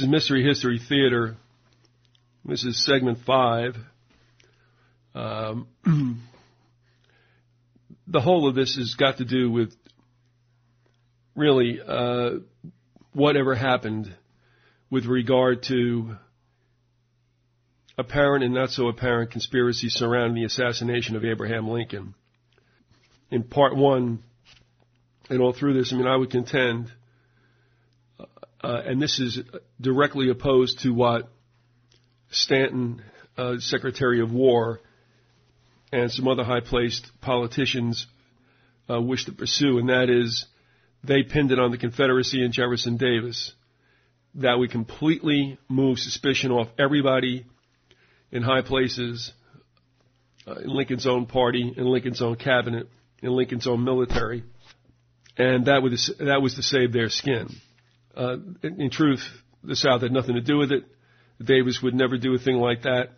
Is 0.00 0.08
Mystery 0.08 0.42
History 0.42 0.78
Theater. 0.78 1.36
This 2.42 2.64
is 2.64 2.82
segment 2.86 3.18
five. 3.26 3.76
Um, 5.14 5.66
the 8.06 8.20
whole 8.20 8.48
of 8.48 8.54
this 8.54 8.76
has 8.76 8.94
got 8.94 9.18
to 9.18 9.26
do 9.26 9.50
with 9.50 9.74
really 11.36 11.80
uh, 11.86 12.38
whatever 13.12 13.54
happened 13.54 14.14
with 14.90 15.04
regard 15.04 15.64
to 15.64 16.16
apparent 17.98 18.42
and 18.42 18.54
not 18.54 18.70
so 18.70 18.88
apparent 18.88 19.32
conspiracy 19.32 19.90
surrounding 19.90 20.34
the 20.34 20.46
assassination 20.46 21.14
of 21.14 21.26
Abraham 21.26 21.68
Lincoln. 21.68 22.14
In 23.30 23.42
part 23.42 23.76
one, 23.76 24.22
and 25.28 25.42
all 25.42 25.52
through 25.52 25.74
this, 25.74 25.92
I 25.92 25.96
mean, 25.96 26.06
I 26.06 26.16
would 26.16 26.30
contend, 26.30 26.90
uh, 28.62 28.82
and 28.84 29.00
this 29.00 29.18
is 29.18 29.38
directly 29.80 30.30
opposed 30.30 30.80
to 30.80 30.90
what 30.90 31.28
Stanton, 32.30 33.02
uh, 33.36 33.54
Secretary 33.58 34.20
of 34.20 34.32
War, 34.32 34.80
and 35.92 36.10
some 36.10 36.28
other 36.28 36.44
high-placed 36.44 37.10
politicians 37.20 38.06
uh, 38.88 39.00
wish 39.00 39.24
to 39.24 39.32
pursue, 39.32 39.78
and 39.78 39.88
that 39.88 40.08
is 40.10 40.46
they 41.02 41.22
pinned 41.22 41.50
it 41.50 41.58
on 41.58 41.70
the 41.70 41.78
Confederacy 41.78 42.44
and 42.44 42.52
Jefferson 42.52 42.96
Davis. 42.96 43.52
That 44.36 44.58
we 44.60 44.68
completely 44.68 45.58
move 45.68 45.98
suspicion 45.98 46.52
off 46.52 46.68
everybody 46.78 47.46
in 48.30 48.42
high 48.42 48.62
places, 48.62 49.32
uh, 50.46 50.54
in 50.56 50.68
Lincoln's 50.68 51.06
own 51.06 51.26
party, 51.26 51.72
in 51.76 51.84
Lincoln's 51.84 52.22
own 52.22 52.36
cabinet, 52.36 52.86
in 53.22 53.30
Lincoln's 53.30 53.66
own 53.66 53.82
military, 53.82 54.44
and 55.36 55.66
that 55.66 55.80
that 56.20 56.42
was 56.42 56.54
to 56.54 56.62
save 56.62 56.92
their 56.92 57.08
skin. 57.08 57.48
Uh, 58.16 58.36
in, 58.62 58.90
truth, 58.90 59.22
the 59.62 59.76
South 59.76 60.02
had 60.02 60.12
nothing 60.12 60.34
to 60.34 60.40
do 60.40 60.58
with 60.58 60.72
it. 60.72 60.84
Davis 61.42 61.80
would 61.82 61.94
never 61.94 62.18
do 62.18 62.34
a 62.34 62.38
thing 62.38 62.56
like 62.56 62.82
that. 62.82 63.10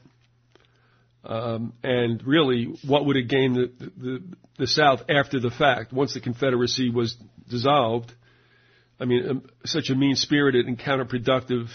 Um, 1.24 1.72
and 1.82 2.22
really, 2.26 2.74
what 2.86 3.06
would 3.06 3.16
it 3.16 3.28
gain 3.28 3.54
the, 3.54 3.72
the, 3.78 4.22
the 4.58 4.66
South 4.66 5.02
after 5.08 5.40
the 5.40 5.50
fact, 5.50 5.92
once 5.92 6.14
the 6.14 6.20
Confederacy 6.20 6.90
was 6.90 7.16
dissolved? 7.48 8.12
I 8.98 9.04
mean, 9.04 9.28
um, 9.28 9.42
such 9.64 9.90
a 9.90 9.94
mean-spirited 9.94 10.66
and 10.66 10.78
counterproductive 10.78 11.68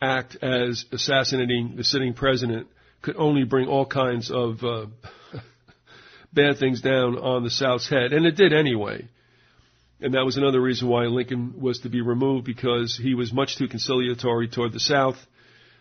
act 0.00 0.36
as 0.42 0.84
assassinating 0.92 1.74
the 1.76 1.84
sitting 1.84 2.14
president 2.14 2.68
could 3.02 3.16
only 3.16 3.44
bring 3.44 3.68
all 3.68 3.86
kinds 3.86 4.30
of 4.30 4.62
uh, 4.62 4.86
bad 6.32 6.58
things 6.58 6.80
down 6.80 7.16
on 7.16 7.44
the 7.44 7.50
South's 7.50 7.88
head, 7.88 8.12
and 8.12 8.26
it 8.26 8.36
did 8.36 8.52
anyway. 8.52 9.08
And 10.00 10.14
that 10.14 10.24
was 10.24 10.36
another 10.36 10.60
reason 10.60 10.88
why 10.88 11.04
Lincoln 11.04 11.60
was 11.60 11.80
to 11.80 11.88
be 11.88 12.02
removed 12.02 12.44
because 12.44 12.98
he 13.02 13.14
was 13.14 13.32
much 13.32 13.56
too 13.56 13.66
conciliatory 13.66 14.48
toward 14.48 14.72
the 14.72 14.80
South. 14.80 15.16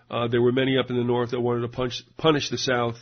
Uh, 0.09 0.27
there 0.27 0.41
were 0.41 0.51
many 0.51 0.77
up 0.77 0.89
in 0.89 0.95
the 0.95 1.03
North 1.03 1.31
that 1.31 1.41
wanted 1.41 1.61
to 1.61 1.67
punch, 1.67 2.03
punish 2.17 2.49
the 2.49 2.57
South 2.57 2.95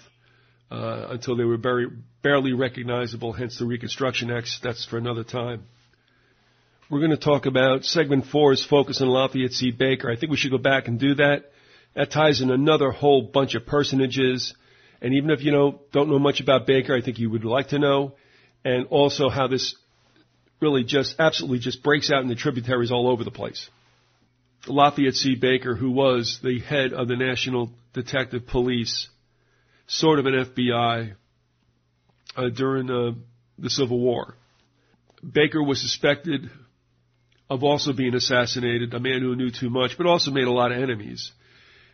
uh, 0.71 1.07
until 1.09 1.35
they 1.35 1.43
were 1.43 1.57
very, 1.57 1.87
barely 2.23 2.53
recognizable, 2.53 3.31
hence 3.31 3.59
the 3.59 3.65
Reconstruction 3.65 4.31
Acts. 4.31 4.59
That's 4.63 4.85
for 4.85 4.97
another 4.97 5.23
time. 5.23 5.65
We're 6.89 6.99
going 6.99 7.11
to 7.11 7.17
talk 7.17 7.45
about 7.45 7.85
segment 7.85 8.25
four 8.27 8.53
is 8.53 8.65
focus 8.65 9.01
on 9.01 9.07
Lafayette 9.07 9.51
C. 9.51 9.71
Baker. 9.71 10.11
I 10.11 10.15
think 10.15 10.31
we 10.31 10.37
should 10.37 10.51
go 10.51 10.57
back 10.57 10.87
and 10.87 10.99
do 10.99 11.15
that. 11.15 11.51
That 11.95 12.11
ties 12.11 12.41
in 12.41 12.49
another 12.49 12.91
whole 12.91 13.21
bunch 13.21 13.53
of 13.55 13.65
personages. 13.65 14.53
And 15.01 15.13
even 15.13 15.29
if 15.29 15.43
you 15.43 15.51
know, 15.51 15.81
don't 15.91 16.09
know 16.09 16.19
much 16.19 16.41
about 16.41 16.65
Baker, 16.65 16.95
I 16.95 17.01
think 17.01 17.19
you 17.19 17.29
would 17.29 17.45
like 17.45 17.69
to 17.69 17.79
know. 17.79 18.13
And 18.65 18.87
also 18.87 19.29
how 19.29 19.47
this 19.47 19.75
really 20.61 20.83
just 20.83 21.15
absolutely 21.19 21.59
just 21.59 21.83
breaks 21.83 22.11
out 22.11 22.21
in 22.21 22.27
the 22.27 22.35
tributaries 22.35 22.91
all 22.91 23.09
over 23.09 23.23
the 23.23 23.31
place. 23.31 23.69
Lafayette 24.67 25.15
C. 25.15 25.35
Baker, 25.35 25.75
who 25.75 25.91
was 25.91 26.39
the 26.41 26.59
head 26.59 26.93
of 26.93 27.07
the 27.07 27.17
National 27.17 27.71
Detective 27.93 28.47
Police, 28.47 29.09
sort 29.87 30.19
of 30.19 30.25
an 30.25 30.33
FBI, 30.33 31.15
uh, 32.35 32.49
during 32.49 32.89
uh, 32.89 33.11
the 33.57 33.69
Civil 33.69 33.99
War. 33.99 34.35
Baker 35.21 35.61
was 35.61 35.81
suspected 35.81 36.49
of 37.49 37.63
also 37.63 37.93
being 37.93 38.15
assassinated, 38.15 38.93
a 38.93 38.99
man 38.99 39.21
who 39.21 39.35
knew 39.35 39.51
too 39.51 39.69
much, 39.69 39.97
but 39.97 40.07
also 40.07 40.31
made 40.31 40.47
a 40.47 40.51
lot 40.51 40.71
of 40.71 40.81
enemies. 40.81 41.31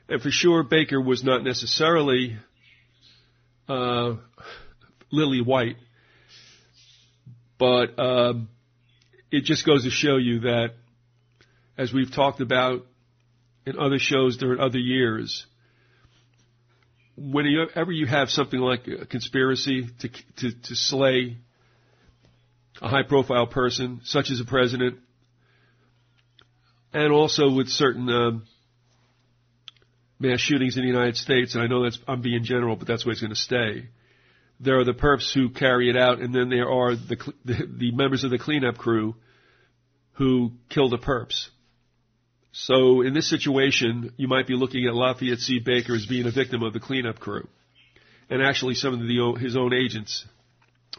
And 0.07 0.21
for 0.21 0.31
sure, 0.31 0.63
Baker 0.63 1.01
was 1.01 1.23
not 1.23 1.43
necessarily 1.43 2.37
uh, 3.67 4.15
lily 5.11 5.41
white, 5.41 5.75
but 7.59 7.99
um, 7.99 8.47
it 9.31 9.43
just 9.43 9.65
goes 9.65 9.83
to 9.83 9.91
show 9.91 10.15
you 10.15 10.39
that, 10.41 10.69
as 11.77 11.93
we've 11.93 12.11
talked 12.11 12.39
about 12.39 12.85
in 13.65 13.77
other 13.77 13.99
shows 13.99 14.37
during 14.37 14.59
other 14.59 14.79
years, 14.79 15.45
whenever 17.17 17.91
you 17.91 18.07
have 18.07 18.29
something 18.29 18.59
like 18.59 18.87
a 18.87 19.05
conspiracy 19.05 19.89
to, 19.99 20.09
to, 20.37 20.51
to 20.51 20.75
slay 20.75 21.37
a 22.81 22.87
high 22.87 23.03
profile 23.03 23.45
person, 23.45 23.99
such 24.05 24.31
as 24.31 24.39
a 24.39 24.45
president, 24.45 24.97
and 26.93 27.11
also 27.11 27.51
with 27.51 27.67
certain 27.67 28.09
um, 28.09 28.47
mass 30.17 30.39
shootings 30.39 30.77
in 30.77 30.83
the 30.83 30.87
United 30.87 31.17
States, 31.17 31.55
and 31.55 31.63
I 31.63 31.67
know 31.67 31.83
that's 31.83 31.99
I'm 32.07 32.21
being 32.21 32.43
general, 32.43 32.77
but 32.77 32.87
that's 32.87 33.05
where 33.05 33.11
it's 33.11 33.21
going 33.21 33.33
to 33.33 33.35
stay 33.35 33.89
there 34.59 34.79
are 34.79 34.83
the 34.83 34.93
perps 34.93 35.33
who 35.33 35.49
carry 35.49 35.89
it 35.89 35.97
out, 35.97 36.19
and 36.19 36.33
then 36.33 36.49
there 36.49 36.69
are 36.69 36.95
the, 36.95 37.17
the, 37.45 37.67
the 37.77 37.91
members 37.91 38.23
of 38.23 38.31
the 38.31 38.37
cleanup 38.37 38.77
crew 38.77 39.15
who 40.13 40.51
kill 40.69 40.89
the 40.89 40.97
perps. 40.97 41.47
So 42.51 43.01
in 43.01 43.13
this 43.13 43.29
situation, 43.29 44.13
you 44.17 44.27
might 44.27 44.47
be 44.47 44.55
looking 44.55 44.85
at 44.85 44.93
Lafayette 44.93 45.39
C. 45.39 45.59
Baker 45.59 45.95
as 45.95 46.05
being 46.05 46.27
a 46.27 46.31
victim 46.31 46.61
of 46.61 46.73
the 46.73 46.79
cleanup 46.79 47.19
crew, 47.19 47.47
and 48.29 48.41
actually 48.41 48.73
some 48.75 48.93
of 48.93 48.99
the, 48.99 49.37
his 49.39 49.55
own 49.55 49.73
agents, 49.73 50.25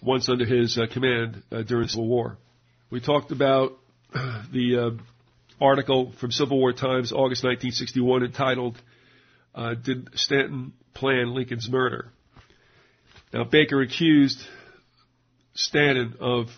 once 0.02 0.28
under 0.28 0.46
his 0.46 0.78
uh, 0.78 0.86
command 0.90 1.42
uh, 1.52 1.62
during 1.62 1.84
the 1.84 1.90
Civil 1.90 2.08
War. 2.08 2.38
We 2.90 3.00
talked 3.00 3.30
about 3.30 3.72
the 4.12 4.96
uh, 4.96 5.64
article 5.64 6.12
from 6.18 6.30
Civil 6.30 6.58
War 6.58 6.72
Times, 6.72 7.12
August 7.12 7.44
1961, 7.44 8.24
entitled 8.24 8.80
uh, 9.54 9.74
"Did 9.74 10.08
Stanton 10.14 10.72
Plan 10.94 11.34
Lincoln's 11.34 11.68
Murder?" 11.68 12.10
Now 13.32 13.44
Baker 13.44 13.80
accused 13.80 14.40
Stanton 15.54 16.16
of 16.20 16.48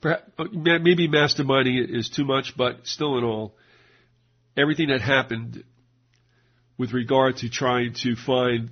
perhaps, 0.00 0.30
maybe 0.52 1.08
masterminding 1.08 1.82
it 1.82 1.90
is 1.90 2.10
too 2.10 2.24
much, 2.24 2.54
but 2.56 2.86
still 2.86 3.16
in 3.16 3.24
all, 3.24 3.54
everything 4.56 4.88
that 4.88 5.00
happened 5.00 5.64
with 6.76 6.92
regard 6.92 7.38
to 7.38 7.48
trying 7.48 7.94
to 8.02 8.16
find 8.16 8.70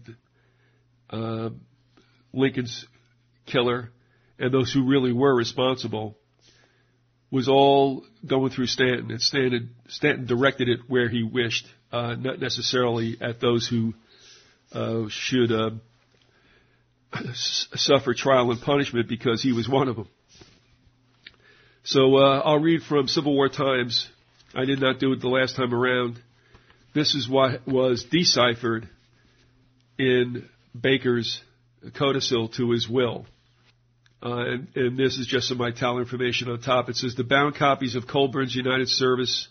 uh, 1.09 1.51
Lincoln's 2.33 2.85
killer 3.47 3.91
and 4.39 4.53
those 4.53 4.73
who 4.73 4.87
really 4.87 5.13
were 5.13 5.35
responsible 5.35 6.17
was 7.31 7.49
all 7.49 8.05
going 8.27 8.51
through 8.51 8.67
Stanton, 8.67 9.11
and 9.11 9.23
Stanton, 9.23 9.71
Stanton 9.89 10.27
directed 10.27 10.69
it 10.69 10.81
where 10.89 11.09
he 11.09 11.23
wished, 11.23 11.67
uh, 11.93 12.17
not 12.19 12.41
necessarily 12.41 13.17
at 13.21 13.41
those 13.41 13.69
who 13.69 13.95
uh, 14.73 15.09
should 15.09 15.53
uh, 15.53 15.71
suffer 17.35 18.15
trial 18.15 18.51
and 18.51 18.61
punishment 18.61 19.09
because 19.09 19.43
he 19.43 19.53
was 19.53 19.69
one 19.69 19.89
of 19.89 19.97
them. 19.97 20.09
So 21.83 22.17
uh, 22.17 22.43
I'll 22.45 22.59
read 22.59 22.83
from 22.83 23.09
Civil 23.09 23.35
War 23.35 23.49
Times. 23.49 24.09
I 24.55 24.65
did 24.65 24.81
not 24.81 24.99
do 24.99 25.13
it 25.13 25.21
the 25.21 25.29
last 25.29 25.57
time 25.57 25.73
around. 25.73 26.21
This 26.95 27.15
is 27.15 27.29
what 27.29 27.67
was 27.67 28.05
deciphered 28.05 28.89
in 29.99 30.49
Baker's 30.79 31.41
codicil 31.95 32.49
to 32.51 32.71
his 32.71 32.89
will. 32.89 33.27
Uh, 34.23 34.37
and, 34.37 34.69
and, 34.75 34.99
this 34.99 35.17
is 35.17 35.27
just 35.27 35.49
some 35.49 35.63
italic 35.63 36.03
information 36.03 36.51
on 36.51 36.61
top. 36.61 36.91
It 36.91 36.97
says 36.97 37.15
the 37.15 37.25
bound 37.25 37.55
copies 37.55 37.95
of 37.95 38.07
Colburn's 38.07 38.55
United 38.55 38.89
Service 38.91 39.49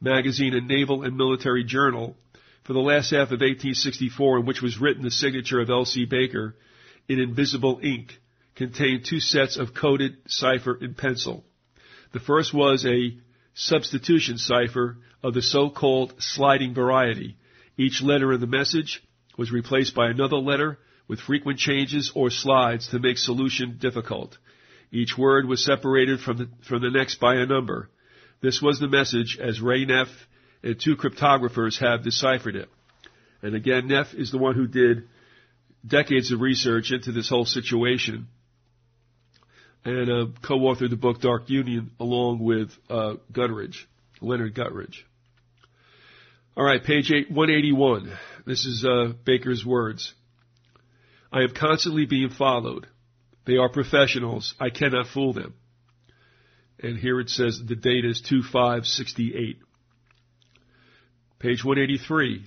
magazine 0.00 0.54
and 0.54 0.68
Naval 0.68 1.02
and 1.02 1.16
Military 1.16 1.64
Journal 1.64 2.16
for 2.62 2.74
the 2.74 2.80
last 2.80 3.10
half 3.10 3.28
of 3.28 3.40
1864, 3.40 4.38
in 4.38 4.46
which 4.46 4.62
was 4.62 4.80
written 4.80 5.02
the 5.02 5.10
signature 5.10 5.60
of 5.60 5.68
L.C. 5.68 6.04
Baker, 6.04 6.54
in 7.08 7.20
invisible 7.20 7.80
ink 7.82 8.18
contained 8.54 9.04
two 9.04 9.20
sets 9.20 9.56
of 9.56 9.74
coded 9.74 10.16
cipher 10.26 10.74
in 10.74 10.94
pencil. 10.94 11.44
The 12.12 12.20
first 12.20 12.54
was 12.54 12.86
a 12.86 13.16
substitution 13.54 14.38
cipher 14.38 14.98
of 15.22 15.34
the 15.34 15.42
so-called 15.42 16.14
sliding 16.18 16.74
variety. 16.74 17.36
Each 17.76 18.02
letter 18.02 18.32
in 18.32 18.40
the 18.40 18.46
message 18.46 19.02
was 19.36 19.50
replaced 19.50 19.94
by 19.94 20.08
another 20.08 20.36
letter 20.36 20.78
with 21.08 21.20
frequent 21.20 21.58
changes 21.58 22.12
or 22.14 22.30
slides 22.30 22.88
to 22.88 22.98
make 22.98 23.18
solution 23.18 23.78
difficult. 23.80 24.38
Each 24.92 25.18
word 25.18 25.46
was 25.46 25.64
separated 25.64 26.20
from 26.20 26.36
the, 26.38 26.48
from 26.68 26.82
the 26.82 26.90
next 26.90 27.18
by 27.20 27.34
a 27.36 27.46
number. 27.46 27.90
This 28.40 28.62
was 28.62 28.78
the 28.78 28.88
message 28.88 29.38
as 29.42 29.60
Ray 29.60 29.84
Neff 29.84 30.08
and 30.62 30.80
two 30.80 30.96
cryptographers 30.96 31.80
have 31.80 32.04
deciphered 32.04 32.56
it. 32.56 32.68
And 33.42 33.54
again, 33.54 33.88
Neff 33.88 34.14
is 34.14 34.30
the 34.30 34.38
one 34.38 34.54
who 34.54 34.66
did 34.66 35.08
decades 35.86 36.32
of 36.32 36.40
research 36.40 36.92
into 36.92 37.12
this 37.12 37.28
whole 37.28 37.44
situation 37.44 38.28
and 39.84 40.10
uh, 40.10 40.26
co-authored 40.42 40.90
the 40.90 40.96
book 40.96 41.20
Dark 41.20 41.50
Union 41.50 41.90
along 42.00 42.38
with 42.38 42.70
uh, 42.88 43.14
Guttridge, 43.32 43.76
Leonard 44.20 44.54
Guttridge. 44.54 45.02
All 46.56 46.64
right, 46.64 46.82
page 46.82 47.10
eight, 47.10 47.30
181. 47.30 48.16
This 48.46 48.64
is 48.64 48.84
uh, 48.84 49.12
Baker's 49.24 49.64
words. 49.66 50.14
I 51.32 51.40
am 51.40 51.52
constantly 51.52 52.06
being 52.06 52.30
followed. 52.30 52.86
They 53.44 53.56
are 53.56 53.68
professionals. 53.68 54.54
I 54.60 54.70
cannot 54.70 55.08
fool 55.08 55.32
them. 55.32 55.54
And 56.80 56.96
here 56.96 57.20
it 57.20 57.28
says 57.28 57.60
the 57.66 57.76
date 57.76 58.04
is 58.04 58.20
2568. 58.20 59.58
Page 61.40 61.64
183. 61.64 62.46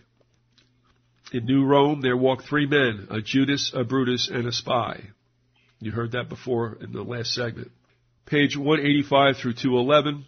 In 1.33 1.45
New 1.45 1.65
Rome 1.65 1.99
there 1.99 2.15
walked 2.15 2.47
three 2.47 2.67
men, 2.67 3.07
a 3.09 3.21
Judas, 3.21 3.71
a 3.73 3.83
Brutus, 3.83 4.29
and 4.29 4.47
a 4.47 4.51
spy. 4.51 5.03
You 5.79 5.91
heard 5.91 6.13
that 6.13 6.29
before 6.29 6.77
in 6.79 6.93
the 6.93 7.03
last 7.03 7.33
segment. 7.33 7.71
Page 8.25 8.55
185 8.55 9.37
through 9.37 9.53
211. 9.53 10.25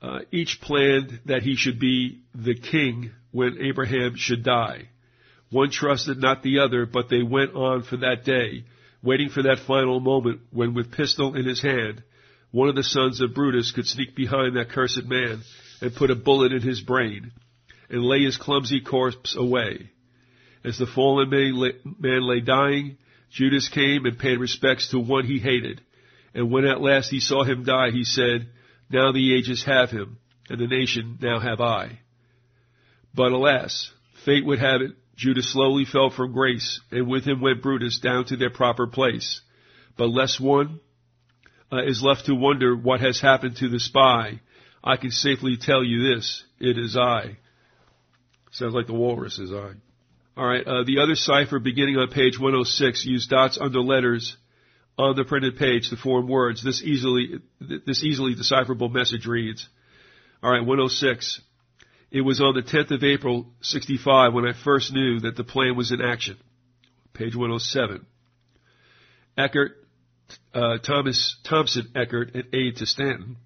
Uh, 0.00 0.20
each 0.30 0.60
planned 0.60 1.20
that 1.26 1.42
he 1.42 1.56
should 1.56 1.80
be 1.80 2.20
the 2.34 2.54
king 2.54 3.10
when 3.32 3.58
Abraham 3.60 4.14
should 4.16 4.44
die. 4.44 4.88
One 5.50 5.70
trusted 5.70 6.18
not 6.18 6.42
the 6.42 6.60
other, 6.60 6.86
but 6.86 7.08
they 7.08 7.22
went 7.22 7.54
on 7.54 7.82
for 7.82 7.96
that 7.98 8.24
day, 8.24 8.64
waiting 9.02 9.28
for 9.28 9.42
that 9.42 9.60
final 9.66 9.98
moment 9.98 10.40
when 10.50 10.74
with 10.74 10.92
pistol 10.92 11.34
in 11.34 11.46
his 11.46 11.62
hand, 11.62 12.02
one 12.52 12.68
of 12.68 12.76
the 12.76 12.84
sons 12.84 13.20
of 13.20 13.34
Brutus 13.34 13.72
could 13.72 13.86
sneak 13.86 14.14
behind 14.14 14.56
that 14.56 14.70
cursed 14.70 15.04
man 15.04 15.42
and 15.80 15.94
put 15.94 16.10
a 16.10 16.14
bullet 16.14 16.52
in 16.52 16.62
his 16.62 16.80
brain 16.80 17.32
and 17.88 18.02
lay 18.02 18.22
his 18.22 18.36
clumsy 18.36 18.80
corpse 18.80 19.36
away. 19.36 19.90
As 20.64 20.78
the 20.78 20.86
fallen 20.86 21.30
man 21.30 22.22
lay 22.22 22.40
dying, 22.40 22.96
Judas 23.30 23.68
came 23.68 24.06
and 24.06 24.18
paid 24.18 24.38
respects 24.38 24.90
to 24.90 24.98
one 24.98 25.26
he 25.26 25.38
hated. 25.38 25.82
And 26.34 26.50
when 26.50 26.64
at 26.64 26.80
last 26.80 27.10
he 27.10 27.20
saw 27.20 27.44
him 27.44 27.64
die, 27.64 27.90
he 27.90 28.04
said, 28.04 28.48
Now 28.90 29.12
the 29.12 29.34
ages 29.36 29.64
have 29.64 29.90
him, 29.90 30.18
and 30.48 30.58
the 30.58 30.66
nation 30.66 31.18
now 31.20 31.38
have 31.38 31.60
I. 31.60 32.00
But 33.14 33.32
alas, 33.32 33.92
fate 34.24 34.44
would 34.44 34.58
have 34.58 34.80
it, 34.80 34.92
Judas 35.16 35.52
slowly 35.52 35.84
fell 35.84 36.10
from 36.10 36.32
grace, 36.32 36.80
and 36.90 37.06
with 37.08 37.24
him 37.24 37.40
went 37.40 37.62
Brutus 37.62 38.00
down 38.00 38.24
to 38.26 38.36
their 38.36 38.50
proper 38.50 38.86
place. 38.86 39.40
But 39.96 40.08
lest 40.08 40.40
one 40.40 40.80
uh, 41.72 41.84
is 41.84 42.02
left 42.02 42.26
to 42.26 42.34
wonder 42.34 42.76
what 42.76 43.00
has 43.00 43.20
happened 43.20 43.56
to 43.56 43.68
the 43.68 43.78
spy, 43.78 44.40
I 44.82 44.96
can 44.96 45.10
safely 45.10 45.56
tell 45.56 45.84
you 45.84 46.14
this, 46.14 46.44
it 46.58 46.78
is 46.78 46.96
I. 46.96 47.38
Sounds 48.54 48.72
like 48.72 48.86
the 48.86 48.94
walrus 48.94 49.40
is 49.40 49.52
I. 49.52 49.72
Alright, 50.38 50.64
uh, 50.66 50.84
the 50.84 51.00
other 51.00 51.16
cipher 51.16 51.58
beginning 51.58 51.96
on 51.96 52.08
page 52.08 52.38
106 52.38 53.04
used 53.04 53.28
dots 53.28 53.58
under 53.60 53.80
letters 53.80 54.36
on 54.96 55.16
the 55.16 55.24
printed 55.24 55.56
page 55.58 55.90
to 55.90 55.96
form 55.96 56.28
words. 56.28 56.62
This 56.62 56.80
easily, 56.80 57.40
this 57.60 58.04
easily 58.04 58.36
decipherable 58.36 58.88
message 58.88 59.26
reads, 59.26 59.68
alright, 60.42 60.64
106. 60.64 61.40
It 62.12 62.20
was 62.20 62.40
on 62.40 62.54
the 62.54 62.62
10th 62.62 62.92
of 62.92 63.02
April, 63.02 63.46
65 63.62 64.32
when 64.32 64.46
I 64.46 64.52
first 64.52 64.92
knew 64.92 65.18
that 65.20 65.34
the 65.34 65.42
plan 65.42 65.76
was 65.76 65.90
in 65.90 66.00
action. 66.00 66.36
Page 67.12 67.34
107. 67.34 68.06
Eckert, 69.36 69.72
uh, 70.54 70.78
Thomas 70.78 71.36
Thompson 71.42 71.90
Eckert, 71.96 72.36
an 72.36 72.44
aide 72.52 72.76
to 72.76 72.86
Stanton. 72.86 73.36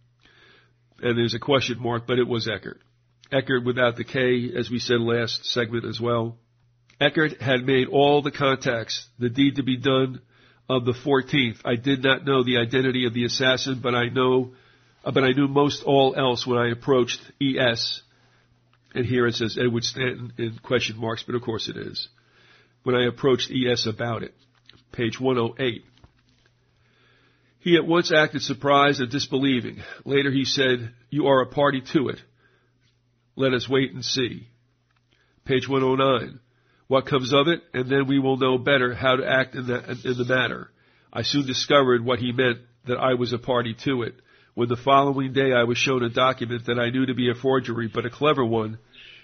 And 1.00 1.16
there's 1.16 1.34
a 1.34 1.38
question 1.38 1.80
mark, 1.80 2.06
but 2.06 2.18
it 2.18 2.28
was 2.28 2.46
Eckert. 2.46 2.82
Eckert 3.30 3.64
without 3.64 3.96
the 3.96 4.04
K, 4.04 4.50
as 4.56 4.70
we 4.70 4.78
said 4.78 5.00
last 5.00 5.44
segment 5.44 5.84
as 5.84 6.00
well. 6.00 6.36
Eckert 7.00 7.40
had 7.40 7.64
made 7.64 7.88
all 7.88 8.22
the 8.22 8.30
contacts, 8.30 9.06
the 9.18 9.28
deed 9.28 9.56
to 9.56 9.62
be 9.62 9.76
done 9.76 10.20
of 10.68 10.84
the 10.84 10.92
14th. 10.92 11.60
I 11.64 11.76
did 11.76 12.02
not 12.02 12.24
know 12.24 12.42
the 12.42 12.58
identity 12.58 13.06
of 13.06 13.14
the 13.14 13.24
assassin, 13.24 13.80
but 13.82 13.94
I 13.94 14.08
know, 14.08 14.52
uh, 15.04 15.12
but 15.12 15.24
I 15.24 15.32
knew 15.32 15.48
most 15.48 15.84
all 15.84 16.14
else 16.16 16.46
when 16.46 16.58
I 16.58 16.70
approached 16.70 17.20
ES 17.40 18.02
and 18.94 19.04
here 19.06 19.26
it 19.26 19.34
says 19.34 19.58
Edward 19.60 19.84
Stanton 19.84 20.32
in 20.38 20.58
question 20.62 20.98
marks, 20.98 21.22
but 21.22 21.34
of 21.34 21.42
course 21.42 21.68
it 21.68 21.76
is. 21.76 22.08
When 22.82 22.94
I 22.94 23.06
approached 23.06 23.50
ES 23.50 23.86
about 23.86 24.22
it, 24.22 24.34
page 24.92 25.20
108. 25.20 25.84
He 27.60 27.76
at 27.76 27.86
once 27.86 28.12
acted 28.12 28.42
surprised 28.42 29.00
and 29.00 29.10
disbelieving. 29.10 29.82
Later 30.04 30.30
he 30.30 30.44
said, 30.44 30.94
you 31.10 31.26
are 31.26 31.42
a 31.42 31.46
party 31.46 31.82
to 31.92 32.08
it. 32.08 32.20
Let 33.38 33.54
us 33.54 33.68
wait 33.68 33.92
and 33.92 34.04
see. 34.04 34.48
Page 35.44 35.68
109. 35.68 36.40
What 36.88 37.06
comes 37.06 37.32
of 37.32 37.46
it, 37.46 37.62
and 37.72 37.88
then 37.88 38.08
we 38.08 38.18
will 38.18 38.36
know 38.36 38.58
better 38.58 38.94
how 38.94 39.14
to 39.14 39.24
act 39.24 39.54
in 39.54 39.68
the, 39.68 39.78
in 40.04 40.18
the 40.18 40.24
matter. 40.24 40.72
I 41.12 41.22
soon 41.22 41.46
discovered 41.46 42.04
what 42.04 42.18
he 42.18 42.32
meant 42.32 42.58
that 42.88 42.98
I 42.98 43.14
was 43.14 43.32
a 43.32 43.38
party 43.38 43.76
to 43.84 44.02
it 44.02 44.16
when 44.54 44.68
the 44.68 44.76
following 44.76 45.32
day 45.32 45.52
I 45.52 45.62
was 45.62 45.78
shown 45.78 46.02
a 46.02 46.08
document 46.08 46.66
that 46.66 46.80
I 46.80 46.90
knew 46.90 47.06
to 47.06 47.14
be 47.14 47.30
a 47.30 47.34
forgery, 47.40 47.86
but 47.86 48.04
a 48.04 48.10
clever 48.10 48.44
one, 48.44 48.80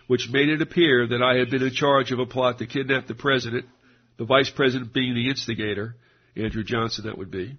which 0.07 0.31
made 0.31 0.49
it 0.49 0.63
appear 0.63 1.09
that 1.09 1.21
I 1.21 1.37
had 1.37 1.51
been 1.51 1.65
in 1.65 1.73
charge 1.73 2.13
of 2.13 2.21
a 2.21 2.27
plot 2.27 2.59
to 2.59 2.67
kidnap 2.67 3.09
the 3.09 3.17
president, 3.17 3.67
the 4.17 4.27
vice 4.27 4.49
president 4.49 4.93
being 4.93 5.15
the 5.15 5.29
instigator, 5.29 5.97
Andrew 6.37 6.63
Johnson 6.63 7.07
that 7.07 7.19
would 7.19 7.33
be. 7.33 7.59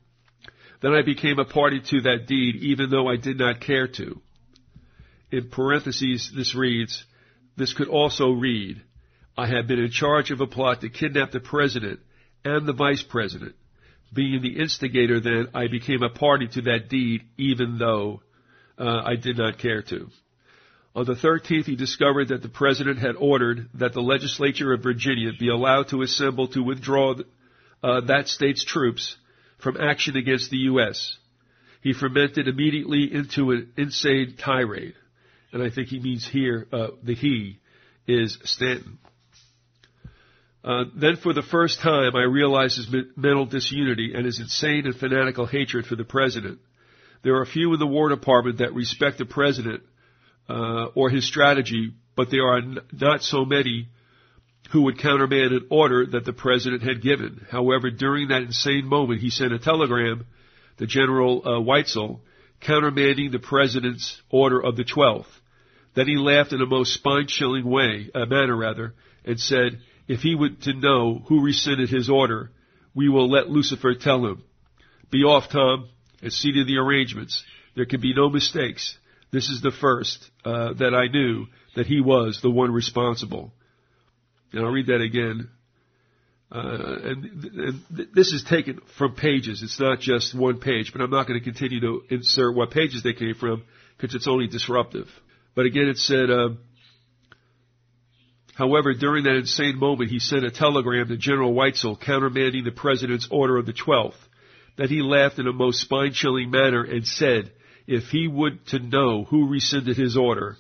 Then 0.82 0.94
I 0.94 1.02
became 1.02 1.38
a 1.38 1.44
party 1.44 1.82
to 1.82 2.02
that 2.04 2.28
deed 2.28 2.56
even 2.56 2.90
though 2.90 3.10
I 3.10 3.18
did 3.18 3.38
not 3.38 3.60
care 3.60 3.90
to. 3.90 4.22
In 5.32 5.50
parentheses, 5.50 6.32
this 6.36 6.56
reads, 6.56 7.04
this 7.58 7.74
could 7.74 7.88
also 7.88 8.32
read, 8.32 8.82
I 9.38 9.48
had 9.48 9.68
been 9.68 9.80
in 9.80 9.92
charge 9.92 10.32
of 10.32 10.42
a 10.42 10.48
plot 10.48 10.82
to 10.82 10.90
kidnap 10.90 11.32
the 11.32 11.40
president 11.40 12.00
and 12.44 12.66
the 12.66 12.74
vice 12.74 13.04
president, 13.04 13.56
being 14.14 14.42
the 14.42 14.60
instigator 14.60 15.20
then, 15.20 15.48
I 15.54 15.68
became 15.68 16.04
a 16.04 16.10
party 16.10 16.48
to 16.50 16.62
that 16.64 16.90
deed 16.90 17.24
even 17.38 17.78
though 17.78 18.22
uh, 18.78 19.02
I 19.04 19.16
did 19.16 19.38
not 19.38 19.58
care 19.58 19.82
to. 19.84 20.10
On 20.96 21.06
the 21.06 21.14
13th, 21.14 21.66
he 21.66 21.76
discovered 21.76 22.30
that 22.30 22.42
the 22.42 22.50
president 22.50 23.00
had 23.00 23.16
ordered 23.18 23.68
that 23.74 23.94
the 23.94 24.02
legislature 24.02 24.72
of 24.72 24.84
Virginia 24.84 25.32
be 25.38 25.50
allowed 25.50 25.90
to 25.90 26.04
assemble 26.04 26.48
to 26.50 26.64
withdraw 26.64 27.16
uh, 27.84 28.02
that 28.02 28.30
state's 28.30 28.64
troops 28.64 29.18
from 29.58 29.76
action 29.78 30.16
against 30.16 30.50
the 30.50 30.58
U.S. 30.70 31.18
He 31.82 31.94
fermented 31.94 32.48
immediately 32.48 33.14
into 33.14 33.52
an 33.52 33.74
insane 33.76 34.36
tirade. 34.38 34.96
And 35.56 35.64
I 35.64 35.70
think 35.70 35.88
he 35.88 36.02
means 36.02 36.28
here, 36.28 36.68
uh, 36.74 36.88
the 37.02 37.16
he 37.16 37.60
is 38.08 38.38
Stanton. 38.44 39.00
Uh, 40.66 40.84
then 40.94 41.16
for 41.16 41.32
the 41.32 41.44
first 41.44 41.80
time, 41.80 42.14
I 42.14 42.24
realized 42.24 42.76
his 42.76 42.94
mental 43.16 43.46
disunity 43.46 44.12
and 44.14 44.26
his 44.26 44.42
insane 44.42 44.86
and 44.86 44.94
fanatical 44.94 45.46
hatred 45.46 45.86
for 45.86 45.96
the 45.96 46.04
president. 46.04 46.60
There 47.24 47.38
are 47.38 47.46
few 47.46 47.74
in 47.74 47.80
the 47.80 47.88
War 47.88 48.10
Department 48.10 48.58
that 48.58 48.74
respect 48.74 49.18
the 49.18 49.24
president 49.24 49.84
uh, 50.50 50.88
or 50.94 51.10
his 51.10 51.26
strategy, 51.26 51.94
but 52.18 52.30
there 52.30 52.46
are 52.46 52.58
n- 52.58 52.80
not 52.92 53.24
so 53.24 53.46
many 53.46 53.88
who 54.74 54.82
would 54.82 55.00
countermand 55.00 55.54
an 55.54 55.68
order 55.70 56.06
that 56.06 56.26
the 56.26 56.34
president 56.34 56.84
had 56.84 57.02
given. 57.02 57.48
However, 57.50 57.92
during 57.92 58.28
that 58.28 58.42
insane 58.42 58.88
moment, 58.88 59.22
he 59.22 59.30
sent 59.30 59.54
a 59.54 59.60
telegram 59.60 60.26
to 60.80 60.86
General 60.86 61.42
uh, 61.46 61.50
Weitzel 61.62 62.20
countermanding 62.62 63.32
the 63.32 63.40
president's 63.40 64.22
order 64.30 64.62
of 64.62 64.76
the 64.76 64.84
12th. 64.84 65.28
Then 65.96 66.08
he 66.08 66.18
laughed 66.18 66.54
in 66.54 66.62
a 66.62 66.66
most 66.66 66.94
spine-chilling 66.94 67.66
way, 67.66 68.10
uh, 68.14 68.26
manner 68.26 68.56
rather, 68.56 68.94
and 69.24 69.40
said, 69.40 69.80
if 70.08 70.20
he 70.20 70.36
would 70.36 70.62
to 70.64 70.74
know 70.74 71.24
who 71.28 71.44
rescinded 71.44 71.90
his 71.90 72.10
order, 72.10 72.52
we 72.94 73.10
will 73.10 73.30
let 73.30 73.50
Lucifer 73.50 73.96
tell 73.96 74.26
him. 74.26 74.44
Be 75.10 75.24
off, 75.24 75.50
Tom, 75.50 75.90
and 76.22 76.32
see 76.32 76.52
to 76.52 76.66
the 76.66 76.78
arrangements. 76.78 77.44
There 77.76 77.86
can 77.86 78.02
be 78.02 78.14
no 78.14 78.30
mistakes. 78.30 78.98
This 79.32 79.50
is 79.50 79.62
the 79.62 79.72
first 79.72 80.30
uh, 80.44 80.74
that 80.74 80.94
I 80.94 81.08
knew 81.08 81.48
that 81.76 81.88
he 81.88 82.02
was 82.02 82.40
the 82.42 82.52
one 82.52 82.72
responsible. 82.72 83.54
And 84.52 84.66
I'll 84.66 84.72
read 84.72 84.88
that 84.88 85.02
again. 85.02 85.50
Uh, 86.52 86.98
and, 87.04 87.26
and 87.26 87.82
th- 87.96 88.10
this 88.14 88.32
is 88.32 88.44
taken 88.44 88.80
from 88.98 89.16
pages. 89.16 89.62
It's 89.64 89.80
not 89.80 90.00
just 90.00 90.34
one 90.34 90.60
page, 90.60 90.92
but 90.94 91.02
I'm 91.02 91.10
not 91.10 91.28
going 91.28 91.40
to 91.40 91.44
continue 91.44 91.82
to 91.82 92.04
insert 92.10 92.56
what 92.56 92.72
pages 92.72 93.04
they 93.04 93.14
came 93.14 93.36
from 93.36 93.64
because 93.98 94.16
it's 94.16 94.28
only 94.28 94.48
disruptive. 94.48 95.08
But 95.56 95.66
again, 95.66 95.88
it 95.88 95.98
said, 95.98 96.30
uh, 96.30 96.50
However, 98.56 98.94
during 98.94 99.26
that 99.26 99.36
insane 99.36 99.78
moment, 99.78 100.10
he 100.10 100.20
sent 100.20 100.46
a 100.46 100.52
telegram 100.52 101.10
to 101.10 101.18
General 101.18 101.54
Weitzel 101.54 102.00
countermanding 102.00 102.64
the 102.64 102.72
president's 102.72 103.28
order 103.30 103.58
of 103.58 103.66
the 103.66 103.74
12th. 103.74 104.14
That 104.78 104.90
he 104.90 105.02
laughed 105.02 105.40
in 105.40 105.48
a 105.48 105.54
most 105.54 105.82
spine-chilling 105.82 106.52
manner 106.52 106.84
and 106.84 107.06
said, 107.06 107.52
if 107.86 108.06
he 108.06 108.28
would 108.28 108.66
to 108.68 108.80
know 108.80 109.26
who 109.26 109.50
rescinded 109.50 109.98
his 109.98 110.18
order, 110.18 110.58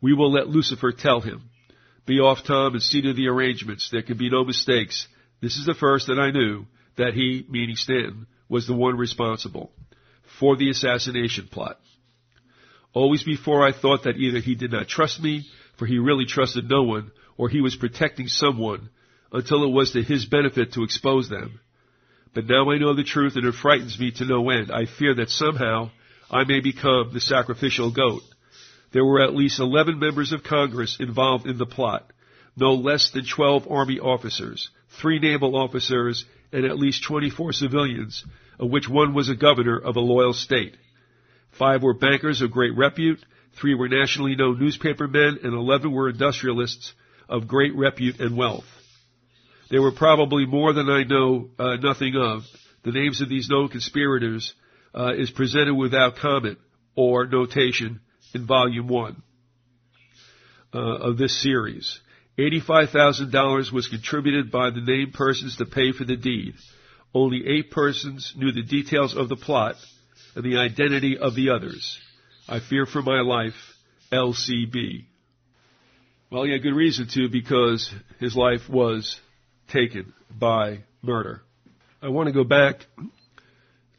we 0.00 0.12
will 0.12 0.32
let 0.32 0.48
Lucifer 0.48 0.92
tell 0.92 1.20
him. 1.20 1.50
Be 2.04 2.20
off, 2.20 2.44
Tom, 2.44 2.74
and 2.74 2.82
see 2.82 3.02
to 3.02 3.12
the 3.12 3.28
arrangements. 3.28 3.90
There 3.90 4.02
can 4.02 4.18
be 4.18 4.30
no 4.30 4.44
mistakes. 4.44 5.06
This 5.40 5.56
is 5.56 5.66
the 5.66 5.74
first 5.74 6.08
that 6.08 6.18
I 6.18 6.30
knew 6.32 6.66
that 6.96 7.14
he, 7.14 7.46
meaning 7.48 7.76
Stanton, 7.76 8.26
was 8.48 8.66
the 8.66 8.74
one 8.74 8.96
responsible 8.96 9.72
for 10.38 10.56
the 10.56 10.70
assassination 10.70 11.48
plot. 11.50 11.78
Always 12.96 13.22
before 13.22 13.62
I 13.62 13.72
thought 13.72 14.04
that 14.04 14.16
either 14.16 14.38
he 14.38 14.54
did 14.54 14.72
not 14.72 14.88
trust 14.88 15.22
me, 15.22 15.44
for 15.76 15.84
he 15.84 15.98
really 15.98 16.24
trusted 16.24 16.66
no 16.66 16.82
one, 16.82 17.12
or 17.36 17.50
he 17.50 17.60
was 17.60 17.76
protecting 17.76 18.26
someone 18.26 18.88
until 19.30 19.64
it 19.64 19.70
was 19.70 19.90
to 19.90 20.02
his 20.02 20.24
benefit 20.24 20.72
to 20.72 20.82
expose 20.82 21.28
them. 21.28 21.60
But 22.32 22.46
now 22.46 22.70
I 22.70 22.78
know 22.78 22.94
the 22.94 23.04
truth 23.04 23.36
and 23.36 23.44
it 23.44 23.52
frightens 23.52 24.00
me 24.00 24.12
to 24.12 24.24
no 24.24 24.48
end. 24.48 24.72
I 24.72 24.86
fear 24.86 25.14
that 25.16 25.28
somehow 25.28 25.90
I 26.30 26.44
may 26.44 26.60
become 26.60 27.10
the 27.12 27.20
sacrificial 27.20 27.90
goat. 27.90 28.22
There 28.92 29.04
were 29.04 29.22
at 29.22 29.36
least 29.36 29.60
11 29.60 29.98
members 29.98 30.32
of 30.32 30.42
Congress 30.42 30.96
involved 30.98 31.46
in 31.46 31.58
the 31.58 31.66
plot, 31.66 32.10
no 32.56 32.72
less 32.72 33.10
than 33.10 33.26
12 33.26 33.70
Army 33.70 34.00
officers, 34.00 34.70
three 35.02 35.18
naval 35.18 35.54
officers, 35.54 36.24
and 36.50 36.64
at 36.64 36.78
least 36.78 37.04
24 37.04 37.52
civilians, 37.52 38.24
of 38.58 38.70
which 38.70 38.88
one 38.88 39.12
was 39.12 39.28
a 39.28 39.36
governor 39.36 39.76
of 39.76 39.96
a 39.96 40.00
loyal 40.00 40.32
state. 40.32 40.78
Five 41.58 41.82
were 41.82 41.94
bankers 41.94 42.42
of 42.42 42.50
great 42.50 42.76
repute, 42.76 43.24
three 43.60 43.74
were 43.74 43.88
nationally 43.88 44.36
known 44.36 44.58
newspaper 44.58 45.08
men, 45.08 45.38
and 45.42 45.54
11 45.54 45.90
were 45.90 46.10
industrialists 46.10 46.92
of 47.28 47.48
great 47.48 47.74
repute 47.74 48.20
and 48.20 48.36
wealth. 48.36 48.64
There 49.70 49.82
were 49.82 49.92
probably 49.92 50.46
more 50.46 50.72
than 50.72 50.88
I 50.88 51.02
know 51.04 51.50
uh, 51.58 51.76
nothing 51.76 52.14
of. 52.16 52.42
The 52.84 52.92
names 52.92 53.20
of 53.20 53.28
these 53.28 53.48
known 53.48 53.68
conspirators 53.68 54.54
uh, 54.94 55.14
is 55.14 55.30
presented 55.30 55.74
without 55.74 56.16
comment 56.16 56.58
or 56.94 57.26
notation 57.26 58.00
in 58.34 58.46
volume 58.46 58.86
one 58.86 59.22
uh, 60.72 60.78
of 60.78 61.18
this 61.18 61.42
series. 61.42 62.00
$85,000 62.38 63.72
was 63.72 63.88
contributed 63.88 64.50
by 64.50 64.70
the 64.70 64.82
named 64.82 65.14
persons 65.14 65.56
to 65.56 65.64
pay 65.64 65.92
for 65.92 66.04
the 66.04 66.16
deed. 66.16 66.54
Only 67.14 67.46
eight 67.46 67.70
persons 67.70 68.34
knew 68.36 68.52
the 68.52 68.62
details 68.62 69.16
of 69.16 69.28
the 69.28 69.36
plot 69.36 69.76
and 70.36 70.44
the 70.44 70.58
identity 70.58 71.16
of 71.18 71.34
the 71.34 71.50
others. 71.50 71.98
I 72.46 72.60
fear 72.60 72.84
for 72.86 73.02
my 73.02 73.22
life, 73.22 73.54
LCB. 74.12 75.06
Well, 76.30 76.44
he 76.44 76.52
had 76.52 76.62
good 76.62 76.74
reason 76.74 77.08
to 77.14 77.28
because 77.28 77.92
his 78.20 78.36
life 78.36 78.68
was 78.68 79.18
taken 79.72 80.12
by 80.30 80.80
murder. 81.02 81.40
I 82.02 82.08
want 82.08 82.26
to 82.26 82.32
go 82.32 82.44
back 82.44 82.80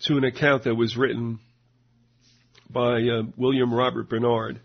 to 0.05 0.17
an 0.17 0.23
account 0.23 0.65
that 0.65 0.75
was 0.75 0.95
written 0.95 1.39
by 2.69 3.01
uh, 3.01 3.23
William 3.35 3.73
Robert 3.73 4.07
Bernard. 4.07 4.61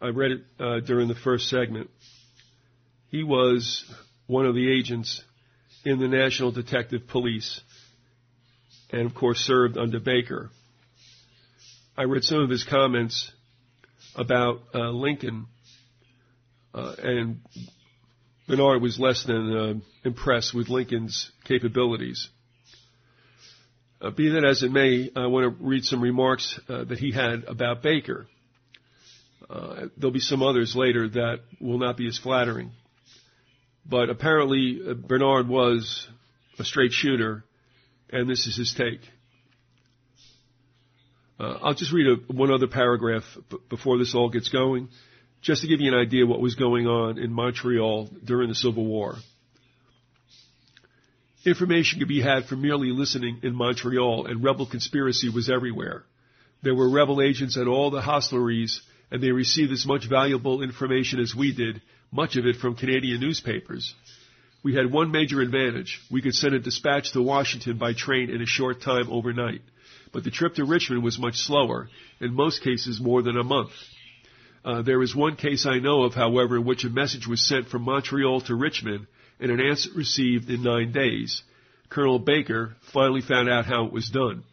I 0.00 0.08
read 0.08 0.30
it 0.30 0.40
uh, 0.58 0.80
during 0.80 1.08
the 1.08 1.14
first 1.14 1.50
segment. 1.50 1.90
He 3.08 3.22
was 3.22 3.84
one 4.26 4.46
of 4.46 4.54
the 4.54 4.72
agents 4.72 5.22
in 5.84 5.98
the 5.98 6.08
National 6.08 6.50
Detective 6.50 7.06
Police 7.08 7.60
and, 8.92 9.06
of 9.06 9.14
course, 9.14 9.38
served 9.38 9.78
under 9.78 10.00
Baker. 10.00 10.50
I 11.96 12.04
read 12.04 12.24
some 12.24 12.40
of 12.40 12.50
his 12.50 12.64
comments 12.64 13.30
about 14.16 14.62
uh, 14.74 14.90
Lincoln, 14.90 15.46
uh, 16.74 16.94
and 17.02 17.40
Bernard 18.48 18.82
was 18.82 18.98
less 18.98 19.24
than 19.24 19.56
uh, 19.56 19.74
impressed 20.04 20.54
with 20.54 20.68
Lincoln's 20.68 21.30
capabilities. 21.44 22.28
Uh, 24.00 24.10
be 24.10 24.30
that 24.30 24.44
as 24.44 24.62
it 24.62 24.72
may, 24.72 25.10
I 25.14 25.26
want 25.26 25.58
to 25.58 25.64
read 25.64 25.84
some 25.84 26.00
remarks 26.00 26.58
uh, 26.68 26.84
that 26.84 26.98
he 26.98 27.12
had 27.12 27.44
about 27.44 27.82
Baker. 27.82 28.26
Uh, 29.48 29.86
there'll 29.96 30.12
be 30.12 30.20
some 30.20 30.42
others 30.42 30.74
later 30.74 31.08
that 31.08 31.40
will 31.60 31.78
not 31.78 31.96
be 31.96 32.08
as 32.08 32.18
flattering. 32.18 32.70
But 33.84 34.08
apparently, 34.08 34.80
Bernard 34.94 35.48
was 35.48 36.08
a 36.58 36.64
straight 36.64 36.92
shooter, 36.92 37.44
and 38.12 38.28
this 38.28 38.46
is 38.46 38.56
his 38.56 38.74
take. 38.76 39.00
Uh, 41.38 41.58
I'll 41.62 41.74
just 41.74 41.92
read 41.92 42.06
a, 42.06 42.32
one 42.32 42.50
other 42.50 42.66
paragraph 42.66 43.24
b- 43.50 43.58
before 43.70 43.98
this 43.98 44.14
all 44.14 44.28
gets 44.28 44.50
going, 44.50 44.88
just 45.40 45.62
to 45.62 45.68
give 45.68 45.80
you 45.80 45.92
an 45.92 45.98
idea 45.98 46.26
what 46.26 46.40
was 46.40 46.54
going 46.54 46.86
on 46.86 47.18
in 47.18 47.32
Montreal 47.32 48.10
during 48.24 48.48
the 48.48 48.54
Civil 48.54 48.84
War. 48.84 49.14
Information 51.46 51.98
could 51.98 52.08
be 52.08 52.20
had 52.20 52.44
from 52.44 52.60
merely 52.60 52.90
listening 52.90 53.40
in 53.42 53.54
Montreal, 53.54 54.26
and 54.26 54.44
rebel 54.44 54.66
conspiracy 54.66 55.30
was 55.30 55.48
everywhere. 55.48 56.04
There 56.62 56.74
were 56.74 56.90
rebel 56.90 57.22
agents 57.22 57.56
at 57.56 57.66
all 57.66 57.90
the 57.90 58.02
hostelries, 58.02 58.80
and 59.10 59.22
they 59.22 59.30
received 59.30 59.72
as 59.72 59.86
much 59.86 60.06
valuable 60.06 60.62
information 60.62 61.20
as 61.20 61.34
we 61.34 61.54
did, 61.54 61.80
much 62.12 62.36
of 62.36 62.44
it 62.44 62.56
from 62.56 62.76
Canadian 62.76 63.20
newspapers. 63.20 63.94
We 64.62 64.74
had 64.74 64.92
one 64.92 65.10
major 65.10 65.40
advantage. 65.40 66.00
We 66.10 66.20
could 66.20 66.34
send 66.34 66.54
a 66.54 66.58
dispatch 66.58 67.12
to 67.12 67.22
Washington 67.22 67.78
by 67.78 67.94
train 67.94 68.30
in 68.30 68.42
a 68.42 68.46
short 68.46 68.82
time 68.82 69.10
overnight. 69.10 69.62
But 70.12 70.24
the 70.24 70.30
trip 70.30 70.54
to 70.56 70.64
Richmond 70.64 71.02
was 71.02 71.18
much 71.18 71.36
slower, 71.36 71.88
in 72.20 72.34
most 72.34 72.62
cases 72.62 73.00
more 73.00 73.22
than 73.22 73.38
a 73.38 73.44
month. 73.44 73.72
Uh, 74.64 74.82
there 74.82 75.02
is 75.02 75.16
one 75.16 75.36
case 75.36 75.64
I 75.64 75.78
know 75.78 76.02
of, 76.02 76.14
however, 76.14 76.56
in 76.56 76.64
which 76.64 76.84
a 76.84 76.90
message 76.90 77.26
was 77.26 77.46
sent 77.46 77.68
from 77.68 77.82
Montreal 77.82 78.42
to 78.42 78.54
Richmond 78.54 79.06
and 79.38 79.50
an 79.50 79.60
answer 79.60 79.90
received 79.96 80.50
in 80.50 80.62
nine 80.62 80.92
days. 80.92 81.42
Colonel 81.88 82.18
Baker 82.18 82.76
finally 82.92 83.22
found 83.22 83.48
out 83.48 83.64
how 83.64 83.86
it 83.86 83.92
was 83.92 84.10
done. 84.10 84.44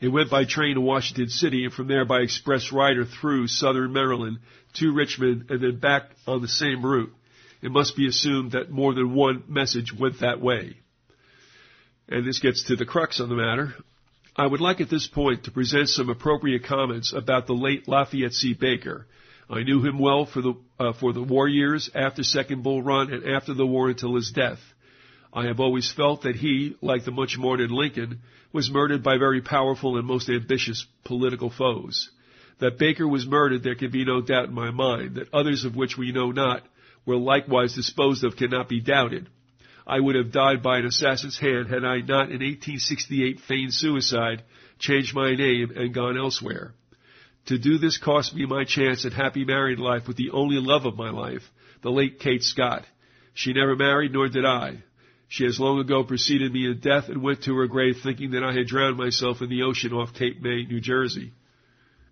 It 0.00 0.08
went 0.08 0.30
by 0.30 0.44
train 0.44 0.74
to 0.74 0.80
Washington 0.80 1.28
City 1.28 1.64
and 1.64 1.72
from 1.72 1.86
there 1.86 2.04
by 2.04 2.20
express 2.20 2.72
rider 2.72 3.04
through 3.04 3.46
southern 3.46 3.92
Maryland 3.92 4.38
to 4.74 4.92
Richmond 4.92 5.50
and 5.50 5.62
then 5.62 5.78
back 5.78 6.10
on 6.26 6.40
the 6.40 6.48
same 6.48 6.84
route. 6.84 7.12
It 7.62 7.70
must 7.70 7.96
be 7.96 8.08
assumed 8.08 8.52
that 8.52 8.70
more 8.70 8.92
than 8.92 9.14
one 9.14 9.44
message 9.48 9.92
went 9.96 10.20
that 10.20 10.40
way. 10.40 10.76
And 12.08 12.26
this 12.26 12.40
gets 12.40 12.64
to 12.64 12.76
the 12.76 12.84
crux 12.84 13.20
of 13.20 13.28
the 13.28 13.36
matter. 13.36 13.74
I 14.36 14.46
would 14.46 14.60
like 14.60 14.80
at 14.80 14.90
this 14.90 15.06
point 15.06 15.44
to 15.44 15.50
present 15.50 15.88
some 15.88 16.10
appropriate 16.10 16.64
comments 16.64 17.12
about 17.12 17.46
the 17.46 17.54
late 17.54 17.86
Lafayette 17.86 18.32
C. 18.32 18.54
Baker, 18.54 19.06
I 19.52 19.64
knew 19.64 19.84
him 19.84 19.98
well 19.98 20.24
for 20.24 20.40
the 20.40 20.54
uh, 20.80 20.92
for 20.94 21.12
the 21.12 21.22
war 21.22 21.46
years, 21.46 21.90
after 21.94 22.22
Second 22.22 22.62
Bull 22.62 22.82
Run, 22.82 23.12
and 23.12 23.28
after 23.28 23.52
the 23.52 23.66
war 23.66 23.90
until 23.90 24.16
his 24.16 24.30
death. 24.30 24.60
I 25.30 25.44
have 25.46 25.60
always 25.60 25.92
felt 25.92 26.22
that 26.22 26.36
he, 26.36 26.76
like 26.80 27.04
the 27.04 27.10
much 27.10 27.36
mourned 27.36 27.70
Lincoln, 27.70 28.20
was 28.52 28.70
murdered 28.70 29.02
by 29.02 29.18
very 29.18 29.42
powerful 29.42 29.98
and 29.98 30.06
most 30.06 30.30
ambitious 30.30 30.86
political 31.04 31.50
foes. 31.50 32.10
That 32.60 32.78
Baker 32.78 33.06
was 33.06 33.26
murdered, 33.26 33.62
there 33.62 33.74
can 33.74 33.90
be 33.90 34.04
no 34.04 34.22
doubt 34.22 34.48
in 34.48 34.54
my 34.54 34.70
mind. 34.70 35.16
That 35.16 35.32
others 35.34 35.64
of 35.64 35.76
which 35.76 35.98
we 35.98 36.12
know 36.12 36.30
not 36.30 36.62
were 37.04 37.16
likewise 37.16 37.74
disposed 37.74 38.24
of 38.24 38.36
cannot 38.36 38.68
be 38.68 38.80
doubted. 38.80 39.28
I 39.86 39.98
would 39.98 40.14
have 40.14 40.32
died 40.32 40.62
by 40.62 40.78
an 40.78 40.86
assassin's 40.86 41.38
hand 41.38 41.68
had 41.68 41.84
I 41.84 41.98
not 41.98 42.30
in 42.30 42.40
1868 42.40 43.40
feigned 43.40 43.74
suicide, 43.74 44.42
changed 44.78 45.14
my 45.14 45.34
name, 45.34 45.72
and 45.74 45.94
gone 45.94 46.16
elsewhere. 46.16 46.74
To 47.46 47.58
do 47.58 47.78
this 47.78 47.98
cost 47.98 48.34
me 48.34 48.46
my 48.46 48.64
chance 48.64 49.04
at 49.04 49.12
happy 49.12 49.44
married 49.44 49.80
life 49.80 50.06
with 50.06 50.16
the 50.16 50.30
only 50.30 50.60
love 50.60 50.86
of 50.86 50.96
my 50.96 51.10
life, 51.10 51.42
the 51.82 51.90
late 51.90 52.20
Kate 52.20 52.44
Scott. 52.44 52.86
She 53.34 53.52
never 53.52 53.74
married, 53.74 54.12
nor 54.12 54.28
did 54.28 54.44
I. 54.44 54.84
She 55.28 55.44
has 55.44 55.58
long 55.58 55.80
ago 55.80 56.04
preceded 56.04 56.52
me 56.52 56.66
in 56.66 56.78
death 56.78 57.08
and 57.08 57.22
went 57.22 57.44
to 57.44 57.56
her 57.56 57.66
grave 57.66 57.96
thinking 58.02 58.32
that 58.32 58.44
I 58.44 58.52
had 58.52 58.66
drowned 58.66 58.98
myself 58.98 59.40
in 59.40 59.48
the 59.48 59.62
ocean 59.62 59.92
off 59.92 60.14
Cape 60.14 60.40
May, 60.42 60.64
New 60.66 60.80
Jersey. 60.80 61.32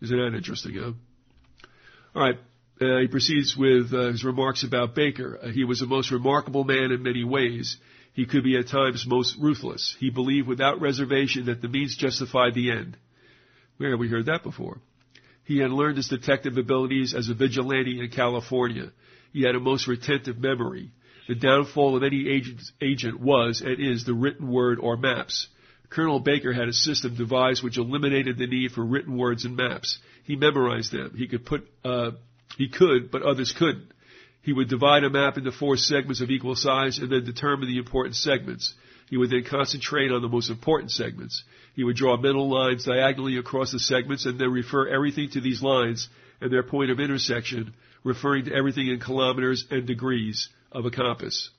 Isn't 0.01 0.17
that 0.17 0.35
interesting, 0.35 0.75
huh? 0.75 0.93
All 2.15 2.23
right. 2.23 2.39
Uh, 2.81 3.01
he 3.01 3.09
proceeds 3.09 3.55
with 3.57 3.93
uh, 3.93 4.09
his 4.09 4.25
remarks 4.25 4.65
about 4.65 4.95
Baker. 4.95 5.39
Uh, 5.43 5.49
he 5.49 5.65
was 5.65 5.83
a 5.83 5.87
most 5.87 6.11
remarkable 6.11 6.65
man 6.65 6.93
in 6.93 7.03
many 7.03 7.25
ways. 7.25 7.77
He 8.15 8.25
could 8.25 8.43
be 8.43 8.57
at 8.57 8.69
times 8.69 9.05
most 9.07 9.37
ruthless. 9.39 9.95
He 10.01 10.09
believed 10.09 10.49
without 10.49 10.81
reservation 10.81 11.47
that 11.47 11.61
the 11.61 11.69
means 11.69 11.97
justified 11.97 12.55
the 12.55 12.71
end. 12.71 12.97
Where 13.77 13.91
have 13.91 14.01
we 14.01 14.09
heard 14.09 14.27
that 14.27 14.43
before? 14.43 14.79
He 15.45 15.59
had 15.59 15.71
learned 15.71 15.99
his 15.99 16.09
detective 16.09 16.57
abilities 16.57 17.15
as 17.15 17.29
a 17.29 17.35
vigilante 17.35 18.01
in 18.01 18.09
California. 18.11 18.93
He 19.33 19.43
had 19.43 19.55
a 19.55 19.61
most 19.61 19.87
retentive 19.87 20.39
memory. 20.39 20.91
The 21.29 21.35
downfall 21.35 21.97
of 21.97 22.03
any 22.03 22.29
agent, 22.29 22.61
agent 22.81 23.21
was 23.21 23.61
and 23.61 23.79
is 23.79 24.05
the 24.05 24.15
written 24.15 24.51
word 24.51 24.79
or 24.81 24.97
maps. 24.97 25.49
Colonel 25.91 26.21
Baker 26.21 26.53
had 26.53 26.69
a 26.69 26.73
system 26.73 27.15
devised 27.17 27.63
which 27.63 27.79
eliminated 27.79 28.39
the 28.39 28.47
need 28.47 28.73
for 28.73 28.85
written 28.85 29.19
words 29.19 29.45
and 29.45 29.57
maps. 29.57 29.99
He 30.25 30.37
memorized 30.37 30.93
them. 30.93 31.15
He 31.17 31.29
could 31.29 31.45
put, 31.45 31.69
uh, 31.85 32.13
he 32.57 32.69
could, 32.69 33.11
but 33.11 33.23
others 33.23 33.53
couldn't. 33.53 33.93
He 34.43 34.53
would 34.53 34.69
divide 34.69 35.05
a 35.05 35.11
map 35.11 35.37
into 35.37 35.53
four 35.53 35.77
segments 35.77 36.21
of 36.21 36.31
equal 36.31 36.57
size 36.57 36.99
and 36.99 37.11
then 37.11 37.25
determine 37.25 37.69
the 37.69 37.79
important 37.79 38.17
segments. 38.17 38.75
He 39.09 39.17
would 39.17 39.31
then 39.31 39.45
concentrate 39.45 40.13
on 40.13 40.23
the 40.23 40.29
most 40.29 40.51
important 40.51 40.93
segments. 40.93 41.43
He 41.75 41.85
would 41.85 41.97
draw 41.97 42.17
mental 42.17 42.49
lines 42.49 42.85
diagonally 42.85 43.37
across 43.37 43.73
the 43.73 43.79
segments 43.79 44.25
and 44.25 44.39
then 44.39 44.51
refer 44.51 44.89
everything 44.89 45.31
to 45.31 45.41
these 45.41 45.63
lines 45.63 46.09
and 46.41 46.51
their 46.51 46.63
point 46.63 46.91
of 46.91 47.01
intersection, 47.01 47.75
referring 48.03 48.47
to 48.47 48.55
everything 48.55 48.87
in 48.87 49.01
kilometers 49.01 49.67
and 49.71 49.87
degrees 49.87 50.49
of 50.73 50.87
a 50.87 50.91
compass. 50.91 51.51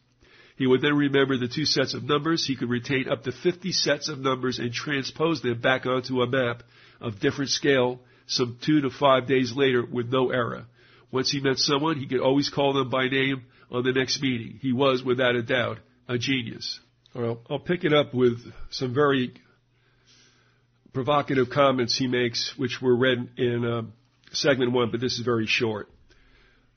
He 0.56 0.66
would 0.66 0.82
then 0.82 0.96
remember 0.96 1.38
the 1.38 1.48
two 1.48 1.66
sets 1.66 1.94
of 1.94 2.04
numbers. 2.04 2.46
He 2.46 2.56
could 2.56 2.70
retain 2.70 3.10
up 3.10 3.24
to 3.24 3.32
50 3.32 3.72
sets 3.72 4.10
of 4.10 4.20
numbers 4.20 4.60
and 4.60 4.72
transpose 4.72 5.42
them 5.42 5.60
back 5.60 5.86
onto 5.86 6.22
a 6.22 6.28
map 6.28 6.64
of 7.00 7.20
different 7.20 7.52
scale 7.52 8.00
some 8.28 8.58
two 8.64 8.82
to 8.82 8.90
five 8.90 9.28
days 9.28 9.54
later 9.56 9.84
with 9.86 10.12
no 10.12 10.30
error. 10.30 10.66
Once 11.12 11.32
he 11.32 11.42
met 11.42 11.58
someone, 11.58 11.98
he 11.98 12.08
could 12.08 12.22
always 12.22 12.50
call 12.50 12.74
them 12.74 12.90
by 12.90 13.08
name 13.08 13.44
on 13.70 13.84
the 13.84 13.92
next 13.92 14.22
meeting. 14.22 14.60
He 14.62 14.72
was, 14.72 15.04
without 15.04 15.36
a 15.36 15.44
doubt, 15.44 15.78
a 16.08 16.18
genius. 16.18 16.80
I'll 17.16 17.60
pick 17.60 17.84
it 17.84 17.94
up 17.94 18.14
with 18.14 18.40
some 18.70 18.94
very 18.94 19.34
provocative 20.94 21.50
comments 21.50 21.98
he 21.98 22.08
makes, 22.08 22.54
which 22.58 22.82
were 22.82 22.96
read 22.96 23.30
in 23.38 23.66
uh, 23.66 23.82
segment 24.32 24.72
one, 24.72 24.92
but 24.92 25.02
this 25.02 25.14
is 25.14 25.26
very 25.26 25.48
short. 25.48 25.90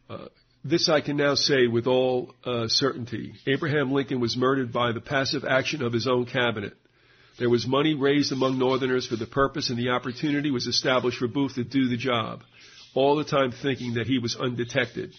Uh, 0.08 0.26
this 0.64 0.88
I 0.88 1.00
can 1.00 1.16
now 1.16 1.34
say 1.34 1.66
with 1.66 1.86
all 1.86 2.34
uh, 2.44 2.68
certainty. 2.68 3.34
Abraham 3.46 3.92
Lincoln 3.92 4.20
was 4.20 4.36
murdered 4.36 4.72
by 4.72 4.92
the 4.92 5.00
passive 5.00 5.44
action 5.44 5.82
of 5.82 5.92
his 5.92 6.06
own 6.06 6.26
cabinet. 6.26 6.74
There 7.38 7.50
was 7.50 7.66
money 7.66 7.94
raised 7.94 8.32
among 8.32 8.58
Northerners 8.58 9.06
for 9.06 9.16
the 9.16 9.26
purpose 9.26 9.68
and 9.68 9.78
the 9.78 9.90
opportunity 9.90 10.50
was 10.50 10.66
established 10.66 11.18
for 11.18 11.28
Booth 11.28 11.56
to 11.56 11.64
do 11.64 11.88
the 11.88 11.96
job, 11.96 12.42
all 12.94 13.16
the 13.16 13.24
time 13.24 13.52
thinking 13.52 13.94
that 13.94 14.06
he 14.06 14.18
was 14.18 14.36
undetected. 14.36 15.12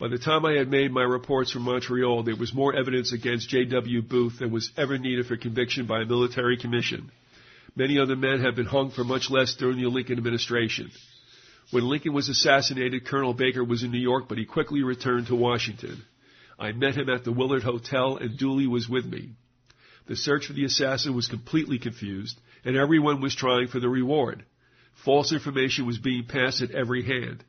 By 0.00 0.08
the 0.08 0.18
time 0.18 0.44
I 0.44 0.52
had 0.52 0.70
made 0.70 0.92
my 0.92 1.02
reports 1.02 1.50
from 1.50 1.62
Montreal, 1.62 2.22
there 2.22 2.36
was 2.36 2.54
more 2.54 2.74
evidence 2.74 3.12
against 3.12 3.48
J.W. 3.48 4.02
Booth 4.02 4.38
than 4.38 4.52
was 4.52 4.70
ever 4.76 4.96
needed 4.96 5.26
for 5.26 5.36
conviction 5.36 5.86
by 5.86 6.02
a 6.02 6.06
military 6.06 6.56
commission. 6.56 7.10
Many 7.74 7.98
other 7.98 8.16
men 8.16 8.40
have 8.40 8.54
been 8.54 8.66
hung 8.66 8.90
for 8.90 9.04
much 9.04 9.28
less 9.30 9.54
during 9.56 9.78
the 9.78 9.88
Lincoln 9.88 10.18
administration. 10.18 10.90
When 11.70 11.88
Lincoln 11.88 12.14
was 12.14 12.28
assassinated, 12.28 13.06
Colonel 13.06 13.34
Baker 13.34 13.62
was 13.62 13.82
in 13.82 13.90
New 13.90 13.98
York, 13.98 14.24
but 14.28 14.38
he 14.38 14.46
quickly 14.46 14.82
returned 14.82 15.26
to 15.26 15.36
Washington. 15.36 16.02
I 16.58 16.72
met 16.72 16.96
him 16.96 17.10
at 17.10 17.24
the 17.24 17.32
Willard 17.32 17.62
Hotel, 17.62 18.16
and 18.16 18.38
Dooley 18.38 18.66
was 18.66 18.88
with 18.88 19.04
me. 19.04 19.30
The 20.06 20.16
search 20.16 20.46
for 20.46 20.54
the 20.54 20.64
assassin 20.64 21.14
was 21.14 21.28
completely 21.28 21.78
confused, 21.78 22.40
and 22.64 22.76
everyone 22.76 23.20
was 23.20 23.34
trying 23.34 23.68
for 23.68 23.80
the 23.80 23.88
reward. 23.88 24.44
False 25.04 25.32
information 25.32 25.86
was 25.86 25.98
being 25.98 26.24
passed 26.24 26.62
at 26.62 26.70
every 26.72 27.04
hand. 27.04 27.44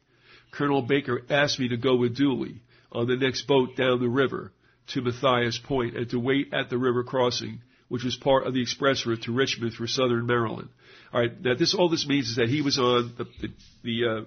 Colonel 0.52 0.82
Baker 0.82 1.22
asked 1.30 1.60
me 1.60 1.70
to 1.70 1.78
go 1.78 1.96
with 1.96 2.16
Dooley 2.16 2.62
on 2.92 3.08
the 3.08 3.16
next 3.16 3.44
boat 3.48 3.76
down 3.76 4.00
the 4.00 4.10
river 4.10 4.52
to 4.88 5.02
Matthias 5.02 5.60
Point 5.60 5.96
and 5.96 6.10
to 6.10 6.20
wait 6.20 6.54
at 6.54 6.70
the 6.70 6.78
river 6.78 7.04
crossing, 7.04 7.62
which 7.88 8.04
was 8.04 8.16
part 8.16 8.48
of 8.48 8.54
the 8.54 8.62
express 8.62 9.06
route 9.06 9.24
to 9.24 9.32
Richmond 9.32 9.74
through 9.74 9.88
southern 9.88 10.26
Maryland. 10.26 10.70
All 11.14 11.22
right, 11.22 11.42
now 11.42 11.56
this 11.56 11.74
all 11.74 11.90
this 11.90 12.08
means 12.08 12.30
is 12.30 12.36
that 12.38 12.50
he 12.50 12.62
was 12.62 12.78
on 12.78 13.14
the 13.18 13.26
the, 13.42 13.50
the 13.84 14.10
uh, 14.10 14.26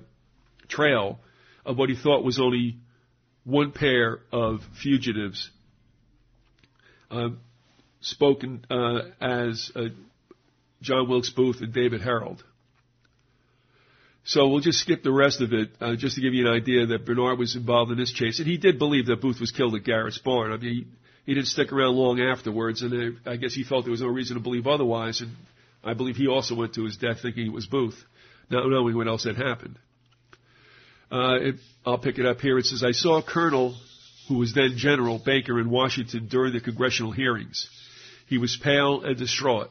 trail 0.69 1.21
of 1.65 1.79
what 1.79 1.89
he 1.89 1.97
thought 1.97 2.25
was 2.25 2.41
only 2.41 2.77
one 3.45 3.73
pair 3.73 4.21
of 4.33 4.61
fugitives. 4.81 5.51
Uh, 7.11 7.31
spoken 8.01 8.65
uh, 8.71 9.03
as 9.21 9.71
uh, 9.77 9.89
John 10.81 11.09
Wilkes 11.09 11.31
Booth 11.31 11.61
and 11.61 11.73
David 11.73 12.01
Herold. 12.01 12.43
So 14.25 14.49
we'll 14.49 14.61
just 14.61 14.79
skip 14.79 15.03
the 15.03 15.13
rest 15.13 15.41
of 15.41 15.53
it, 15.53 15.71
uh, 15.81 15.97
just 15.97 16.15
to 16.15 16.21
give 16.21 16.33
you 16.33 16.47
an 16.47 16.55
idea 16.55 16.87
that 16.87 17.05
Bernard 17.05 17.39
was 17.39 17.57
involved 17.57 17.91
in 17.91 17.99
this 17.99 18.13
chase, 18.13 18.39
and 18.39 18.47
he 18.47 18.57
did 18.57 18.79
believe 18.79 19.07
that 19.07 19.21
Booth 19.21 19.41
was 19.41 19.51
killed 19.51 19.75
at 19.75 19.85
Garrett's 19.85 20.19
barn. 20.19 20.53
I 20.53 20.59
mean, 20.59 20.75
he, 20.75 20.87
he 21.27 21.35
didn't 21.35 21.49
stick 21.49 21.73
around 21.73 21.97
long 21.97 22.21
afterwards, 22.21 22.83
and 22.83 23.19
I 23.27 23.37
guess 23.37 23.53
he 23.53 23.65
felt 23.65 23.85
there 23.85 23.91
was 23.91 24.01
no 24.01 24.09
reason 24.09 24.37
to 24.37 24.43
believe 24.43 24.67
otherwise. 24.67 25.21
And 25.21 25.33
I 25.83 25.95
believe 25.95 26.17
he 26.17 26.29
also 26.29 26.55
went 26.55 26.75
to 26.75 26.85
his 26.85 26.97
death 26.97 27.23
thinking 27.23 27.47
it 27.47 27.53
was 27.53 27.67
Booth, 27.67 28.01
not 28.49 28.69
knowing 28.69 28.97
what 28.97 29.09
else 29.09 29.25
had 29.25 29.37
happened. 29.37 29.77
Uh, 31.11 31.39
it, 31.41 31.55
I'll 31.85 31.99
pick 31.99 32.19
it 32.19 32.27
up 32.27 32.41
here. 32.41 32.59
It 32.59 32.67
says, 32.67 32.85
I 32.85 32.93
saw 32.93 33.23
Colonel, 33.23 33.77
who 34.29 34.39
was 34.39 34.55
then 34.55 34.75
General 34.77 35.21
Baker 35.25 35.61
in 35.61 35.69
Washington 35.69 36.29
during 36.29 36.53
the 36.53 36.61
congressional 36.61 37.13
hearings. 37.13 37.69
He 38.29 38.39
was 38.39 38.57
pale 38.57 39.03
and 39.03 39.17
distraught. 39.17 39.71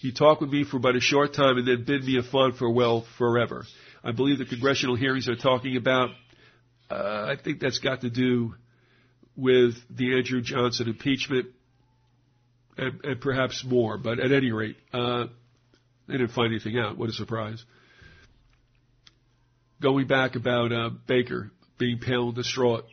He 0.00 0.12
talked 0.12 0.42
with 0.42 0.50
me 0.50 0.64
for 0.64 0.78
but 0.78 0.96
a 0.96 1.00
short 1.00 1.32
time 1.34 1.56
and 1.56 1.66
then 1.66 1.84
bid 1.84 2.04
me 2.04 2.18
a 2.18 2.22
fond 2.22 2.58
farewell 2.58 3.06
forever. 3.16 3.64
I 4.06 4.12
believe 4.12 4.38
the 4.38 4.44
congressional 4.44 4.94
hearings 4.94 5.28
are 5.28 5.34
talking 5.34 5.76
about, 5.76 6.10
uh, 6.88 6.94
I 6.94 7.34
think 7.42 7.58
that's 7.58 7.80
got 7.80 8.02
to 8.02 8.10
do 8.10 8.54
with 9.34 9.74
the 9.90 10.16
Andrew 10.16 10.40
Johnson 10.40 10.86
impeachment 10.86 11.46
and, 12.78 13.04
and 13.04 13.20
perhaps 13.20 13.64
more, 13.66 13.98
but 13.98 14.20
at 14.20 14.30
any 14.30 14.52
rate, 14.52 14.76
uh, 14.92 15.24
they 16.06 16.18
didn't 16.18 16.30
find 16.30 16.52
anything 16.52 16.78
out. 16.78 16.96
What 16.96 17.08
a 17.08 17.12
surprise. 17.12 17.64
Going 19.82 20.06
back 20.06 20.36
about 20.36 20.70
uh, 20.70 20.90
Baker 21.08 21.50
being 21.76 21.98
pale 21.98 22.28
and 22.28 22.36
distraught. 22.36 22.84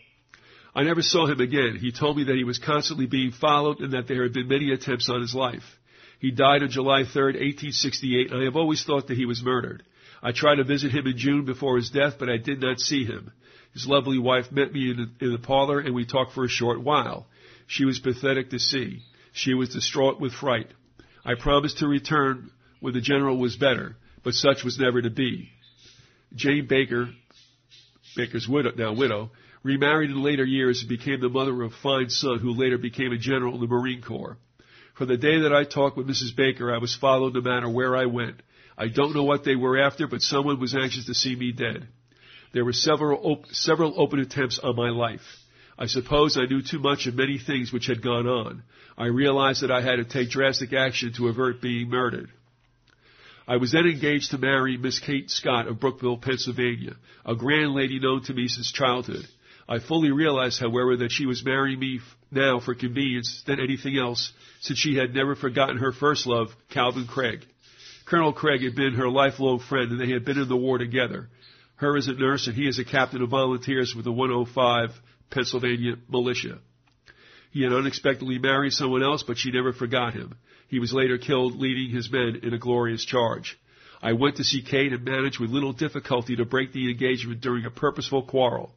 I 0.74 0.82
never 0.82 1.04
saw 1.04 1.28
him 1.28 1.40
again. 1.42 1.78
He 1.80 1.92
told 1.92 2.18
me 2.18 2.24
that 2.24 2.36
he 2.36 2.44
was 2.44 2.58
constantly 2.58 3.06
being 3.06 3.32
followed 3.32 3.82
and 3.82 3.94
that 3.94 4.08
there 4.08 4.24
had 4.24 4.34
been 4.34 4.48
many 4.48 4.72
attempts 4.72 5.12
on 5.12 5.22
his 5.22 5.36
life. 5.36 5.62
He 6.20 6.32
died 6.32 6.64
on 6.64 6.70
July 6.70 7.04
3, 7.04 7.24
1868, 7.24 8.32
and 8.32 8.42
I 8.42 8.46
have 8.46 8.56
always 8.56 8.84
thought 8.84 9.10
that 9.10 9.18
he 9.18 9.28
was 9.28 9.44
murdered. 9.44 9.84
I 10.24 10.32
tried 10.32 10.56
to 10.56 10.64
visit 10.64 10.92
him 10.92 11.06
in 11.06 11.18
June 11.18 11.44
before 11.44 11.76
his 11.76 11.90
death, 11.90 12.14
but 12.18 12.30
I 12.30 12.38
did 12.38 12.62
not 12.62 12.80
see 12.80 13.04
him. 13.04 13.34
His 13.74 13.86
lovely 13.86 14.18
wife 14.18 14.52
met 14.52 14.72
me 14.72 14.92
in 14.92 14.98
the, 14.98 15.26
in 15.26 15.32
the 15.34 15.38
parlor, 15.38 15.80
and 15.80 15.94
we 15.94 16.06
talked 16.06 16.32
for 16.32 16.46
a 16.46 16.50
short 16.50 16.82
while. 16.82 17.28
She 17.68 17.84
was 17.84 18.00
pathetic 18.00 18.52
to 18.52 18.60
see. 18.60 19.02
She 19.34 19.54
was 19.54 19.74
distraught 19.74 20.22
with 20.22 20.32
fright. 20.32 20.68
I 21.26 21.34
promised 21.36 21.80
to 21.80 21.88
return 21.88 22.52
when 22.80 22.94
the 22.94 23.02
general 23.02 23.38
was 23.38 23.58
better, 23.58 23.98
but 24.24 24.34
such 24.34 24.64
was 24.64 24.80
never 24.80 25.02
to 25.02 25.10
be. 25.10 25.50
Jane 26.36 26.68
Baker, 26.68 27.10
Baker's 28.16 28.48
widow, 28.48 28.72
now 28.78 28.94
widow, 28.94 29.32
remarried 29.62 30.10
in 30.10 30.24
later 30.24 30.46
years 30.46 30.82
and 30.82 30.90
became 30.90 31.20
the 31.20 31.30
mother 31.30 31.64
of 31.64 31.72
a 31.72 31.76
fine 31.82 32.10
son 32.10 32.40
who 32.40 32.52
later 32.52 32.78
became 32.78 33.12
a 33.12 33.18
general 33.18 33.56
in 33.56 33.62
the 33.62 33.68
Marine 33.68 34.02
Corps. 34.02 34.38
From 34.96 35.08
the 35.08 35.18
day 35.18 35.42
that 35.42 35.54
I 35.54 35.64
talked 35.64 35.98
with 35.98 36.08
Mrs. 36.08 36.36
Baker, 36.36 36.74
I 36.74 36.78
was 36.78 36.96
followed 36.96 37.34
no 37.34 37.42
matter 37.42 37.68
where 37.68 37.96
I 37.96 38.06
went. 38.06 38.42
I 38.78 38.88
don't 38.88 39.16
know 39.16 39.24
what 39.24 39.44
they 39.44 39.56
were 39.56 39.80
after, 39.80 40.08
but 40.08 40.22
someone 40.22 40.60
was 40.60 40.76
anxious 40.76 41.06
to 41.06 41.14
see 41.14 41.36
me 41.36 41.52
dead. 41.52 41.88
There 42.54 42.66
were 42.66 42.74
several, 42.74 43.20
op- 43.24 43.48
several 43.48 44.00
open 44.00 44.20
attempts 44.20 44.60
on 44.60 44.76
my 44.76 44.90
life. 44.90 45.22
I 45.78 45.88
suppose 45.88 46.38
I 46.38 46.46
knew 46.46 46.62
too 46.62 46.80
much 46.80 47.08
of 47.08 47.16
many 47.16 47.40
things 47.40 47.74
which 47.74 47.88
had 47.88 48.04
gone 48.04 48.28
on. 48.28 48.64
I 48.98 49.08
realized 49.08 49.64
that 49.64 49.72
I 49.72 49.82
had 49.82 49.96
to 49.96 50.06
take 50.06 50.30
drastic 50.30 50.72
action 50.72 51.14
to 51.14 51.28
avert 51.30 51.62
being 51.62 51.90
murdered. 51.90 52.30
I 53.48 53.58
was 53.58 53.72
then 53.72 53.86
engaged 53.86 54.32
to 54.32 54.38
marry 54.38 54.78
Miss 54.78 55.00
Kate 55.00 55.30
Scott 55.30 55.68
of 55.68 55.80
Brookville, 55.80 56.18
Pennsylvania, 56.18 56.96
a 57.26 57.36
grand 57.36 57.74
lady 57.74 58.00
known 58.00 58.24
to 58.24 58.34
me 58.34 58.48
since 58.48 58.72
childhood. 58.72 59.26
I 59.68 59.80
fully 59.80 60.12
realized, 60.12 60.60
however, 60.60 60.98
that 60.98 61.12
she 61.12 61.26
was 61.26 61.44
marrying 61.44 61.80
me 61.80 62.00
now 62.32 62.60
for 62.60 62.76
convenience 62.76 63.44
than 63.46 63.60
anything 63.60 63.98
else, 63.98 64.32
since 64.62 64.80
she 64.80 64.96
had 64.96 65.14
never 65.14 65.36
forgotten 65.36 65.78
her 65.78 65.92
first 65.92 66.28
love, 66.28 66.50
Calvin 66.70 67.08
Craig. 67.08 67.46
Colonel 68.06 68.34
Craig 68.34 68.62
had 68.64 68.76
been 68.76 68.94
her 68.94 69.10
lifelong 69.10 69.60
friend, 69.60 69.92
and 69.92 70.00
they 70.00 70.12
had 70.12 70.26
been 70.26 70.40
in 70.40 70.50
the 70.50 70.58
war 70.58 70.78
together. 70.78 71.30
Her 71.76 71.98
as 71.98 72.08
a 72.08 72.14
nurse, 72.14 72.48
and 72.48 72.56
he 72.56 72.68
as 72.68 72.80
a 72.80 72.86
captain 72.86 73.22
of 73.22 73.30
volunteers 73.30 73.94
with 73.96 74.06
the 74.06 74.12
105 74.12 74.90
Pennsylvania 75.30 75.96
Militia. 76.10 76.60
He 77.52 77.64
had 77.64 77.74
unexpectedly 77.74 78.40
married 78.40 78.74
someone 78.74 79.04
else, 79.04 79.24
but 79.24 79.38
she 79.38 79.52
never 79.52 79.74
forgot 79.74 80.14
him. 80.14 80.36
He 80.68 80.80
was 80.80 80.94
later 80.94 81.18
killed 81.18 81.56
leading 81.56 81.90
his 81.96 82.12
men 82.12 82.40
in 82.42 82.54
a 82.54 82.58
glorious 82.58 83.06
charge. 83.06 83.60
I 84.02 84.14
went 84.14 84.38
to 84.38 84.44
see 84.44 84.62
Kate 84.62 84.92
and 84.92 85.06
managed 85.06 85.40
with 85.40 85.52
little 85.52 85.72
difficulty 85.72 86.36
to 86.36 86.46
break 86.46 86.74
the 86.74 86.90
engagement 86.90 87.42
during 87.42 87.66
a 87.66 87.72
purposeful 87.72 88.24
quarrel. 88.24 88.74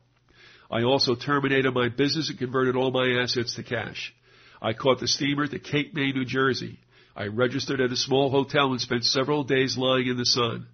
I 0.70 0.82
also 0.82 1.14
terminated 1.14 1.72
my 1.72 1.88
business 1.88 2.28
and 2.28 2.38
converted 2.38 2.76
all 2.76 2.90
my 2.90 3.22
assets 3.22 3.54
to 3.56 3.62
cash. 3.62 4.14
I 4.60 4.72
caught 4.72 5.00
the 5.00 5.08
steamer 5.08 5.46
to 5.46 5.58
Cape 5.58 5.94
May, 5.94 6.12
New 6.12 6.24
Jersey. 6.24 6.78
I 7.16 7.28
registered 7.28 7.80
at 7.80 7.92
a 7.92 7.96
small 7.96 8.30
hotel 8.30 8.72
and 8.72 8.80
spent 8.80 9.04
several 9.04 9.42
days 9.42 9.78
lying 9.78 10.06
in 10.06 10.18
the 10.18 10.26
sun. 10.26 10.66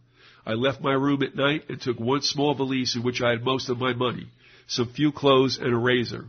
I 0.45 0.55
left 0.55 0.81
my 0.81 0.93
room 0.93 1.23
at 1.23 1.37
night 1.37 1.67
and 1.69 1.81
took 1.81 2.01
one 2.01 2.23
small 2.23 2.55
valise 2.55 2.97
in 2.97 3.05
which 3.05 3.23
I 3.23 3.31
had 3.31 3.45
most 3.45 3.69
of 3.69 3.79
my 3.79 3.93
money, 3.93 4.27
some 4.67 4.89
few 4.89 5.13
clothes, 5.13 5.59
and 5.59 5.73
a 5.73 5.77
razor. 5.77 6.25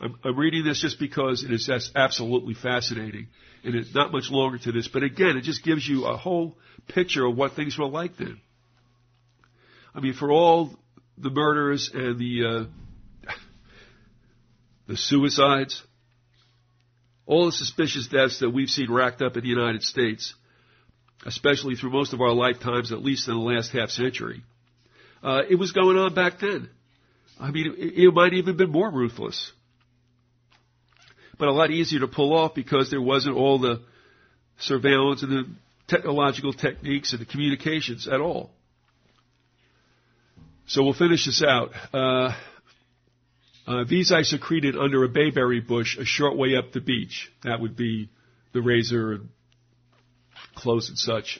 I'm, 0.00 0.18
I'm 0.24 0.36
reading 0.36 0.64
this 0.64 0.80
just 0.80 0.98
because 0.98 1.44
it 1.44 1.52
is 1.52 1.70
absolutely 1.94 2.54
fascinating, 2.54 3.28
and 3.62 3.76
it's 3.76 3.94
not 3.94 4.10
much 4.10 4.28
longer 4.28 4.58
to 4.58 4.72
this. 4.72 4.88
But 4.88 5.04
again, 5.04 5.36
it 5.36 5.42
just 5.42 5.62
gives 5.62 5.86
you 5.86 6.06
a 6.06 6.16
whole 6.16 6.56
picture 6.88 7.24
of 7.24 7.36
what 7.36 7.52
things 7.52 7.78
were 7.78 7.86
like 7.86 8.16
then. 8.16 8.40
I 9.94 10.00
mean, 10.00 10.14
for 10.14 10.32
all 10.32 10.74
the 11.16 11.30
murders 11.30 11.90
and 11.94 12.18
the 12.18 12.44
uh, 12.44 13.32
the 14.88 14.96
suicides, 14.96 15.82
all 17.28 17.44
the 17.46 17.52
suspicious 17.52 18.08
deaths 18.08 18.40
that 18.40 18.50
we've 18.50 18.70
seen 18.70 18.90
racked 18.90 19.20
up 19.20 19.36
in 19.36 19.42
the 19.42 19.48
United 19.48 19.82
States, 19.82 20.34
especially 21.26 21.76
through 21.76 21.90
most 21.90 22.14
of 22.14 22.22
our 22.22 22.32
lifetimes, 22.32 22.90
at 22.90 23.02
least 23.02 23.28
in 23.28 23.34
the 23.34 23.40
last 23.40 23.70
half 23.70 23.90
century, 23.90 24.42
uh, 25.22 25.42
it 25.48 25.56
was 25.56 25.72
going 25.72 25.98
on 25.98 26.14
back 26.14 26.40
then. 26.40 26.70
I 27.38 27.50
mean, 27.50 27.74
it, 27.76 27.98
it 28.02 28.14
might 28.14 28.32
even 28.32 28.56
been 28.56 28.70
more 28.70 28.90
ruthless, 28.90 29.52
but 31.38 31.48
a 31.48 31.52
lot 31.52 31.70
easier 31.70 32.00
to 32.00 32.08
pull 32.08 32.32
off 32.34 32.54
because 32.54 32.90
there 32.90 33.02
wasn't 33.02 33.36
all 33.36 33.58
the 33.58 33.82
surveillance 34.58 35.22
and 35.22 35.30
the 35.30 35.44
technological 35.86 36.54
techniques 36.54 37.12
and 37.12 37.20
the 37.20 37.26
communications 37.26 38.08
at 38.08 38.20
all. 38.20 38.50
So 40.66 40.82
we'll 40.82 40.94
finish 40.94 41.26
this 41.26 41.42
out. 41.46 41.72
Uh, 41.92 42.34
uh, 43.68 43.84
these 43.84 44.10
I 44.10 44.22
secreted 44.22 44.76
under 44.76 45.04
a 45.04 45.10
bayberry 45.10 45.60
bush 45.60 45.98
a 45.98 46.04
short 46.06 46.38
way 46.38 46.56
up 46.56 46.72
the 46.72 46.80
beach. 46.80 47.30
That 47.42 47.60
would 47.60 47.76
be 47.76 48.08
the 48.54 48.62
razor 48.62 49.20
clothes 50.54 50.88
and 50.88 50.96
such. 50.96 51.38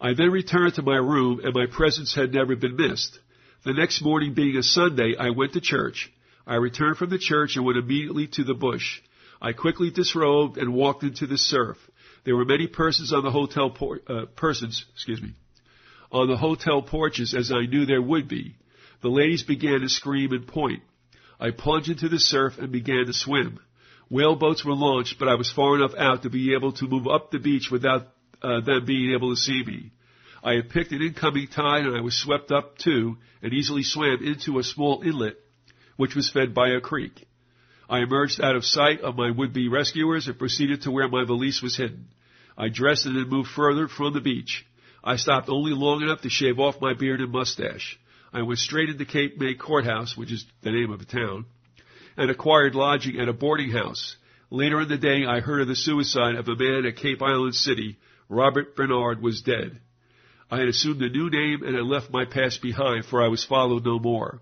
I 0.00 0.14
then 0.14 0.32
returned 0.32 0.74
to 0.74 0.82
my 0.82 0.96
room 0.96 1.40
and 1.44 1.54
my 1.54 1.66
presence 1.66 2.16
had 2.16 2.34
never 2.34 2.56
been 2.56 2.74
missed. 2.74 3.20
The 3.64 3.74
next 3.74 4.02
morning 4.02 4.34
being 4.34 4.56
a 4.56 4.62
Sunday, 4.64 5.14
I 5.16 5.30
went 5.30 5.52
to 5.52 5.60
church. 5.60 6.10
I 6.48 6.56
returned 6.56 6.96
from 6.96 7.10
the 7.10 7.18
church 7.18 7.54
and 7.54 7.64
went 7.64 7.78
immediately 7.78 8.26
to 8.32 8.42
the 8.42 8.54
bush. 8.54 9.00
I 9.40 9.52
quickly 9.52 9.90
disrobed 9.90 10.58
and 10.58 10.74
walked 10.74 11.04
into 11.04 11.28
the 11.28 11.38
surf. 11.38 11.76
There 12.24 12.34
were 12.34 12.44
many 12.44 12.66
persons 12.66 13.12
on 13.12 13.22
the 13.22 13.30
hotel 13.30 13.70
por- 13.70 14.00
uh, 14.08 14.26
persons, 14.34 14.84
excuse 14.94 15.22
me, 15.22 15.34
on 16.10 16.26
the 16.26 16.36
hotel 16.36 16.82
porches 16.82 17.34
as 17.34 17.52
I 17.52 17.66
knew 17.66 17.86
there 17.86 18.02
would 18.02 18.26
be. 18.26 18.56
The 19.00 19.10
ladies 19.10 19.44
began 19.44 19.82
to 19.82 19.88
scream 19.88 20.32
and 20.32 20.44
point. 20.44 20.82
I 21.38 21.50
plunged 21.50 21.90
into 21.90 22.08
the 22.08 22.18
surf 22.18 22.58
and 22.58 22.72
began 22.72 23.06
to 23.06 23.12
swim. 23.12 23.58
Whaleboats 24.08 24.64
were 24.64 24.74
launched, 24.74 25.18
but 25.18 25.28
I 25.28 25.34
was 25.34 25.50
far 25.50 25.76
enough 25.76 25.94
out 25.96 26.22
to 26.22 26.30
be 26.30 26.54
able 26.54 26.72
to 26.72 26.86
move 26.86 27.06
up 27.06 27.30
the 27.30 27.38
beach 27.38 27.70
without 27.70 28.08
uh, 28.42 28.60
them 28.60 28.84
being 28.84 29.12
able 29.12 29.34
to 29.34 29.40
see 29.40 29.62
me. 29.64 29.90
I 30.42 30.54
had 30.54 30.70
picked 30.70 30.92
an 30.92 31.02
incoming 31.02 31.48
tide 31.48 31.86
and 31.86 31.96
I 31.96 32.00
was 32.00 32.16
swept 32.16 32.52
up 32.52 32.78
too 32.78 33.16
and 33.42 33.52
easily 33.52 33.82
swam 33.82 34.22
into 34.22 34.58
a 34.58 34.62
small 34.62 35.02
inlet 35.02 35.36
which 35.96 36.14
was 36.14 36.30
fed 36.30 36.54
by 36.54 36.68
a 36.68 36.80
creek. 36.80 37.26
I 37.88 38.00
emerged 38.00 38.40
out 38.40 38.56
of 38.56 38.64
sight 38.64 39.00
of 39.00 39.16
my 39.16 39.30
would-be 39.30 39.68
rescuers 39.68 40.28
and 40.28 40.38
proceeded 40.38 40.82
to 40.82 40.90
where 40.90 41.08
my 41.08 41.24
valise 41.24 41.62
was 41.62 41.76
hidden. 41.76 42.08
I 42.56 42.68
dressed 42.68 43.06
and 43.06 43.16
then 43.16 43.28
moved 43.28 43.50
further 43.50 43.88
from 43.88 44.12
the 44.12 44.20
beach. 44.20 44.66
I 45.02 45.16
stopped 45.16 45.48
only 45.48 45.72
long 45.72 46.02
enough 46.02 46.22
to 46.22 46.30
shave 46.30 46.58
off 46.58 46.80
my 46.80 46.94
beard 46.94 47.20
and 47.20 47.32
mustache. 47.32 47.98
I 48.32 48.42
went 48.42 48.58
straight 48.58 48.88
into 48.88 49.04
Cape 49.04 49.38
May 49.38 49.54
Courthouse, 49.54 50.16
which 50.16 50.32
is 50.32 50.44
the 50.62 50.70
name 50.70 50.90
of 50.90 50.98
the 50.98 51.04
town, 51.04 51.46
and 52.16 52.30
acquired 52.30 52.74
lodging 52.74 53.20
at 53.20 53.28
a 53.28 53.32
boarding 53.32 53.70
house. 53.70 54.16
Later 54.50 54.80
in 54.80 54.88
the 54.88 54.98
day, 54.98 55.24
I 55.26 55.40
heard 55.40 55.62
of 55.62 55.68
the 55.68 55.76
suicide 55.76 56.36
of 56.36 56.48
a 56.48 56.56
man 56.56 56.86
at 56.86 56.96
Cape 56.96 57.22
Island 57.22 57.54
City. 57.54 57.98
Robert 58.28 58.76
Bernard 58.76 59.22
was 59.22 59.42
dead. 59.42 59.80
I 60.50 60.58
had 60.58 60.68
assumed 60.68 61.02
a 61.02 61.08
new 61.08 61.28
name 61.30 61.62
and 61.64 61.74
had 61.74 61.84
left 61.84 62.10
my 62.10 62.24
past 62.24 62.62
behind, 62.62 63.04
for 63.04 63.22
I 63.22 63.28
was 63.28 63.44
followed 63.44 63.84
no 63.84 63.98
more. 63.98 64.40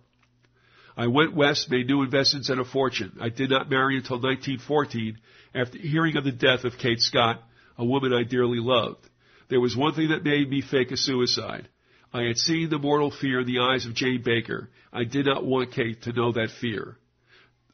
I 0.96 1.06
went 1.06 1.34
west, 1.34 1.70
made 1.70 1.88
new 1.88 2.02
investments 2.02 2.50
and 2.50 2.60
a 2.60 2.64
fortune. 2.64 3.16
I 3.20 3.28
did 3.28 3.50
not 3.50 3.70
marry 3.70 3.96
until 3.96 4.16
1914 4.20 5.18
after 5.54 5.78
hearing 5.78 6.16
of 6.16 6.24
the 6.24 6.32
death 6.32 6.64
of 6.64 6.78
Kate 6.78 7.00
Scott, 7.00 7.42
a 7.78 7.84
woman 7.84 8.12
I 8.12 8.22
dearly 8.22 8.60
loved. 8.60 9.08
There 9.48 9.60
was 9.60 9.76
one 9.76 9.94
thing 9.94 10.08
that 10.08 10.24
made 10.24 10.48
me 10.48 10.60
fake 10.60 10.92
a 10.92 10.96
suicide. 10.96 11.68
I 12.14 12.22
had 12.22 12.38
seen 12.38 12.70
the 12.70 12.78
mortal 12.78 13.10
fear 13.10 13.40
in 13.40 13.46
the 13.46 13.58
eyes 13.58 13.86
of 13.86 13.94
Jane 13.94 14.22
Baker. 14.24 14.70
I 14.92 15.02
did 15.02 15.26
not 15.26 15.44
want 15.44 15.72
Kate 15.72 16.00
to 16.02 16.12
know 16.12 16.30
that 16.30 16.50
fear. 16.60 16.96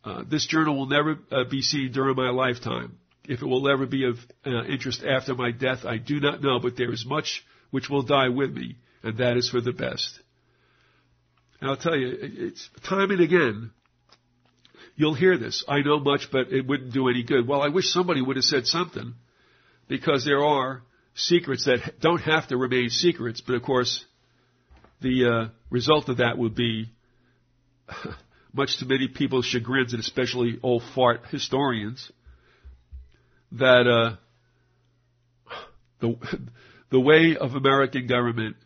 Uh, 0.02 0.22
this 0.28 0.46
journal 0.46 0.78
will 0.78 0.86
never 0.86 1.18
uh, 1.30 1.44
be 1.44 1.60
seen 1.60 1.92
during 1.92 2.16
my 2.16 2.30
lifetime. 2.30 2.96
If 3.28 3.42
it 3.42 3.44
will 3.46 3.70
ever 3.70 3.84
be 3.84 4.06
of 4.06 4.16
uh, 4.46 4.64
interest 4.64 5.04
after 5.04 5.34
my 5.34 5.50
death, 5.50 5.84
I 5.84 5.98
do 5.98 6.20
not 6.20 6.42
know, 6.42 6.58
but 6.58 6.74
there 6.78 6.90
is 6.90 7.04
much 7.06 7.44
which 7.70 7.90
will 7.90 8.02
die 8.02 8.30
with 8.30 8.50
me, 8.50 8.76
and 9.02 9.18
that 9.18 9.36
is 9.36 9.50
for 9.50 9.60
the 9.60 9.72
best. 9.72 10.18
And 11.60 11.68
I'll 11.68 11.76
tell 11.76 11.94
you, 11.94 12.16
it's 12.18 12.66
time 12.88 13.10
and 13.10 13.20
again, 13.20 13.72
you'll 14.96 15.12
hear 15.12 15.36
this. 15.36 15.62
I 15.68 15.80
know 15.82 16.00
much, 16.00 16.28
but 16.32 16.50
it 16.50 16.66
wouldn't 16.66 16.94
do 16.94 17.10
any 17.10 17.24
good. 17.24 17.46
Well, 17.46 17.60
I 17.60 17.68
wish 17.68 17.92
somebody 17.92 18.22
would 18.22 18.36
have 18.36 18.44
said 18.44 18.66
something, 18.66 19.12
because 19.86 20.24
there 20.24 20.42
are 20.42 20.80
secrets 21.14 21.66
that 21.66 22.00
don't 22.00 22.22
have 22.22 22.48
to 22.48 22.56
remain 22.56 22.88
secrets, 22.88 23.42
but 23.42 23.54
of 23.54 23.62
course, 23.62 24.02
the 25.00 25.26
uh, 25.26 25.48
result 25.70 26.08
of 26.08 26.18
that 26.18 26.38
would 26.38 26.54
be, 26.54 26.90
much 28.52 28.78
to 28.78 28.86
many 28.86 29.08
people's 29.08 29.46
chagrins, 29.46 29.92
and 29.92 30.00
especially 30.00 30.58
old 30.62 30.82
fart 30.94 31.22
historians, 31.30 32.10
that 33.52 33.86
uh, 33.86 34.16
the 36.00 36.16
the 36.90 37.00
way 37.00 37.36
of 37.36 37.54
American 37.54 38.06
government 38.06 38.56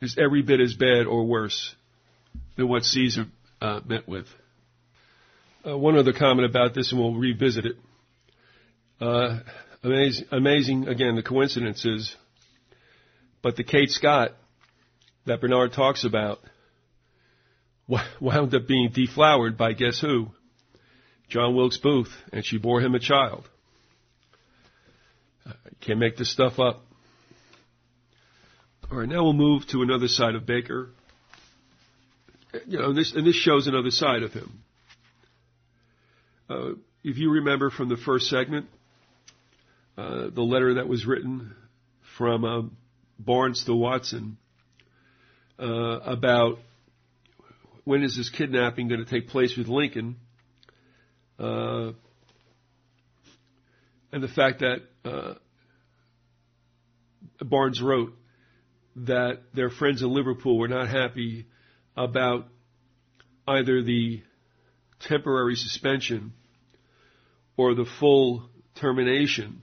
is 0.00 0.16
every 0.18 0.42
bit 0.42 0.60
as 0.60 0.74
bad 0.74 1.06
or 1.06 1.24
worse 1.24 1.74
than 2.56 2.68
what 2.68 2.84
Caesar 2.84 3.26
uh, 3.60 3.80
met 3.84 4.08
with. 4.08 4.26
Uh, 5.66 5.76
one 5.76 5.96
other 5.96 6.12
comment 6.12 6.48
about 6.48 6.74
this, 6.74 6.90
and 6.90 7.00
we'll 7.00 7.14
revisit 7.14 7.66
it. 7.66 7.76
Uh, 9.00 9.40
amazing, 9.82 10.26
amazing, 10.30 10.88
again, 10.88 11.16
the 11.16 11.22
coincidences, 11.22 12.14
but 13.42 13.56
the 13.56 13.64
Kate 13.64 13.90
Scott 13.90 14.32
that 15.26 15.40
Bernard 15.40 15.72
talks 15.72 16.04
about 16.04 16.40
wound 18.20 18.54
up 18.54 18.66
being 18.66 18.90
deflowered 18.92 19.56
by 19.56 19.72
guess 19.72 20.00
who? 20.00 20.28
John 21.28 21.54
Wilkes 21.54 21.78
Booth, 21.78 22.12
and 22.32 22.44
she 22.44 22.58
bore 22.58 22.80
him 22.80 22.94
a 22.94 23.00
child. 23.00 23.48
Uh, 25.46 25.52
can't 25.80 25.98
make 25.98 26.16
this 26.16 26.32
stuff 26.32 26.58
up. 26.58 26.84
All 28.90 28.98
right, 28.98 29.08
now 29.08 29.22
we'll 29.22 29.32
move 29.32 29.66
to 29.68 29.82
another 29.82 30.08
side 30.08 30.34
of 30.34 30.46
Baker. 30.46 30.90
You 32.66 32.78
know, 32.80 32.88
and 32.88 32.98
this, 32.98 33.14
and 33.14 33.24
this 33.24 33.36
shows 33.36 33.68
another 33.68 33.90
side 33.90 34.24
of 34.24 34.32
him. 34.32 34.62
Uh, 36.48 36.70
if 37.04 37.16
you 37.16 37.30
remember 37.30 37.70
from 37.70 37.88
the 37.88 37.96
first 37.96 38.26
segment, 38.26 38.66
uh, 39.96 40.30
the 40.34 40.42
letter 40.42 40.74
that 40.74 40.88
was 40.88 41.06
written 41.06 41.54
from 42.16 42.44
uh, 42.44 42.62
Barnes 43.20 43.64
to 43.66 43.74
Watson 43.74 44.36
uh, 45.60 46.00
about 46.04 46.58
when 47.84 48.02
is 48.02 48.16
this 48.16 48.30
kidnapping 48.30 48.88
going 48.88 49.04
to 49.04 49.10
take 49.10 49.28
place 49.28 49.56
with 49.56 49.68
Lincoln, 49.68 50.16
uh, 51.38 51.92
and 54.12 54.22
the 54.22 54.28
fact 54.28 54.60
that 54.60 54.78
uh, 55.04 55.34
Barnes 57.40 57.80
wrote 57.80 58.12
that 58.96 59.40
their 59.54 59.70
friends 59.70 60.02
in 60.02 60.10
Liverpool 60.10 60.58
were 60.58 60.68
not 60.68 60.88
happy 60.88 61.46
about 61.96 62.46
either 63.46 63.82
the 63.82 64.22
temporary 65.00 65.56
suspension 65.56 66.32
or 67.56 67.74
the 67.74 67.86
full 67.98 68.48
termination 68.80 69.62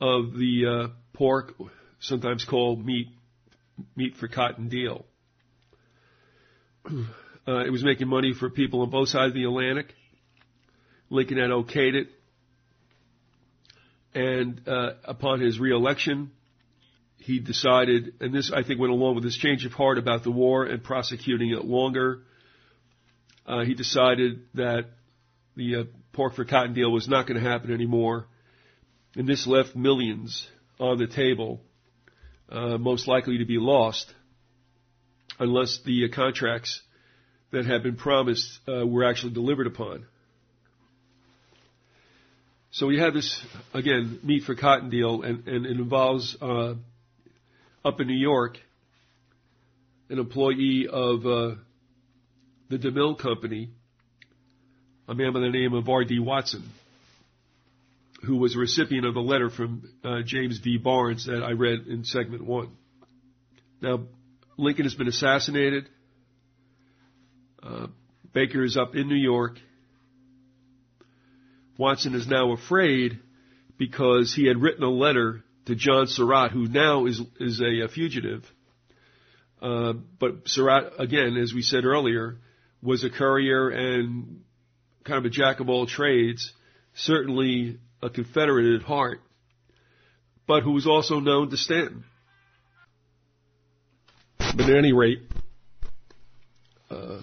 of 0.00 0.32
the 0.34 0.66
uh, 0.66 0.92
pork, 1.12 1.54
sometimes 2.00 2.44
called 2.44 2.84
meat, 2.84 3.08
meat 3.96 4.16
for 4.16 4.28
cotton 4.28 4.68
deal. 4.68 5.04
Uh, 7.46 7.64
it 7.64 7.70
was 7.70 7.82
making 7.82 8.06
money 8.06 8.34
for 8.38 8.50
people 8.50 8.82
on 8.82 8.90
both 8.90 9.08
sides 9.08 9.30
of 9.30 9.34
the 9.34 9.44
Atlantic. 9.44 9.94
Lincoln 11.08 11.38
had 11.38 11.48
okayed 11.48 11.94
it. 11.94 12.08
And 14.14 14.60
uh, 14.68 14.90
upon 15.04 15.40
his 15.40 15.58
reelection, 15.58 16.30
he 17.16 17.40
decided, 17.40 18.14
and 18.20 18.34
this 18.34 18.52
I 18.54 18.62
think 18.62 18.80
went 18.80 18.92
along 18.92 19.14
with 19.14 19.24
his 19.24 19.36
change 19.36 19.64
of 19.64 19.72
heart 19.72 19.98
about 19.98 20.24
the 20.24 20.30
war 20.30 20.64
and 20.64 20.82
prosecuting 20.82 21.50
it 21.50 21.64
longer. 21.64 22.20
Uh, 23.46 23.64
he 23.64 23.74
decided 23.74 24.42
that 24.54 24.86
the 25.56 25.76
uh, 25.76 25.84
pork 26.12 26.34
for 26.34 26.44
cotton 26.44 26.74
deal 26.74 26.90
was 26.90 27.08
not 27.08 27.26
going 27.26 27.42
to 27.42 27.48
happen 27.48 27.72
anymore, 27.72 28.26
and 29.16 29.26
this 29.26 29.46
left 29.46 29.74
millions 29.74 30.46
on 30.78 30.98
the 30.98 31.06
table, 31.06 31.60
uh, 32.50 32.78
most 32.78 33.06
likely 33.06 33.38
to 33.38 33.44
be 33.44 33.58
lost, 33.58 34.12
unless 35.38 35.80
the 35.84 36.04
uh, 36.04 36.14
contracts 36.14 36.80
that 37.50 37.66
had 37.66 37.82
been 37.82 37.96
promised 37.96 38.58
uh, 38.68 38.86
were 38.86 39.04
actually 39.04 39.32
delivered 39.32 39.66
upon. 39.66 40.06
So 42.70 42.86
we 42.86 42.98
have 42.98 43.14
this 43.14 43.40
again 43.72 44.20
meat 44.22 44.44
for 44.44 44.54
cotton 44.54 44.90
deal, 44.90 45.22
and, 45.22 45.48
and 45.48 45.66
it 45.66 45.72
involves 45.72 46.36
uh, 46.40 46.74
up 47.84 48.00
in 48.00 48.06
New 48.06 48.18
York, 48.18 48.58
an 50.10 50.18
employee 50.18 50.86
of 50.86 51.26
uh, 51.26 51.54
the 52.68 52.78
DeMille 52.78 53.18
Company, 53.18 53.70
a 55.08 55.14
man 55.14 55.32
by 55.32 55.40
the 55.40 55.48
name 55.48 55.72
of 55.72 55.88
R.D. 55.88 56.18
Watson, 56.18 56.68
who 58.24 58.36
was 58.36 58.56
a 58.56 58.58
recipient 58.58 59.06
of 59.06 59.14
the 59.14 59.20
letter 59.20 59.50
from 59.50 59.88
uh, 60.04 60.22
James 60.24 60.58
V. 60.58 60.78
Barnes 60.78 61.26
that 61.26 61.42
I 61.42 61.52
read 61.52 61.86
in 61.86 62.04
segment 62.04 62.44
one. 62.44 62.70
Now, 63.80 64.04
Lincoln 64.56 64.84
has 64.84 64.94
been 64.94 65.08
assassinated. 65.08 65.88
Uh, 67.62 67.86
Baker 68.32 68.64
is 68.64 68.76
up 68.76 68.94
in 68.94 69.08
New 69.08 69.14
York. 69.14 69.58
Watson 71.76 72.14
is 72.14 72.26
now 72.26 72.52
afraid 72.52 73.20
because 73.78 74.34
he 74.34 74.46
had 74.46 74.60
written 74.60 74.82
a 74.82 74.90
letter 74.90 75.44
to 75.66 75.76
John 75.76 76.08
Surratt, 76.08 76.50
who 76.50 76.66
now 76.66 77.06
is 77.06 77.20
is 77.38 77.60
a, 77.60 77.84
a 77.84 77.88
fugitive. 77.88 78.44
Uh, 79.62 79.92
but 80.18 80.48
Surratt, 80.48 80.94
again, 80.98 81.36
as 81.36 81.52
we 81.52 81.62
said 81.62 81.84
earlier, 81.84 82.38
was 82.82 83.04
a 83.04 83.10
courier 83.10 83.68
and 83.68 84.42
kind 85.04 85.18
of 85.18 85.24
a 85.24 85.30
jack 85.30 85.60
of 85.60 85.68
all 85.68 85.86
trades, 85.86 86.52
certainly 86.94 87.78
a 88.02 88.10
Confederate 88.10 88.76
at 88.76 88.82
heart, 88.82 89.20
but 90.46 90.62
who 90.62 90.72
was 90.72 90.86
also 90.86 91.20
known 91.20 91.50
to 91.50 91.56
Stanton. 91.56 92.04
But 94.38 94.68
at 94.70 94.76
any 94.76 94.92
rate, 94.92 95.22
uh, 96.90 97.20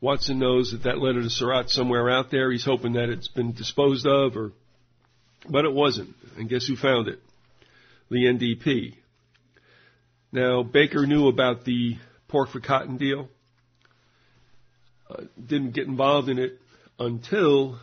Watson 0.00 0.38
knows 0.38 0.72
that 0.72 0.84
that 0.84 0.98
letter 0.98 1.22
to 1.22 1.30
Surratt 1.30 1.70
somewhere 1.70 2.10
out 2.10 2.30
there. 2.30 2.50
He's 2.50 2.64
hoping 2.64 2.94
that 2.94 3.10
it's 3.10 3.28
been 3.28 3.52
disposed 3.52 4.06
of 4.06 4.36
or 4.36 4.52
but 5.48 5.64
it 5.64 5.72
wasn't. 5.72 6.14
And 6.36 6.48
guess 6.48 6.66
who 6.66 6.76
found 6.76 7.08
it? 7.08 7.20
The 8.10 8.24
NDP. 8.26 8.94
Now, 10.32 10.62
Baker 10.62 11.06
knew 11.06 11.28
about 11.28 11.64
the 11.64 11.96
pork 12.28 12.50
for 12.50 12.60
cotton 12.60 12.96
deal. 12.96 13.28
Uh, 15.08 15.24
didn't 15.44 15.72
get 15.72 15.86
involved 15.86 16.28
in 16.28 16.38
it 16.38 16.58
until 16.98 17.78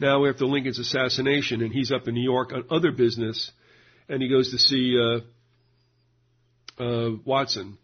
now 0.00 0.26
after 0.26 0.46
Lincoln's 0.46 0.78
assassination, 0.78 1.62
and 1.62 1.72
he's 1.72 1.92
up 1.92 2.08
in 2.08 2.14
New 2.14 2.22
York 2.22 2.52
on 2.52 2.64
other 2.70 2.90
business, 2.90 3.50
and 4.08 4.22
he 4.22 4.28
goes 4.28 4.50
to 4.50 4.58
see 4.58 4.98
uh, 4.98 6.82
uh, 6.82 7.10
Watson. 7.24 7.78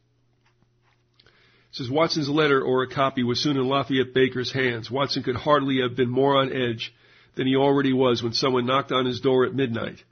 says 1.70 1.90
Watson's 1.90 2.29
letter 2.29 2.61
or 2.61 2.83
a 2.83 2.88
copy 2.88 3.22
was 3.22 3.42
soon 3.42 3.57
in 3.57 3.68
Lafayette 3.68 4.14
Baker's 4.14 4.52
hands. 4.52 4.90
Watson 4.90 5.22
could 5.22 5.37
hardly 5.37 5.81
have 5.83 5.96
been 5.96 6.11
more 6.11 6.37
on 6.37 6.52
edge 6.52 6.94
than 7.37 7.46
he 7.46 7.55
already 7.55 7.92
was 7.92 8.22
when 8.22 8.33
someone 8.33 8.66
knocked 8.66 8.92
on 8.92 9.05
his 9.05 9.20
door 9.20 9.44
at 9.44 9.55
midnight. 9.55 10.02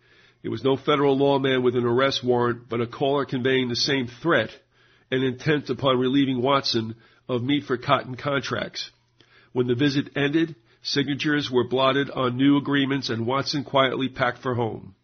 It 0.42 0.50
was 0.50 0.62
no 0.62 0.76
federal 0.76 1.16
lawman 1.16 1.62
with 1.62 1.74
an 1.74 1.86
arrest 1.86 2.22
warrant, 2.22 2.68
but 2.68 2.82
a 2.82 2.86
caller 2.86 3.24
conveying 3.24 3.68
the 3.68 3.76
same 3.76 4.08
threat 4.22 4.50
and 5.10 5.24
intent 5.24 5.70
upon 5.70 5.98
relieving 5.98 6.42
Watson 6.42 6.96
of 7.28 7.42
meat 7.42 7.64
for 7.64 7.78
cotton 7.78 8.14
contracts. 8.16 8.90
When 9.52 9.66
the 9.66 9.74
visit 9.74 10.10
ended, 10.16 10.54
signatures 10.84 11.50
were 11.50 11.66
blotted 11.66 12.10
on 12.10 12.36
new 12.36 12.56
agreements 12.56 13.10
and 13.10 13.26
Watson 13.26 13.64
quietly 13.64 14.08
packed 14.08 14.42
for 14.42 14.54
home. 14.54 14.94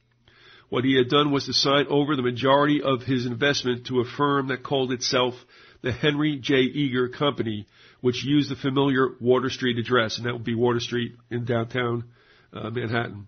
What 0.68 0.84
he 0.84 0.96
had 0.96 1.08
done 1.08 1.32
was 1.32 1.46
to 1.46 1.52
sign 1.52 1.86
over 1.88 2.14
the 2.14 2.22
majority 2.22 2.80
of 2.80 3.02
his 3.02 3.26
investment 3.26 3.86
to 3.86 4.00
a 4.00 4.04
firm 4.04 4.48
that 4.48 4.62
called 4.62 4.92
itself 4.92 5.34
the 5.82 5.90
Henry 5.90 6.38
J. 6.40 6.60
Eager 6.60 7.08
Company, 7.08 7.66
which 8.00 8.24
used 8.24 8.50
the 8.50 8.56
familiar 8.56 9.08
Water 9.20 9.50
Street 9.50 9.78
address, 9.78 10.18
and 10.18 10.26
that 10.26 10.34
would 10.34 10.44
be 10.44 10.54
Water 10.54 10.78
Street 10.78 11.16
in 11.30 11.44
downtown 11.44 12.04
uh, 12.52 12.70
Manhattan. 12.70 13.26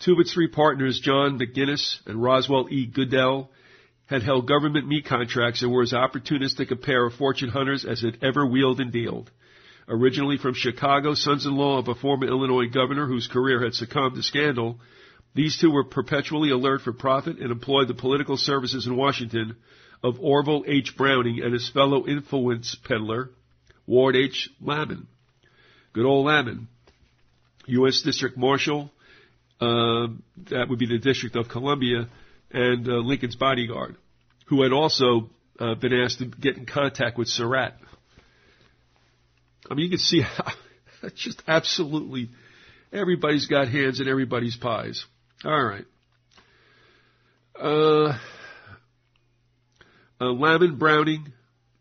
Two 0.00 0.12
of 0.12 0.18
its 0.20 0.34
three 0.34 0.48
partners, 0.48 1.00
John 1.02 1.38
McGinnis 1.38 2.06
and 2.06 2.22
Roswell 2.22 2.68
E. 2.70 2.86
Goodell, 2.86 3.50
had 4.06 4.22
held 4.22 4.48
government 4.48 4.88
meat 4.88 5.06
contracts 5.06 5.62
and 5.62 5.72
were 5.72 5.82
as 5.82 5.92
opportunistic 5.92 6.70
a 6.70 6.76
pair 6.76 7.06
of 7.06 7.14
fortune 7.14 7.48
hunters 7.48 7.84
as 7.84 8.02
had 8.02 8.18
ever 8.22 8.46
wheeled 8.46 8.80
and 8.80 8.92
dealed. 8.92 9.30
Originally 9.88 10.36
from 10.36 10.54
Chicago, 10.54 11.14
sons-in-law 11.14 11.78
of 11.78 11.88
a 11.88 11.94
former 11.94 12.26
Illinois 12.26 12.68
governor 12.68 13.06
whose 13.06 13.26
career 13.26 13.62
had 13.62 13.74
succumbed 13.74 14.16
to 14.16 14.22
scandal, 14.22 14.78
these 15.34 15.56
two 15.58 15.70
were 15.70 15.84
perpetually 15.84 16.50
alert 16.50 16.82
for 16.82 16.92
profit 16.92 17.38
and 17.38 17.50
employed 17.50 17.88
the 17.88 17.94
political 17.94 18.36
services 18.36 18.86
in 18.86 18.96
Washington 18.96 19.56
of 20.02 20.20
Orville 20.20 20.64
H. 20.66 20.94
Browning 20.96 21.40
and 21.42 21.52
his 21.52 21.70
fellow 21.70 22.06
influence 22.06 22.76
peddler, 22.84 23.30
Ward 23.86 24.14
H. 24.14 24.50
Lamon. 24.60 25.06
Good 25.92 26.04
old 26.04 26.26
Lamon. 26.26 26.68
U.S. 27.66 28.02
District 28.02 28.36
Marshal, 28.36 28.90
uh, 29.60 30.08
that 30.50 30.66
would 30.68 30.78
be 30.78 30.86
the 30.86 30.98
District 30.98 31.36
of 31.36 31.48
Columbia, 31.48 32.08
and 32.50 32.88
uh, 32.88 32.92
Lincoln's 32.92 33.36
bodyguard, 33.36 33.96
who 34.46 34.62
had 34.62 34.72
also 34.72 35.30
uh, 35.58 35.74
been 35.74 35.92
asked 35.92 36.18
to 36.18 36.26
get 36.26 36.56
in 36.56 36.66
contact 36.66 37.18
with 37.18 37.28
Surratt. 37.28 37.74
I 39.70 39.74
mean, 39.74 39.84
you 39.84 39.90
can 39.90 39.98
see 39.98 40.22
how 40.22 40.52
just 41.14 41.42
absolutely 41.46 42.30
everybody's 42.92 43.46
got 43.46 43.68
hands 43.68 44.00
in 44.00 44.08
everybody's 44.08 44.56
pies. 44.56 45.04
All 45.44 45.62
right. 45.62 45.84
Uh, 47.60 48.18
uh, 50.20 50.32
Lamon, 50.32 50.78
Browning, 50.78 51.32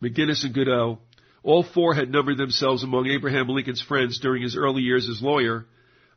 McGinnis, 0.01 0.43
and 0.43 0.53
Goodell, 0.53 0.99
all 1.43 1.63
four 1.63 1.93
had 1.93 2.11
numbered 2.11 2.37
themselves 2.37 2.83
among 2.83 3.07
Abraham 3.07 3.47
Lincoln's 3.47 3.81
friends 3.81 4.19
during 4.19 4.43
his 4.43 4.55
early 4.55 4.81
years 4.81 5.07
as 5.09 5.21
lawyer 5.21 5.65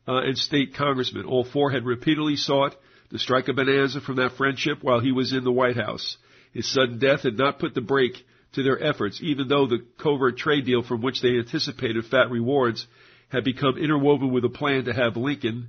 uh, 0.08 0.22
and 0.22 0.36
state 0.36 0.74
congressman. 0.74 1.24
All 1.24 1.44
four 1.44 1.70
had 1.70 1.84
repeatedly 1.84 2.36
sought 2.36 2.74
to 3.10 3.18
strike 3.18 3.48
a 3.48 3.52
bonanza 3.52 4.00
from 4.00 4.16
that 4.16 4.32
friendship 4.32 4.78
while 4.82 5.00
he 5.00 5.12
was 5.12 5.32
in 5.32 5.44
the 5.44 5.52
White 5.52 5.76
House. 5.76 6.16
His 6.52 6.70
sudden 6.70 6.98
death 6.98 7.22
had 7.22 7.38
not 7.38 7.58
put 7.58 7.74
the 7.74 7.80
brake 7.80 8.24
to 8.52 8.62
their 8.62 8.82
efforts, 8.82 9.20
even 9.22 9.48
though 9.48 9.66
the 9.66 9.84
covert 10.02 10.36
trade 10.36 10.66
deal 10.66 10.82
from 10.82 11.02
which 11.02 11.22
they 11.22 11.38
anticipated 11.38 12.04
fat 12.06 12.30
rewards 12.30 12.86
had 13.28 13.44
become 13.44 13.78
interwoven 13.78 14.32
with 14.32 14.44
a 14.44 14.48
plan 14.48 14.84
to 14.84 14.92
have 14.92 15.16
Lincoln, 15.16 15.68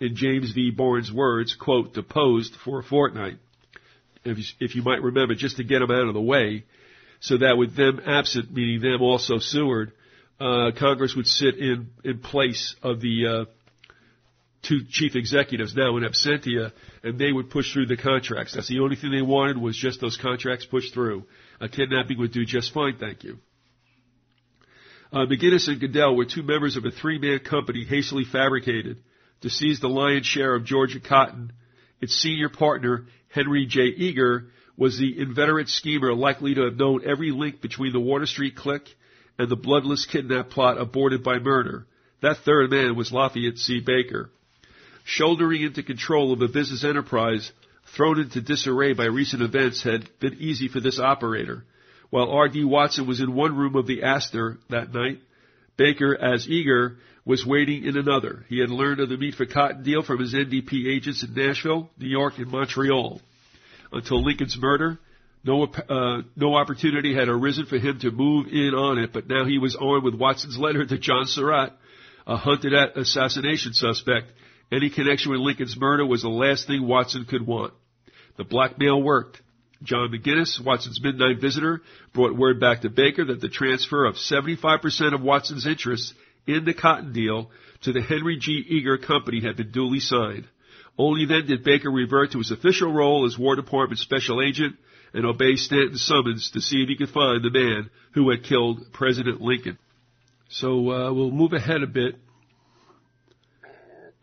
in 0.00 0.16
James 0.16 0.50
V. 0.52 0.72
Bourne's 0.72 1.12
words, 1.12 1.54
quote, 1.54 1.94
deposed 1.94 2.56
for 2.64 2.80
a 2.80 2.82
fortnight 2.82 3.38
if 4.24 4.38
you, 4.38 4.44
if 4.60 4.74
you 4.74 4.82
might 4.82 5.02
remember, 5.02 5.34
just 5.34 5.56
to 5.56 5.64
get 5.64 5.80
them 5.80 5.90
out 5.90 6.08
of 6.08 6.14
the 6.14 6.20
way, 6.20 6.64
so 7.20 7.38
that 7.38 7.56
with 7.56 7.76
them 7.76 8.00
absent, 8.04 8.52
meaning 8.52 8.80
them 8.80 9.00
also 9.00 9.38
Seward, 9.38 9.92
uh, 10.40 10.70
Congress 10.78 11.14
would 11.14 11.26
sit 11.26 11.56
in 11.56 11.90
in 12.04 12.18
place 12.18 12.74
of 12.82 13.00
the 13.00 13.26
uh, 13.26 13.44
two 14.62 14.80
chief 14.90 15.14
executives 15.14 15.74
now 15.76 15.96
in 15.96 16.02
absentia, 16.02 16.72
and 17.02 17.18
they 17.18 17.32
would 17.32 17.50
push 17.50 17.72
through 17.72 17.86
the 17.86 17.96
contracts. 17.96 18.54
That's 18.54 18.68
the 18.68 18.80
only 18.80 18.96
thing 18.96 19.12
they 19.12 19.22
wanted 19.22 19.58
was 19.58 19.76
just 19.76 20.00
those 20.00 20.16
contracts 20.16 20.64
pushed 20.64 20.94
through. 20.94 21.24
A 21.62 21.68
kidnapping 21.68 22.18
would 22.18 22.32
do 22.32 22.44
just 22.44 22.74
fine, 22.74 22.96
thank 22.98 23.22
you. 23.22 23.38
Uh, 25.12 25.26
McGinnis 25.26 25.68
and 25.68 25.80
Goodell 25.80 26.16
were 26.16 26.24
two 26.24 26.42
members 26.42 26.76
of 26.76 26.84
a 26.84 26.90
three-man 26.90 27.38
company 27.38 27.84
hastily 27.84 28.24
fabricated 28.24 28.98
to 29.42 29.48
seize 29.48 29.78
the 29.78 29.88
lion's 29.88 30.26
share 30.26 30.56
of 30.56 30.64
Georgia 30.64 30.98
cotton. 30.98 31.52
Its 32.00 32.14
senior 32.14 32.48
partner 32.48 33.06
Henry 33.28 33.66
J. 33.66 33.82
Eager 33.82 34.48
was 34.76 34.98
the 34.98 35.20
inveterate 35.20 35.68
schemer 35.68 36.12
likely 36.12 36.54
to 36.54 36.62
have 36.62 36.76
known 36.76 37.02
every 37.06 37.30
link 37.30 37.60
between 37.60 37.92
the 37.92 38.00
Water 38.00 38.26
Street 38.26 38.56
clique 38.56 38.88
and 39.38 39.48
the 39.48 39.56
bloodless 39.56 40.04
kidnap 40.06 40.50
plot 40.50 40.78
aborted 40.78 41.22
by 41.22 41.38
murder. 41.38 41.86
That 42.22 42.38
third 42.38 42.70
man 42.70 42.96
was 42.96 43.12
Lafayette 43.12 43.58
C. 43.58 43.80
Baker. 43.80 44.30
Shouldering 45.04 45.62
into 45.62 45.84
control 45.84 46.32
of 46.32 46.42
a 46.42 46.48
business 46.48 46.82
enterprise 46.82 47.52
thrown 47.96 48.20
into 48.20 48.40
disarray 48.40 48.94
by 48.94 49.04
recent 49.04 49.42
events 49.42 49.82
had 49.82 50.08
been 50.18 50.34
easy 50.38 50.68
for 50.68 50.80
this 50.80 50.98
operator. 50.98 51.64
While 52.10 52.30
R.D. 52.30 52.64
Watson 52.64 53.06
was 53.06 53.20
in 53.20 53.34
one 53.34 53.56
room 53.56 53.76
of 53.76 53.86
the 53.86 54.02
Astor 54.02 54.58
that 54.70 54.92
night, 54.92 55.18
Baker, 55.76 56.14
as 56.14 56.46
Eager, 56.48 56.96
was 57.24 57.46
waiting 57.46 57.84
in 57.84 57.96
another. 57.96 58.44
He 58.48 58.58
had 58.58 58.70
learned 58.70 59.00
of 59.00 59.08
the 59.08 59.16
meat 59.16 59.34
for 59.34 59.46
cotton 59.46 59.82
deal 59.82 60.02
from 60.02 60.20
his 60.20 60.34
NDP 60.34 60.94
agents 60.94 61.22
in 61.22 61.34
Nashville, 61.34 61.88
New 61.98 62.08
York, 62.08 62.34
and 62.38 62.48
Montreal. 62.48 63.20
Until 63.92 64.24
Lincoln's 64.24 64.56
murder, 64.58 64.98
no, 65.44 65.64
uh, 65.64 66.22
no 66.36 66.54
opportunity 66.54 67.14
had 67.14 67.28
arisen 67.28 67.66
for 67.66 67.78
him 67.78 67.98
to 68.00 68.10
move 68.10 68.46
in 68.48 68.74
on 68.74 68.98
it, 68.98 69.12
but 69.12 69.28
now 69.28 69.44
he 69.44 69.58
was 69.58 69.76
armed 69.76 70.04
with 70.04 70.14
Watson's 70.14 70.58
letter 70.58 70.84
to 70.84 70.98
John 70.98 71.26
Surratt, 71.26 71.76
a 72.26 72.36
hunted 72.36 72.74
at 72.74 72.96
assassination 72.96 73.72
suspect. 73.72 74.32
Any 74.70 74.88
connection 74.88 75.32
with 75.32 75.40
Lincoln's 75.40 75.76
murder 75.76 76.06
was 76.06 76.22
the 76.22 76.28
last 76.28 76.66
thing 76.66 76.86
Watson 76.86 77.24
could 77.24 77.46
want. 77.46 77.74
The 78.36 78.44
blackmail 78.44 79.02
worked. 79.02 79.40
John 79.82 80.10
McGinnis, 80.10 80.64
Watson's 80.64 81.00
midnight 81.02 81.40
visitor, 81.40 81.82
brought 82.14 82.36
word 82.36 82.60
back 82.60 82.82
to 82.82 82.90
Baker 82.90 83.24
that 83.24 83.40
the 83.40 83.48
transfer 83.48 84.04
of 84.04 84.14
75% 84.14 85.14
of 85.14 85.22
Watson's 85.22 85.66
interests 85.66 86.14
in 86.46 86.64
the 86.64 86.74
cotton 86.74 87.12
deal 87.12 87.50
to 87.82 87.92
the 87.92 88.00
Henry 88.00 88.38
G. 88.38 88.64
Eager 88.68 88.96
Company 88.96 89.40
had 89.42 89.56
been 89.56 89.72
duly 89.72 90.00
signed. 90.00 90.46
Only 90.98 91.24
then 91.24 91.46
did 91.46 91.64
Baker 91.64 91.90
revert 91.90 92.32
to 92.32 92.38
his 92.38 92.50
official 92.50 92.92
role 92.92 93.26
as 93.26 93.38
War 93.38 93.56
Department 93.56 93.98
Special 93.98 94.42
Agent 94.42 94.76
and 95.14 95.26
obey 95.26 95.56
Stanton's 95.56 96.04
summons 96.04 96.50
to 96.52 96.60
see 96.60 96.82
if 96.82 96.88
he 96.88 96.96
could 96.96 97.10
find 97.10 97.42
the 97.42 97.50
man 97.50 97.90
who 98.12 98.30
had 98.30 98.44
killed 98.44 98.92
President 98.92 99.40
Lincoln. 99.40 99.78
So 100.48 100.90
uh, 100.90 101.12
we'll 101.12 101.30
move 101.30 101.54
ahead 101.54 101.82
a 101.82 101.86
bit. 101.86 102.16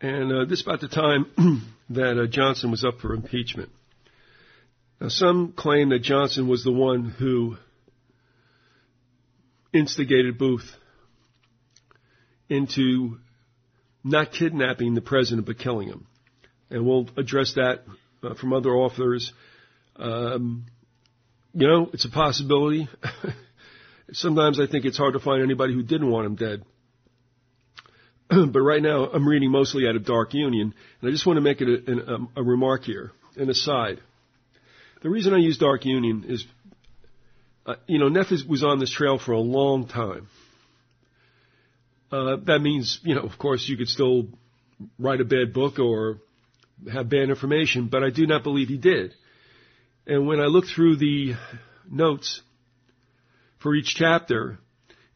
And 0.00 0.32
uh, 0.32 0.44
this 0.46 0.60
is 0.60 0.66
about 0.66 0.80
the 0.80 0.88
time 0.88 1.26
that 1.90 2.18
uh, 2.18 2.26
Johnson 2.26 2.70
was 2.70 2.84
up 2.84 3.00
for 3.00 3.12
impeachment. 3.12 3.70
Now, 5.00 5.08
some 5.08 5.52
claim 5.52 5.88
that 5.90 6.00
Johnson 6.00 6.46
was 6.46 6.62
the 6.62 6.72
one 6.72 7.04
who 7.04 7.56
instigated 9.72 10.36
Booth 10.36 10.70
into 12.48 13.18
not 14.04 14.32
kidnapping 14.32 14.94
the 14.94 15.00
president 15.00 15.46
but 15.46 15.58
killing 15.58 15.88
him. 15.88 16.06
And 16.68 16.86
we'll 16.86 17.08
address 17.16 17.54
that 17.54 17.84
uh, 18.22 18.34
from 18.34 18.52
other 18.52 18.70
authors. 18.70 19.32
Um, 19.96 20.66
you 21.54 21.66
know, 21.66 21.90
it's 21.92 22.04
a 22.04 22.10
possibility. 22.10 22.88
Sometimes 24.12 24.60
I 24.60 24.66
think 24.66 24.84
it's 24.84 24.98
hard 24.98 25.14
to 25.14 25.20
find 25.20 25.42
anybody 25.42 25.72
who 25.72 25.82
didn't 25.82 26.10
want 26.10 26.26
him 26.26 26.36
dead. 26.36 26.62
but 28.52 28.60
right 28.60 28.82
now, 28.82 29.06
I'm 29.06 29.26
reading 29.26 29.50
mostly 29.50 29.86
out 29.88 29.96
of 29.96 30.04
Dark 30.04 30.34
Union, 30.34 30.74
and 31.00 31.08
I 31.08 31.10
just 31.10 31.26
want 31.26 31.36
to 31.36 31.40
make 31.40 31.60
it 31.60 31.88
a, 31.88 31.92
a, 31.92 32.18
a 32.36 32.42
remark 32.42 32.84
here, 32.84 33.12
an 33.36 33.50
aside. 33.50 34.00
The 35.02 35.08
reason 35.08 35.32
I 35.32 35.38
use 35.38 35.56
Dark 35.56 35.86
Union 35.86 36.24
is, 36.28 36.44
uh, 37.64 37.76
you 37.86 37.98
know, 37.98 38.08
Neff 38.08 38.30
is, 38.32 38.44
was 38.44 38.62
on 38.62 38.78
this 38.78 38.92
trail 38.92 39.18
for 39.18 39.32
a 39.32 39.40
long 39.40 39.88
time. 39.88 40.28
Uh, 42.12 42.36
that 42.44 42.58
means, 42.60 43.00
you 43.02 43.14
know, 43.14 43.22
of 43.22 43.38
course, 43.38 43.66
you 43.66 43.78
could 43.78 43.88
still 43.88 44.28
write 44.98 45.20
a 45.20 45.24
bad 45.24 45.54
book 45.54 45.78
or 45.78 46.18
have 46.92 47.08
bad 47.08 47.30
information, 47.30 47.88
but 47.88 48.02
I 48.02 48.10
do 48.10 48.26
not 48.26 48.42
believe 48.42 48.68
he 48.68 48.76
did. 48.76 49.14
And 50.06 50.26
when 50.26 50.40
I 50.40 50.46
look 50.46 50.66
through 50.66 50.96
the 50.96 51.34
notes 51.90 52.42
for 53.58 53.74
each 53.74 53.94
chapter 53.96 54.58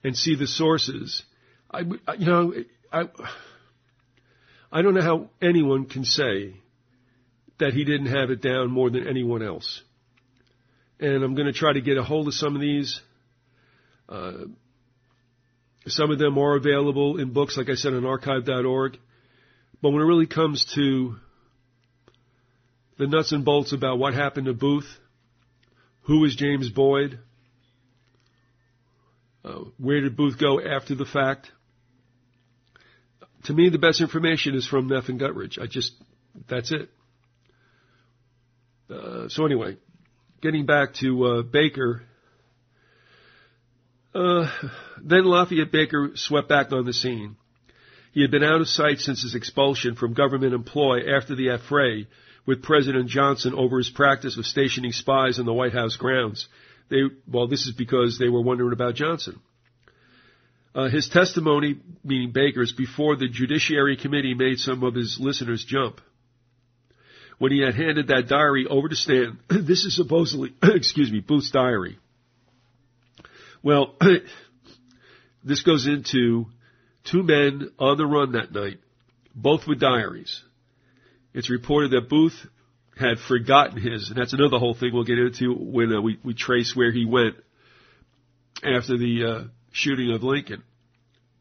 and 0.03 0.17
see 0.17 0.35
the 0.37 0.47
sources, 0.47 1.23
I, 1.71 1.81
you 1.81 2.27
know, 2.27 2.55
I, 2.93 3.09
I 4.73 4.83
don't 4.83 4.95
know 4.95 5.03
how 5.03 5.31
anyone 5.43 5.87
can 5.87 6.05
say 6.05 6.55
that 7.59 7.73
he 7.73 7.85
didn't 7.85 8.07
have 8.07 8.31
it 8.31 8.43
down 8.43 8.71
more 8.71 8.91
than 8.91 9.07
anyone 9.07 9.43
else. 9.43 9.83
And 11.01 11.23
I'm 11.23 11.35
going 11.35 11.47
to 11.47 11.53
try 11.53 11.73
to 11.73 11.81
get 11.81 11.97
a 11.97 12.03
hold 12.03 12.29
of 12.29 12.35
some 12.35 12.55
of 12.55 12.61
these. 12.61 13.01
Uh, 14.09 14.45
some 15.87 16.11
of 16.11 16.19
them 16.19 16.39
are 16.39 16.57
available 16.57 17.19
in 17.21 17.33
books, 17.33 17.57
like 17.57 17.69
I 17.69 17.75
said, 17.75 17.95
on 17.95 18.07
archive.org. 18.07 18.99
But 19.83 19.91
when 19.91 20.03
it 20.03 20.07
really 20.07 20.27
comes 20.27 20.65
to 20.75 21.17
the 22.99 23.07
nuts 23.07 23.33
and 23.33 23.45
bolts 23.45 23.73
about 23.73 23.99
what 23.99 24.15
happened 24.15 24.47
to 24.47 24.55
Booth, 24.55 24.89
who 26.03 26.21
was 26.21 26.37
James 26.37 26.71
Boyd, 26.71 27.19
Uh, 29.45 29.65
where 29.77 30.01
did 30.01 30.17
Booth 30.17 30.39
go 30.39 30.59
after 30.59 30.95
the 30.95 31.05
fact? 31.05 31.53
To 33.45 33.53
me, 33.53 33.69
the 33.69 33.79
best 33.79 34.01
information 34.01 34.55
is 34.55 34.67
from 34.67 34.87
Neff 34.87 35.11
and 35.11 35.21
Guttridge. 35.21 35.59
I 35.61 35.67
just, 35.67 35.93
that's 36.49 36.73
it. 36.73 36.89
Uh, 38.91 39.29
so 39.29 39.47
anyway, 39.47 39.77
getting 40.43 40.67
back 40.67 40.95
to 40.95 41.25
uh, 41.25 41.43
Baker, 41.43 42.03
uh, 44.15 44.47
then 45.03 45.25
Lafayette 45.25 45.73
Baker 45.73 46.11
swept 46.15 46.49
back 46.49 46.73
on 46.73 46.85
the 46.85 46.93
scene. 46.93 47.37
He 48.13 48.21
had 48.23 48.31
been 48.31 48.45
out 48.45 48.61
of 48.61 48.69
sight 48.69 49.01
since 49.01 49.23
his 49.23 49.35
expulsion 49.35 49.97
from 49.97 50.15
government 50.15 50.55
employ 50.55 51.17
after 51.17 51.35
the 51.35 51.49
affray 51.49 52.07
with 52.47 52.63
President 52.63 53.09
Johnson 53.09 53.55
over 53.55 53.79
his 53.79 53.91
practice 53.91 54.37
of 54.37 54.47
stationing 54.47 54.93
spies 54.93 55.39
on 55.39 55.47
the 55.47 55.53
White 55.53 55.73
House 55.73 55.97
grounds. 55.97 56.47
They, 56.91 57.03
well, 57.27 57.49
this 57.49 57.67
is 57.67 57.73
because 57.73 58.19
they 58.19 58.29
were 58.29 58.43
wondering 58.43 58.73
about 58.73 58.95
Johnson. 58.95 59.41
Uh, 60.75 60.89
his 60.89 61.09
testimony, 61.09 61.81
meaning 62.03 62.33
Baker's, 62.33 62.73
before 62.73 63.17
the 63.17 63.29
Judiciary 63.29 63.97
Committee 63.97 64.35
made 64.35 64.59
some 64.59 64.83
of 64.83 64.95
his 64.95 65.19
listeners 65.21 65.65
jump. 65.65 66.01
When 67.39 67.53
he 67.53 67.61
had 67.61 67.75
handed 67.75 68.09
that 68.09 68.29
diary 68.29 68.67
over 68.69 68.89
to 68.89 68.97
Stan. 68.97 69.39
this 69.49 69.85
is 69.85 69.97
supposedly, 69.97 70.55
excuse 70.63 71.11
me, 71.11 71.21
Booth's 71.21 71.51
diary. 71.51 71.99
Well, 73.63 73.97
this 75.45 75.63
goes 75.63 75.87
into 75.87 76.47
two 77.05 77.23
men 77.23 77.71
on 77.79 77.97
the 77.97 78.07
run 78.07 78.33
that 78.33 78.53
night, 78.53 78.79
both 79.35 79.67
with 79.67 79.81
diaries. 79.81 80.43
It's 81.33 81.51
reported 81.51 81.91
that 81.91 82.09
Booth 82.09 82.47
had 82.97 83.19
forgotten 83.19 83.81
his, 83.81 84.09
and 84.09 84.17
that's 84.17 84.33
another 84.33 84.59
whole 84.59 84.75
thing 84.75 84.91
we'll 84.93 85.05
get 85.05 85.19
into 85.19 85.53
when 85.53 85.93
uh, 85.93 86.01
we, 86.01 86.19
we 86.23 86.35
trace 86.35 86.77
where 86.77 86.93
he 86.93 87.05
went 87.05 87.35
after 88.63 88.97
the 88.97 89.25
uh, 89.25 89.49
shooting 89.73 90.13
of 90.15 90.23
Lincoln. 90.23 90.63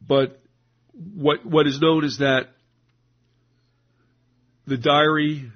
But 0.06 0.40
what 0.94 1.46
what 1.46 1.68
is 1.68 1.80
known 1.80 2.04
is 2.04 2.18
that 2.20 2.50
the 4.66 4.78
diary, 4.78 5.52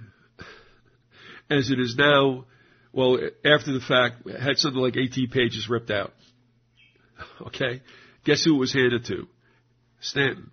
as 1.49 1.71
it 1.71 1.79
is 1.79 1.95
now, 1.97 2.45
well, 2.91 3.17
after 3.45 3.73
the 3.73 3.79
fact, 3.79 4.29
had 4.29 4.57
something 4.57 4.81
like 4.81 4.97
18 4.97 5.29
pages 5.29 5.69
ripped 5.69 5.91
out. 5.91 6.13
Okay, 7.47 7.81
guess 8.25 8.43
who 8.43 8.55
it 8.55 8.59
was 8.59 8.73
handed 8.73 9.05
to? 9.05 9.27
Stanton. 10.01 10.51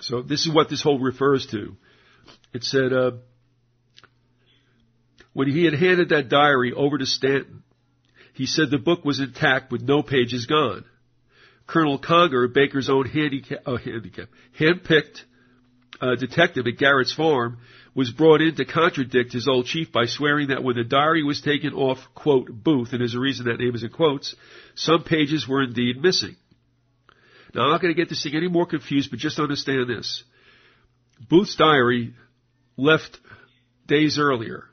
So 0.00 0.22
this 0.22 0.46
is 0.46 0.52
what 0.52 0.68
this 0.68 0.82
whole 0.82 0.98
refers 0.98 1.46
to. 1.48 1.76
It 2.52 2.64
said, 2.64 2.92
uh, 2.92 3.12
when 5.32 5.48
he 5.48 5.64
had 5.64 5.74
handed 5.74 6.08
that 6.08 6.28
diary 6.28 6.72
over 6.72 6.98
to 6.98 7.06
Stanton, 7.06 7.62
he 8.34 8.46
said 8.46 8.70
the 8.70 8.78
book 8.78 9.04
was 9.04 9.20
intact 9.20 9.70
with 9.70 9.82
no 9.82 10.02
pages 10.02 10.46
gone. 10.46 10.84
Colonel 11.66 11.98
Conger, 11.98 12.48
Baker's 12.48 12.90
own 12.90 13.06
handicap, 13.06 13.60
uh, 13.66 13.76
handicap 13.76 14.28
handpicked 14.58 15.22
uh, 16.00 16.16
detective 16.16 16.66
at 16.66 16.78
Garrett's 16.78 17.14
farm, 17.14 17.58
was 17.94 18.10
brought 18.10 18.40
in 18.40 18.54
to 18.54 18.64
contradict 18.64 19.32
his 19.32 19.48
old 19.48 19.66
chief 19.66 19.90
by 19.90 20.06
swearing 20.06 20.48
that 20.48 20.62
when 20.62 20.76
the 20.76 20.84
diary 20.84 21.24
was 21.24 21.40
taken 21.40 21.72
off, 21.72 21.98
quote, 22.14 22.48
Booth, 22.50 22.92
and 22.92 23.00
there's 23.00 23.14
a 23.14 23.20
reason 23.20 23.46
that 23.46 23.58
name 23.58 23.74
is 23.74 23.82
in 23.82 23.90
quotes, 23.90 24.34
some 24.74 25.02
pages 25.02 25.48
were 25.48 25.62
indeed 25.62 26.00
missing. 26.00 26.36
Now, 27.54 27.62
I'm 27.62 27.70
not 27.70 27.82
going 27.82 27.92
to 27.92 28.00
get 28.00 28.08
this 28.08 28.22
thing 28.22 28.36
any 28.36 28.48
more 28.48 28.66
confused, 28.66 29.10
but 29.10 29.18
just 29.18 29.40
understand 29.40 29.88
this. 29.88 30.22
Booth's 31.28 31.56
diary 31.56 32.14
left 32.76 33.18
days 33.86 34.18
earlier 34.18 34.64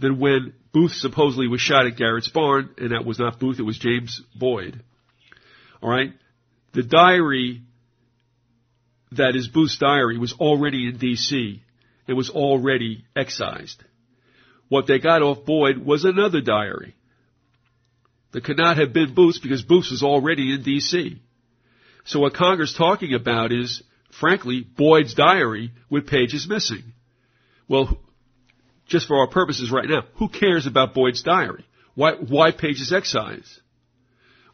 than 0.00 0.18
when 0.18 0.54
Booth 0.72 0.92
supposedly 0.92 1.46
was 1.46 1.60
shot 1.60 1.86
at 1.86 1.96
Garrett's 1.96 2.28
barn, 2.28 2.70
and 2.78 2.90
that 2.90 3.04
was 3.04 3.20
not 3.20 3.38
Booth, 3.38 3.60
it 3.60 3.62
was 3.62 3.78
James 3.78 4.20
Boyd. 4.34 4.82
Alright? 5.80 6.14
The 6.72 6.82
diary 6.82 7.62
that 9.12 9.36
is 9.36 9.46
Booth's 9.46 9.78
diary 9.78 10.18
was 10.18 10.32
already 10.32 10.88
in 10.88 10.98
DC. 10.98 11.60
It 12.06 12.12
was 12.12 12.30
already 12.30 13.04
excised. 13.16 13.82
What 14.68 14.86
they 14.86 14.98
got 14.98 15.22
off 15.22 15.44
Boyd 15.44 15.78
was 15.78 16.04
another 16.04 16.40
diary. 16.40 16.94
That 18.32 18.44
could 18.44 18.56
not 18.56 18.78
have 18.78 18.92
been 18.92 19.14
Booth's 19.14 19.38
because 19.38 19.62
Booth's 19.62 19.90
was 19.90 20.02
already 20.02 20.52
in 20.52 20.62
DC. 20.62 21.18
So 22.04 22.20
what 22.20 22.34
Conger's 22.34 22.74
talking 22.74 23.14
about 23.14 23.52
is, 23.52 23.82
frankly, 24.10 24.60
Boyd's 24.62 25.14
diary 25.14 25.72
with 25.88 26.06
pages 26.06 26.46
missing. 26.48 26.92
Well, 27.68 27.98
just 28.86 29.06
for 29.06 29.18
our 29.18 29.28
purposes 29.28 29.70
right 29.70 29.88
now, 29.88 30.02
who 30.16 30.28
cares 30.28 30.66
about 30.66 30.94
Boyd's 30.94 31.22
diary? 31.22 31.64
Why, 31.94 32.14
why 32.14 32.50
pages 32.50 32.92
excise? 32.92 33.60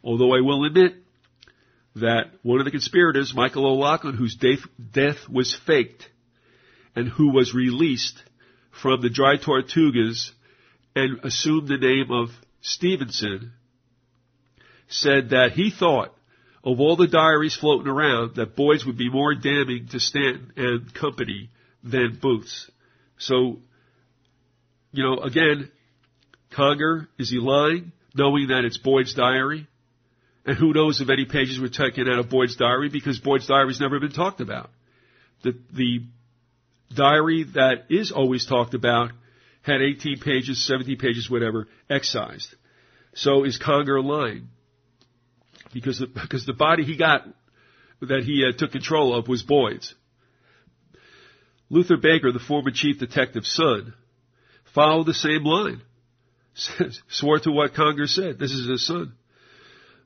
Although 0.03 0.35
I 0.35 0.41
will 0.41 0.63
admit 0.63 0.95
that 1.95 2.31
one 2.43 2.59
of 2.59 2.65
the 2.65 2.71
conspirators, 2.71 3.33
Michael 3.35 3.65
O'Laughlen, 3.65 4.15
whose 4.15 4.35
death, 4.35 4.59
death 4.93 5.27
was 5.29 5.57
faked 5.65 6.07
and 6.95 7.07
who 7.07 7.31
was 7.31 7.53
released 7.53 8.21
from 8.81 9.01
the 9.01 9.09
Dry 9.09 9.37
Tortugas 9.37 10.31
and 10.95 11.23
assumed 11.23 11.67
the 11.67 11.77
name 11.77 12.11
of 12.11 12.29
Stevenson, 12.61 13.53
said 14.87 15.29
that 15.29 15.51
he 15.53 15.71
thought 15.71 16.13
of 16.63 16.79
all 16.79 16.95
the 16.95 17.07
diaries 17.07 17.55
floating 17.55 17.87
around, 17.87 18.35
that 18.35 18.55
Boyd's 18.55 18.85
would 18.85 18.97
be 18.97 19.09
more 19.09 19.33
damning 19.33 19.87
to 19.91 19.99
Stanton 19.99 20.53
and 20.55 20.93
company 20.93 21.49
than 21.83 22.19
Booth's. 22.21 22.69
So, 23.17 23.59
you 24.91 25.03
know, 25.03 25.17
again, 25.19 25.71
Conger, 26.51 27.07
is 27.17 27.31
he 27.31 27.39
lying, 27.39 27.91
knowing 28.13 28.49
that 28.49 28.65
it's 28.65 28.77
Boyd's 28.77 29.13
diary? 29.13 29.67
And 30.45 30.57
who 30.57 30.73
knows 30.73 31.01
if 31.01 31.09
any 31.09 31.25
pages 31.25 31.59
were 31.59 31.69
taken 31.69 32.07
out 32.07 32.19
of 32.19 32.29
Boyd's 32.29 32.55
diary 32.55 32.89
because 32.89 33.19
Boyd's 33.19 33.47
diary's 33.47 33.79
never 33.79 33.99
been 33.99 34.11
talked 34.11 34.41
about. 34.41 34.69
The, 35.43 35.57
the 35.71 36.01
diary 36.95 37.45
that 37.55 37.85
is 37.89 38.11
always 38.11 38.45
talked 38.45 38.73
about 38.73 39.11
had 39.61 39.81
18 39.81 40.19
pages, 40.19 40.65
17 40.65 40.97
pages, 40.97 41.29
whatever, 41.29 41.67
excised. 41.89 42.55
So 43.13 43.43
is 43.43 43.57
Conger 43.57 44.01
lying? 44.01 44.49
because 45.73 45.99
the, 45.99 46.07
because 46.07 46.45
the 46.45 46.53
body 46.53 46.83
he 46.83 46.97
got 46.97 47.27
that 48.01 48.23
he 48.23 48.45
uh, 48.47 48.57
took 48.57 48.71
control 48.71 49.15
of 49.15 49.27
was 49.27 49.43
Boyd's. 49.43 49.93
Luther 51.69 51.97
Baker, 51.97 52.31
the 52.31 52.39
former 52.39 52.71
chief 52.71 52.99
detective's 52.99 53.51
son, 53.51 53.93
followed 54.73 55.05
the 55.05 55.13
same 55.13 55.43
line. 55.43 55.81
Swore 57.09 57.39
to 57.39 57.51
what 57.51 57.73
Conger 57.73 58.07
said. 58.07 58.39
This 58.39 58.51
is 58.51 58.67
his 58.67 58.85
son. 58.85 59.13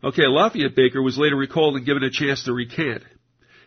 Okay, 0.04 0.28
Lafayette 0.28 0.76
Baker 0.76 1.02
was 1.02 1.18
later 1.18 1.36
recalled 1.36 1.78
and 1.78 1.86
given 1.86 2.04
a 2.04 2.12
chance 2.12 2.44
to 2.44 2.54
recant. 2.54 3.04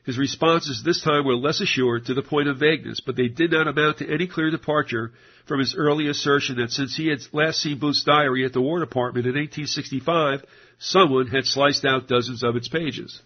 His 0.05 0.19
responses 0.19 0.83
this 0.83 1.03
time 1.03 1.25
were 1.25 1.37
less 1.37 1.61
assured 1.61 2.07
to 2.07 2.15
the 2.15 2.23
point 2.23 2.49
of 2.49 2.59
vagueness, 2.59 3.01
but 3.01 3.17
they 3.17 3.29
did 3.29 3.53
not 3.53 3.69
amount 3.69 3.99
to 3.99 4.11
any 4.11 4.27
clear 4.27 4.51
departure 4.51 5.13
from 5.47 5.61
his 5.61 5.75
early 5.75 6.09
assertion 6.09 6.57
that 6.57 6.71
since 6.71 6.97
he 6.97 7.09
had 7.09 7.21
last 7.33 7.61
seen 7.61 7.79
Booth's 7.79 8.05
diary 8.05 8.45
at 8.45 8.53
the 8.53 8.61
War 8.61 8.81
Department 8.81 9.27
in 9.27 9.35
1865, 9.35 10.45
someone 10.79 11.27
had 11.27 11.45
sliced 11.45 11.85
out 11.85 12.09
dozens 12.09 12.43
of 12.43 12.57
its 12.57 12.69
pages. 12.69 13.21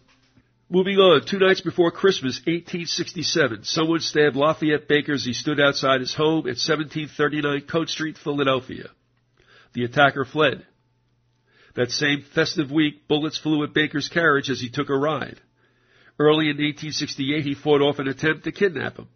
Moving 0.73 0.97
on, 0.97 1.27
two 1.27 1.39
nights 1.39 1.61
before 1.61 1.91
Christmas, 1.91 2.39
1867, 2.47 3.65
someone 3.65 4.01
stabbed 4.01 4.37
Lafayette 4.37 4.89
Baker 4.89 5.13
as 5.13 5.25
he 5.25 5.35
stood 5.35 5.61
outside 5.61 6.01
his 6.01 6.15
home 6.15 6.47
at 6.47 6.57
1739 6.57 7.61
Coat 7.63 7.91
Street, 7.91 8.17
Philadelphia. 8.17 8.89
The 9.75 9.85
attacker 9.85 10.25
fled. 10.25 10.65
That 11.75 11.91
same 11.91 12.23
festive 12.35 12.71
week, 12.71 13.07
bullets 13.07 13.39
flew 13.39 13.63
at 13.65 13.75
Baker's 13.75 14.09
carriage 14.09 14.49
as 14.49 14.61
he 14.61 14.71
took 14.71 14.89
a 14.89 14.97
ride. 14.97 15.41
Early 16.23 16.45
in 16.45 16.57
1868, 16.57 17.45
he 17.45 17.55
fought 17.57 17.83
off 17.83 17.99
an 17.99 18.07
attempt 18.07 18.45
to 18.45 18.53
kidnap 18.53 18.97
him. 18.97 19.09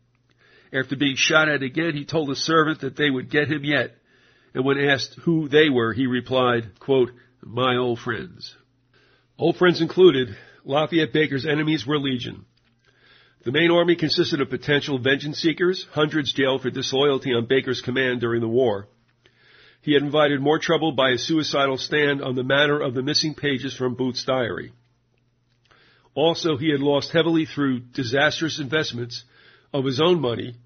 After 0.72 0.96
being 0.96 1.14
shot 1.14 1.48
at 1.48 1.62
again, 1.62 1.94
he 1.94 2.04
told 2.04 2.28
a 2.30 2.34
servant 2.34 2.80
that 2.80 2.96
they 2.96 3.08
would 3.08 3.30
get 3.30 3.46
him 3.46 3.62
yet. 3.62 3.94
And 4.52 4.64
when 4.64 4.76
asked 4.76 5.14
who 5.22 5.46
they 5.46 5.68
were, 5.70 5.92
he 5.92 6.08
replied, 6.08 6.80
quote, 6.80 7.10
my 7.44 7.76
old 7.76 8.00
friends. 8.00 8.56
Old 9.38 9.56
friends 9.56 9.80
included, 9.80 10.36
Lafayette 10.64 11.12
Baker's 11.12 11.46
enemies 11.46 11.86
were 11.86 12.00
legion. 12.00 12.44
The 13.44 13.52
main 13.52 13.70
army 13.70 13.94
consisted 13.94 14.40
of 14.40 14.50
potential 14.50 14.98
vengeance 14.98 15.38
seekers, 15.38 15.86
hundreds 15.92 16.32
jailed 16.32 16.62
for 16.62 16.70
disloyalty 16.70 17.34
on 17.34 17.46
Baker's 17.46 17.82
command 17.82 18.20
during 18.20 18.40
the 18.40 18.48
war. 18.48 18.88
He 19.80 19.92
had 19.92 20.02
invited 20.02 20.40
more 20.40 20.58
trouble 20.58 20.90
by 20.90 21.10
a 21.10 21.18
suicidal 21.18 21.78
stand 21.78 22.20
on 22.20 22.34
the 22.34 22.42
matter 22.42 22.80
of 22.80 22.94
the 22.94 23.02
missing 23.04 23.36
pages 23.36 23.76
from 23.76 23.94
Booth's 23.94 24.24
diary. 24.24 24.72
Also, 26.16 26.56
he 26.56 26.70
had 26.70 26.80
lost 26.80 27.12
heavily 27.12 27.44
through 27.44 27.78
disastrous 27.78 28.58
investments 28.58 29.22
of 29.74 29.84
his 29.84 30.00
own 30.00 30.18
money 30.18 30.56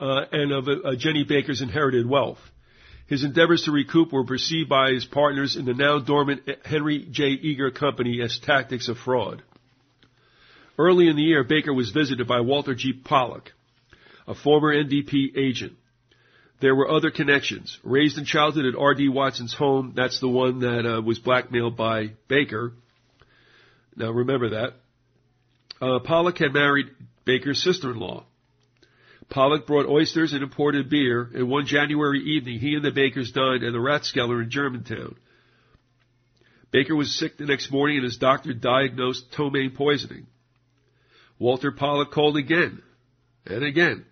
uh, 0.00 0.22
and 0.32 0.50
of 0.50 0.66
uh, 0.66 0.96
Jenny 0.96 1.24
Baker's 1.24 1.62
inherited 1.62 2.04
wealth. 2.04 2.40
His 3.06 3.22
endeavors 3.22 3.62
to 3.62 3.70
recoup 3.70 4.12
were 4.12 4.24
perceived 4.24 4.68
by 4.68 4.90
his 4.90 5.04
partners 5.04 5.54
in 5.54 5.64
the 5.64 5.74
now 5.74 6.00
dormant 6.00 6.42
Henry 6.64 7.06
J. 7.08 7.26
Eager 7.26 7.70
Company 7.70 8.20
as 8.20 8.40
tactics 8.40 8.88
of 8.88 8.98
fraud. 8.98 9.42
Early 10.76 11.06
in 11.06 11.14
the 11.14 11.22
year, 11.22 11.44
Baker 11.44 11.72
was 11.72 11.90
visited 11.90 12.26
by 12.26 12.40
Walter 12.40 12.74
G. 12.74 12.92
Pollock, 12.92 13.52
a 14.26 14.34
former 14.34 14.74
NDP 14.74 15.36
agent. 15.36 15.74
There 16.60 16.74
were 16.74 16.90
other 16.90 17.12
connections. 17.12 17.78
Raised 17.84 18.18
in 18.18 18.24
childhood 18.24 18.64
at 18.64 18.74
R.D. 18.74 19.08
Watson's 19.08 19.54
home, 19.54 19.92
that's 19.94 20.18
the 20.18 20.28
one 20.28 20.60
that 20.60 20.84
uh, 20.84 21.00
was 21.00 21.20
blackmailed 21.20 21.76
by 21.76 22.14
Baker, 22.26 22.72
Now 23.96 24.10
remember 24.10 24.50
that. 24.50 24.74
Uh, 25.80 25.98
Pollock 26.00 26.38
had 26.38 26.52
married 26.52 26.86
Baker's 27.24 27.62
sister-in-law. 27.62 28.24
Pollock 29.28 29.66
brought 29.66 29.86
oysters 29.86 30.32
and 30.32 30.42
imported 30.42 30.90
beer, 30.90 31.30
and 31.34 31.48
one 31.48 31.66
January 31.66 32.20
evening 32.20 32.58
he 32.58 32.74
and 32.74 32.84
the 32.84 32.90
Bakers 32.90 33.32
dined 33.32 33.64
at 33.64 33.72
the 33.72 33.78
Rathskeller 33.78 34.42
in 34.42 34.50
Germantown. 34.50 35.16
Baker 36.70 36.96
was 36.96 37.16
sick 37.16 37.36
the 37.36 37.46
next 37.46 37.70
morning 37.70 37.98
and 37.98 38.04
his 38.04 38.16
doctor 38.16 38.52
diagnosed 38.52 39.30
ptomaine 39.32 39.70
poisoning. 39.70 40.26
Walter 41.38 41.70
Pollock 41.70 42.10
called 42.10 42.36
again 42.36 42.82
and 43.46 43.64
again. 43.64 44.04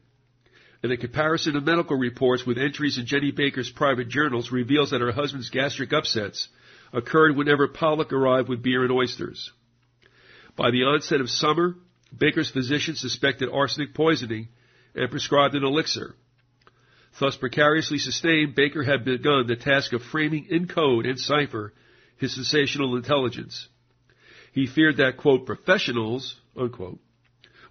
And 0.83 0.93
a 0.93 0.97
comparison 0.97 1.57
of 1.57 1.64
medical 1.64 1.97
reports 1.97 2.45
with 2.45 2.59
entries 2.59 2.99
in 2.99 3.07
Jenny 3.07 3.30
Baker's 3.30 3.70
private 3.70 4.09
journals 4.09 4.51
reveals 4.51 4.91
that 4.91 5.01
her 5.01 5.12
husband's 5.12 5.51
gastric 5.51 5.93
upsets 5.93 6.49
occurred 6.93 7.37
whenever 7.37 7.68
Pollock 7.68 8.12
arrived 8.12 8.49
with 8.49 8.62
beer 8.62 8.83
and 8.83 8.93
oysters. 8.93 9.51
By 10.57 10.71
the 10.71 10.85
onset 10.85 11.21
of 11.21 11.31
summer, 11.31 11.77
Baker's 12.17 12.51
physician 12.51 12.95
suspected 12.95 13.49
arsenic 13.51 13.95
poisoning 13.95 14.49
and 14.95 15.11
prescribed 15.11 15.55
an 15.55 15.65
elixir. 15.65 16.15
Thus 17.19 17.37
precariously 17.37 17.99
sustained, 17.99 18.55
Baker 18.55 18.83
had 18.83 19.05
begun 19.05 19.47
the 19.47 19.57
task 19.57 19.93
of 19.93 20.03
framing 20.03 20.47
in 20.47 20.67
code 20.67 21.07
and 21.07 21.19
cipher 21.19 21.73
his 22.17 22.35
sensational 22.35 22.97
intelligence. 22.97 23.69
He 24.53 24.67
feared 24.67 24.99
that, 24.99 25.17
quote, 25.17 25.47
professionals, 25.47 26.37
unquote, 26.57 27.01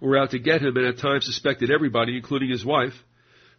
were 0.00 0.18
out 0.18 0.30
to 0.30 0.38
get 0.38 0.62
him 0.62 0.76
and 0.76 0.86
at 0.86 0.98
times 0.98 1.24
suspected 1.24 1.70
everybody, 1.70 2.16
including 2.16 2.50
his 2.50 2.64
wife, 2.64 2.94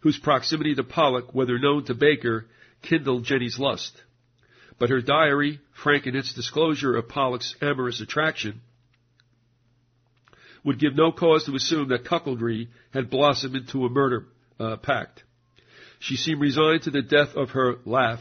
whose 0.00 0.18
proximity 0.18 0.74
to 0.74 0.84
Pollock, 0.84 1.34
whether 1.34 1.58
known 1.58 1.84
to 1.84 1.94
Baker, 1.94 2.46
kindled 2.82 3.24
Jenny's 3.24 3.58
lust. 3.58 4.02
But 4.78 4.90
her 4.90 5.00
diary, 5.00 5.60
frank 5.72 6.06
in 6.06 6.14
its 6.14 6.34
disclosure 6.34 6.94
of 6.96 7.08
Pollock's 7.08 7.54
amorous 7.62 8.02
attraction, 8.02 8.60
would 10.64 10.80
give 10.80 10.96
no 10.96 11.12
cause 11.12 11.44
to 11.44 11.54
assume 11.54 11.88
that 11.88 12.04
cuckoldry 12.04 12.68
had 12.92 13.10
blossomed 13.10 13.54
into 13.54 13.84
a 13.84 13.90
murder 13.90 14.26
uh, 14.58 14.76
pact. 14.76 15.22
She 15.98 16.16
seemed 16.16 16.40
resigned 16.40 16.82
to 16.82 16.90
the 16.90 17.02
death 17.02 17.34
of 17.36 17.50
her 17.50 17.76
laugh, 17.84 18.20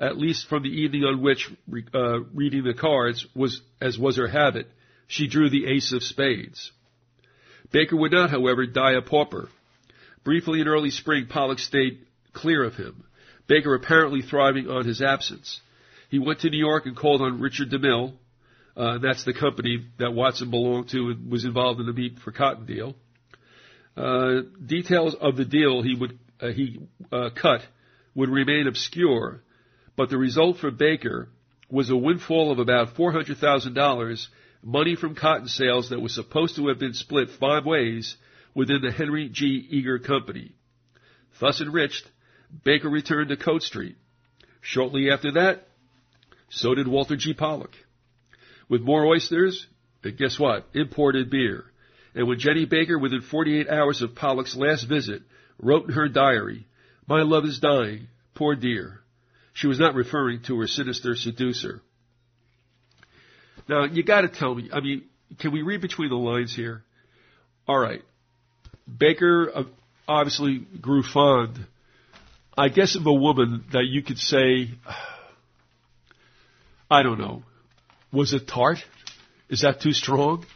at 0.00 0.18
least 0.18 0.48
from 0.48 0.62
the 0.62 0.68
evening 0.68 1.04
on 1.04 1.22
which 1.22 1.50
uh, 1.94 2.20
reading 2.34 2.64
the 2.64 2.74
cards 2.74 3.26
was, 3.34 3.60
as 3.80 3.98
was 3.98 4.16
her 4.16 4.28
habit, 4.28 4.66
she 5.06 5.26
drew 5.26 5.50
the 5.50 5.66
ace 5.66 5.92
of 5.92 6.02
spades. 6.02 6.72
Baker 7.70 7.96
would 7.96 8.12
not, 8.12 8.30
however, 8.30 8.66
die 8.66 8.92
a 8.92 9.02
pauper. 9.02 9.48
Briefly 10.24 10.60
in 10.60 10.68
early 10.68 10.90
spring, 10.90 11.26
Pollock 11.28 11.58
stayed 11.58 12.06
clear 12.32 12.64
of 12.64 12.74
him. 12.74 13.04
Baker 13.46 13.74
apparently 13.74 14.22
thriving 14.22 14.68
on 14.68 14.86
his 14.86 15.02
absence. 15.02 15.60
He 16.08 16.18
went 16.18 16.40
to 16.40 16.50
New 16.50 16.58
York 16.58 16.86
and 16.86 16.96
called 16.96 17.20
on 17.20 17.40
Richard 17.40 17.70
DeMille, 17.70 18.14
uh, 18.76 18.98
that's 18.98 19.24
the 19.24 19.34
company 19.34 19.86
that 19.98 20.12
Watson 20.12 20.50
belonged 20.50 20.88
to 20.90 21.10
and 21.10 21.30
was 21.30 21.44
involved 21.44 21.80
in 21.80 21.86
the 21.86 21.92
meat 21.92 22.18
for 22.24 22.30
cotton 22.30 22.66
deal. 22.66 22.94
Uh, 23.96 24.42
details 24.64 25.14
of 25.20 25.36
the 25.36 25.44
deal 25.44 25.82
he 25.82 25.94
would 25.94 26.18
uh, 26.40 26.48
he 26.48 26.80
uh, 27.12 27.30
cut 27.40 27.60
would 28.14 28.30
remain 28.30 28.66
obscure, 28.66 29.42
but 29.96 30.08
the 30.08 30.16
result 30.16 30.58
for 30.58 30.70
Baker 30.70 31.28
was 31.70 31.90
a 31.90 31.96
windfall 31.96 32.50
of 32.52 32.58
about 32.58 32.96
four 32.96 33.12
hundred 33.12 33.38
thousand 33.38 33.74
dollars, 33.74 34.28
money 34.62 34.96
from 34.96 35.14
cotton 35.14 35.48
sales 35.48 35.90
that 35.90 36.00
was 36.00 36.14
supposed 36.14 36.56
to 36.56 36.68
have 36.68 36.78
been 36.78 36.94
split 36.94 37.28
five 37.38 37.66
ways 37.66 38.16
within 38.54 38.80
the 38.80 38.92
Henry 38.92 39.28
G. 39.28 39.66
Eager 39.68 39.98
Company. 39.98 40.52
Thus 41.40 41.60
enriched, 41.60 42.08
Baker 42.64 42.88
returned 42.88 43.30
to 43.30 43.36
Coat 43.36 43.62
Street. 43.62 43.96
Shortly 44.60 45.10
after 45.10 45.32
that, 45.32 45.68
so 46.50 46.74
did 46.74 46.86
Walter 46.86 47.16
G. 47.16 47.34
Pollock 47.34 47.72
with 48.70 48.80
more 48.80 49.04
oysters, 49.04 49.66
and 50.02 50.16
guess 50.16 50.38
what? 50.38 50.66
Imported 50.72 51.28
beer. 51.28 51.64
And 52.14 52.26
when 52.26 52.38
Jenny 52.38 52.64
Baker, 52.64 52.98
within 52.98 53.20
48 53.20 53.68
hours 53.68 54.00
of 54.00 54.14
Pollock's 54.14 54.56
last 54.56 54.84
visit, 54.84 55.22
wrote 55.58 55.88
in 55.88 55.92
her 55.92 56.08
diary, 56.08 56.66
My 57.06 57.22
love 57.22 57.44
is 57.44 57.58
dying, 57.58 58.06
poor 58.34 58.54
dear, 58.54 59.00
she 59.52 59.66
was 59.66 59.78
not 59.78 59.94
referring 59.94 60.42
to 60.44 60.58
her 60.60 60.66
sinister 60.66 61.14
seducer. 61.14 61.82
Now, 63.68 63.84
you 63.84 64.02
gotta 64.02 64.28
tell 64.28 64.54
me, 64.54 64.70
I 64.72 64.80
mean, 64.80 65.04
can 65.38 65.52
we 65.52 65.62
read 65.62 65.80
between 65.80 66.08
the 66.08 66.16
lines 66.16 66.54
here? 66.54 66.82
Alright. 67.68 68.02
Baker 68.98 69.50
uh, 69.54 69.64
obviously 70.08 70.66
grew 70.80 71.02
fond, 71.02 71.66
I 72.56 72.68
guess, 72.68 72.96
of 72.96 73.06
a 73.06 73.12
woman 73.12 73.64
that 73.72 73.84
you 73.84 74.02
could 74.02 74.18
say, 74.18 74.70
I 76.90 77.04
don't 77.04 77.20
know, 77.20 77.44
was 78.12 78.32
it 78.32 78.48
tart? 78.48 78.78
Is 79.48 79.62
that 79.62 79.80
too 79.80 79.92
strong? 79.92 80.46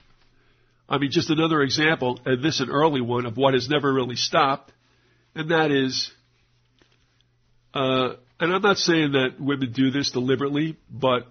I 0.89 0.99
mean, 0.99 1.11
just 1.11 1.31
another 1.31 1.63
example, 1.63 2.21
and 2.25 2.43
this 2.43 2.61
an 2.61 2.71
early 2.71 3.01
one, 3.01 3.27
of 3.27 3.37
what 3.37 3.55
has 3.55 3.69
never 3.69 3.93
really 3.93 4.17
stopped, 4.17 4.73
and 5.35 5.51
that 5.51 5.71
is, 5.71 6.13
uh, 7.73 8.15
and 8.39 8.53
I'm 8.53 8.63
not 8.63 8.77
saying 8.77 9.13
that 9.13 9.41
women 9.41 9.73
do 9.73 9.91
this 9.91 10.11
deliberately, 10.11 10.77
but 10.91 11.27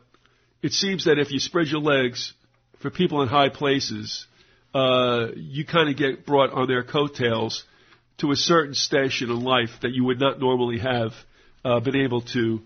it 0.61 0.74
seems 0.74 1.05
that 1.05 1.19
if 1.19 1.32
you 1.32 1.39
spread 1.39 1.67
your 1.67 1.82
legs 1.82 2.34
for 2.80 2.89
people 2.89 3.21
in 3.21 3.28
high 3.28 3.49
places, 3.49 4.26
uh, 4.74 5.28
you 5.36 5.65
kind 5.65 5.89
of 5.89 5.97
get 5.97 6.26
brought 6.26 6.51
on 6.51 6.67
their 6.67 6.84
coattails 6.84 7.63
to 8.17 8.32
a 8.32 8.36
certain 8.36 8.74
station 8.74 9.30
in 9.30 9.43
life 9.43 9.69
that 9.82 9.91
you 9.91 10.03
would 10.05 10.19
not 10.19 10.39
normally 10.39 10.80
have 10.80 11.11
uh, 11.63 11.80
been 11.80 11.95
able 11.95 12.21
to 12.21 12.61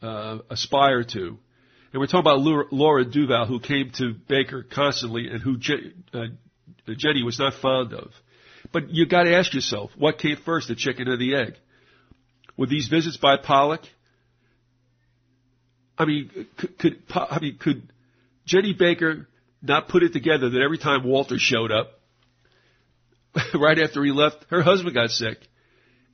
uh, 0.00 0.38
aspire 0.50 1.02
to. 1.02 1.38
And 1.92 2.00
we're 2.00 2.06
talking 2.06 2.20
about 2.20 2.40
Laura 2.70 3.04
Duval, 3.04 3.46
who 3.46 3.60
came 3.60 3.90
to 3.96 4.14
Baker 4.28 4.62
constantly 4.62 5.28
and 5.28 5.40
who 5.40 5.56
uh, 6.12 6.26
Jenny 6.96 7.22
was 7.22 7.38
not 7.38 7.54
fond 7.54 7.94
of. 7.94 8.10
But 8.72 8.90
you 8.90 9.06
got 9.06 9.22
to 9.22 9.34
ask 9.34 9.54
yourself, 9.54 9.90
what 9.96 10.18
came 10.18 10.36
first, 10.36 10.68
the 10.68 10.74
chicken 10.74 11.08
or 11.08 11.16
the 11.16 11.34
egg? 11.34 11.54
Were 12.58 12.66
these 12.66 12.88
visits 12.88 13.16
by 13.16 13.36
Pollock? 13.36 13.82
I 15.96 16.04
mean, 16.04 16.46
could, 16.56 16.78
could 16.78 17.02
I 17.14 17.38
mean, 17.40 17.56
could 17.58 17.90
Jenny 18.44 18.74
Baker 18.74 19.26
not 19.62 19.88
put 19.88 20.02
it 20.02 20.12
together 20.12 20.50
that 20.50 20.60
every 20.60 20.78
time 20.78 21.04
Walter 21.04 21.38
showed 21.38 21.72
up, 21.72 21.98
right 23.54 23.78
after 23.78 24.04
he 24.04 24.12
left, 24.12 24.44
her 24.50 24.62
husband 24.62 24.94
got 24.94 25.10
sick, 25.10 25.38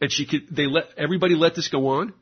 and 0.01 0.12
she 0.12 0.27
could 0.27 0.55
they 0.55 0.66
let 0.66 0.85
everybody 0.97 1.35
let 1.35 1.55
this 1.55 1.68
go 1.68 1.89
on? 1.89 2.12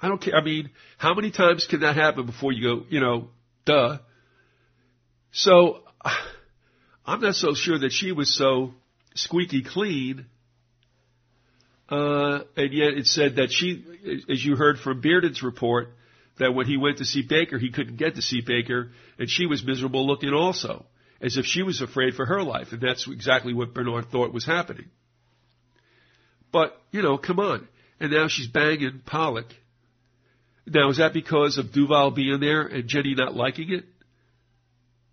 I 0.00 0.08
don't 0.08 0.20
care. 0.20 0.36
I 0.36 0.42
mean, 0.42 0.70
how 0.96 1.14
many 1.14 1.30
times 1.30 1.66
can 1.66 1.80
that 1.80 1.96
happen 1.96 2.26
before 2.26 2.52
you 2.52 2.62
go, 2.62 2.84
you 2.88 3.00
know, 3.00 3.30
duh. 3.64 3.98
So, 5.32 5.80
I'm 7.06 7.20
not 7.20 7.34
so 7.34 7.54
sure 7.54 7.78
that 7.78 7.92
she 7.92 8.12
was 8.12 8.36
so 8.36 8.74
squeaky 9.14 9.62
clean. 9.62 10.26
Uh, 11.88 12.40
and 12.56 12.72
yet 12.72 12.94
it 12.94 13.06
said 13.06 13.36
that 13.36 13.50
she, 13.50 13.84
as 14.28 14.44
you 14.44 14.56
heard 14.56 14.78
from 14.78 15.00
Bearden's 15.00 15.42
report, 15.42 15.88
that 16.38 16.54
when 16.54 16.66
he 16.66 16.76
went 16.76 16.98
to 16.98 17.04
see 17.04 17.22
Baker, 17.22 17.58
he 17.58 17.70
couldn't 17.70 17.96
get 17.96 18.14
to 18.16 18.22
see 18.22 18.42
Baker, 18.42 18.90
and 19.18 19.28
she 19.28 19.46
was 19.46 19.64
miserable 19.64 20.06
looking 20.06 20.32
also, 20.32 20.84
as 21.20 21.36
if 21.36 21.46
she 21.46 21.62
was 21.62 21.80
afraid 21.80 22.14
for 22.14 22.26
her 22.26 22.42
life, 22.42 22.68
and 22.72 22.80
that's 22.80 23.08
exactly 23.08 23.54
what 23.54 23.74
Bernard 23.74 24.10
thought 24.10 24.32
was 24.32 24.44
happening. 24.44 24.90
But, 26.52 26.80
you 26.92 27.02
know, 27.02 27.18
come 27.18 27.40
on. 27.40 27.68
And 28.00 28.12
now 28.12 28.28
she's 28.28 28.46
banging 28.46 29.02
Pollock 29.04 29.46
now, 30.72 30.90
is 30.90 30.98
that 30.98 31.12
because 31.12 31.58
of 31.58 31.72
Duval 31.72 32.10
being 32.10 32.40
there 32.40 32.62
and 32.62 32.88
Jenny 32.88 33.14
not 33.14 33.34
liking 33.34 33.72
it? 33.72 33.84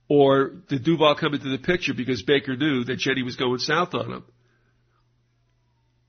Or 0.07 0.49
did 0.69 0.83
Duval 0.83 1.15
come 1.15 1.33
into 1.33 1.49
the 1.49 1.57
picture 1.57 1.93
because 1.93 2.21
Baker 2.21 2.55
knew 2.55 2.83
that 2.83 2.97
Jenny 2.97 3.23
was 3.23 3.35
going 3.35 3.59
south 3.59 3.93
on 3.93 4.11
him? 4.11 4.23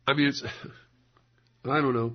I 0.06 0.14
mean, 0.14 0.28
it's, 0.28 0.42
I 1.64 1.80
don't 1.80 1.94
know. 1.94 2.14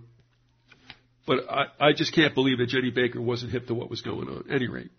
But 1.26 1.50
I, 1.50 1.66
I 1.80 1.94
just 1.94 2.14
can't 2.14 2.34
believe 2.36 2.60
that 2.60 2.68
Jenny 2.68 2.92
Baker 2.92 3.22
wasn't 3.22 3.52
hip 3.52 3.68
to 3.68 3.74
what 3.74 3.90
was 3.90 4.02
going 4.02 4.28
on. 4.28 4.46
At 4.50 4.56
any 4.56 4.68
rate. 4.68 4.92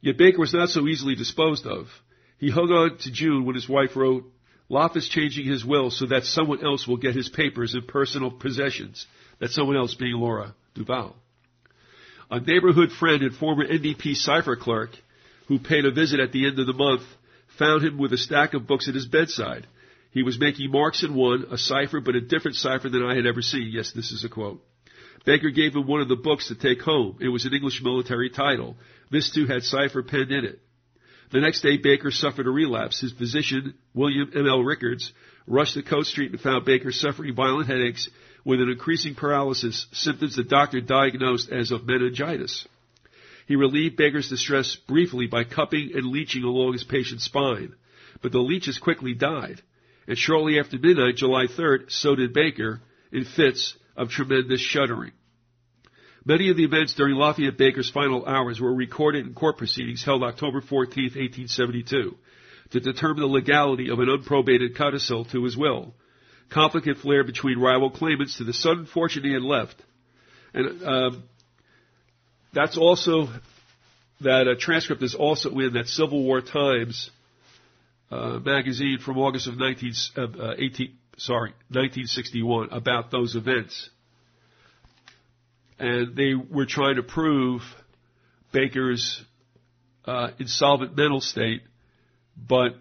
Yet 0.00 0.18
Baker 0.18 0.38
was 0.38 0.52
not 0.52 0.68
so 0.68 0.86
easily 0.86 1.14
disposed 1.14 1.66
of. 1.66 1.86
He 2.38 2.50
hung 2.50 2.70
on 2.70 2.98
to 2.98 3.12
June 3.12 3.44
when 3.44 3.54
his 3.54 3.68
wife 3.68 3.96
wrote, 3.96 4.24
Loff 4.68 4.96
is 4.96 5.08
changing 5.08 5.46
his 5.46 5.64
will 5.64 5.90
so 5.90 6.06
that 6.06 6.24
someone 6.24 6.64
else 6.64 6.86
will 6.86 6.96
get 6.96 7.14
his 7.14 7.28
papers 7.28 7.74
and 7.74 7.86
personal 7.86 8.30
possessions. 8.30 9.06
That 9.40 9.50
someone 9.50 9.76
else 9.76 9.94
being 9.94 10.14
Laura 10.14 10.54
Duval. 10.74 11.16
A 12.30 12.40
neighborhood 12.40 12.90
friend 12.92 13.22
and 13.22 13.34
former 13.34 13.66
NDP 13.66 14.16
cipher 14.16 14.56
clerk 14.56 14.90
who 15.48 15.58
paid 15.58 15.84
a 15.84 15.90
visit 15.90 16.20
at 16.20 16.32
the 16.32 16.46
end 16.46 16.58
of 16.58 16.66
the 16.66 16.72
month 16.72 17.02
found 17.58 17.84
him 17.84 17.98
with 17.98 18.12
a 18.12 18.18
stack 18.18 18.54
of 18.54 18.66
books 18.66 18.88
at 18.88 18.94
his 18.94 19.06
bedside. 19.06 19.66
He 20.10 20.22
was 20.22 20.38
making 20.38 20.70
marks 20.70 21.02
in 21.02 21.14
one, 21.14 21.46
a 21.50 21.58
cipher, 21.58 22.00
but 22.00 22.14
a 22.14 22.20
different 22.20 22.56
cipher 22.56 22.88
than 22.88 23.04
I 23.04 23.14
had 23.14 23.26
ever 23.26 23.42
seen. 23.42 23.68
Yes, 23.70 23.92
this 23.92 24.10
is 24.12 24.24
a 24.24 24.28
quote. 24.28 24.62
Baker 25.24 25.50
gave 25.50 25.74
him 25.74 25.86
one 25.86 26.00
of 26.00 26.08
the 26.08 26.16
books 26.16 26.48
to 26.48 26.54
take 26.54 26.80
home. 26.82 27.18
It 27.20 27.28
was 27.28 27.46
an 27.46 27.54
English 27.54 27.82
military 27.82 28.30
title. 28.30 28.76
This 29.10 29.30
too 29.30 29.46
had 29.46 29.62
cipher 29.62 30.02
penned 30.02 30.30
in 30.30 30.44
it. 30.44 30.60
The 31.32 31.40
next 31.40 31.62
day, 31.62 31.78
Baker 31.78 32.10
suffered 32.10 32.46
a 32.46 32.50
relapse. 32.50 33.00
His 33.00 33.12
physician, 33.12 33.74
William 33.94 34.30
M. 34.34 34.46
L. 34.46 34.62
Rickards, 34.62 35.12
rushed 35.46 35.74
to 35.74 35.82
Coat 35.82 36.06
Street 36.06 36.32
and 36.32 36.40
found 36.40 36.64
Baker 36.64 36.92
suffering 36.92 37.34
violent 37.34 37.66
headaches 37.66 38.08
with 38.44 38.60
an 38.60 38.68
increasing 38.68 39.14
paralysis, 39.14 39.86
symptoms 39.92 40.36
the 40.36 40.44
doctor 40.44 40.80
diagnosed 40.80 41.50
as 41.50 41.70
of 41.70 41.86
meningitis. 41.86 42.66
He 43.46 43.56
relieved 43.56 43.96
Baker's 43.96 44.28
distress 44.28 44.76
briefly 44.76 45.26
by 45.26 45.44
cupping 45.44 45.92
and 45.94 46.06
leeching 46.06 46.44
along 46.44 46.72
his 46.72 46.84
patient's 46.84 47.24
spine, 47.24 47.74
but 48.22 48.32
the 48.32 48.38
leeches 48.38 48.78
quickly 48.78 49.14
died. 49.14 49.60
And 50.06 50.18
shortly 50.18 50.58
after 50.58 50.78
midnight, 50.78 51.16
July 51.16 51.46
3rd, 51.46 51.90
so 51.90 52.14
did 52.14 52.32
Baker, 52.32 52.80
in 53.12 53.24
fits 53.24 53.74
of 53.96 54.10
tremendous 54.10 54.60
shuddering. 54.60 55.12
Many 56.26 56.50
of 56.50 56.56
the 56.56 56.64
events 56.64 56.94
during 56.94 57.16
Lafayette 57.16 57.58
Baker's 57.58 57.90
final 57.90 58.24
hours 58.24 58.60
were 58.60 58.74
recorded 58.74 59.26
in 59.26 59.34
court 59.34 59.58
proceedings 59.58 60.04
held 60.04 60.22
October 60.22 60.62
14, 60.62 61.04
1872, 61.04 62.16
to 62.70 62.80
determine 62.80 63.20
the 63.20 63.26
legality 63.26 63.90
of 63.90 63.98
an 64.00 64.08
unprobated 64.08 64.74
codicil 64.74 65.26
to 65.26 65.44
his 65.44 65.56
will. 65.56 65.94
Conflict 66.50 66.98
flared 66.98 67.26
between 67.26 67.58
rival 67.58 67.90
claimants 67.90 68.38
to 68.38 68.44
the 68.44 68.52
sudden 68.52 68.86
fortune 68.86 69.24
he 69.24 69.32
had 69.32 69.42
left. 69.42 69.76
And 70.52 70.82
um, 70.84 71.24
that's 72.52 72.78
also 72.78 73.28
that 74.20 74.46
uh, 74.48 74.54
transcript 74.58 75.02
is 75.02 75.14
also 75.14 75.50
in 75.58 75.74
that 75.74 75.88
Civil 75.88 76.22
War 76.22 76.40
Times 76.40 77.10
uh, 78.10 78.38
magazine 78.38 78.98
from 79.04 79.18
August 79.18 79.48
of 79.48 79.58
19, 79.58 79.92
uh, 80.16 80.54
18, 80.58 80.96
sorry, 81.16 81.50
1961 81.70 82.68
about 82.70 83.10
those 83.10 83.34
events 83.34 83.90
and 85.78 86.16
they 86.16 86.34
were 86.34 86.66
trying 86.66 86.96
to 86.96 87.02
prove 87.02 87.62
Baker's 88.52 89.22
uh, 90.04 90.28
insolvent 90.38 90.96
mental 90.96 91.20
state, 91.20 91.62
but 92.36 92.76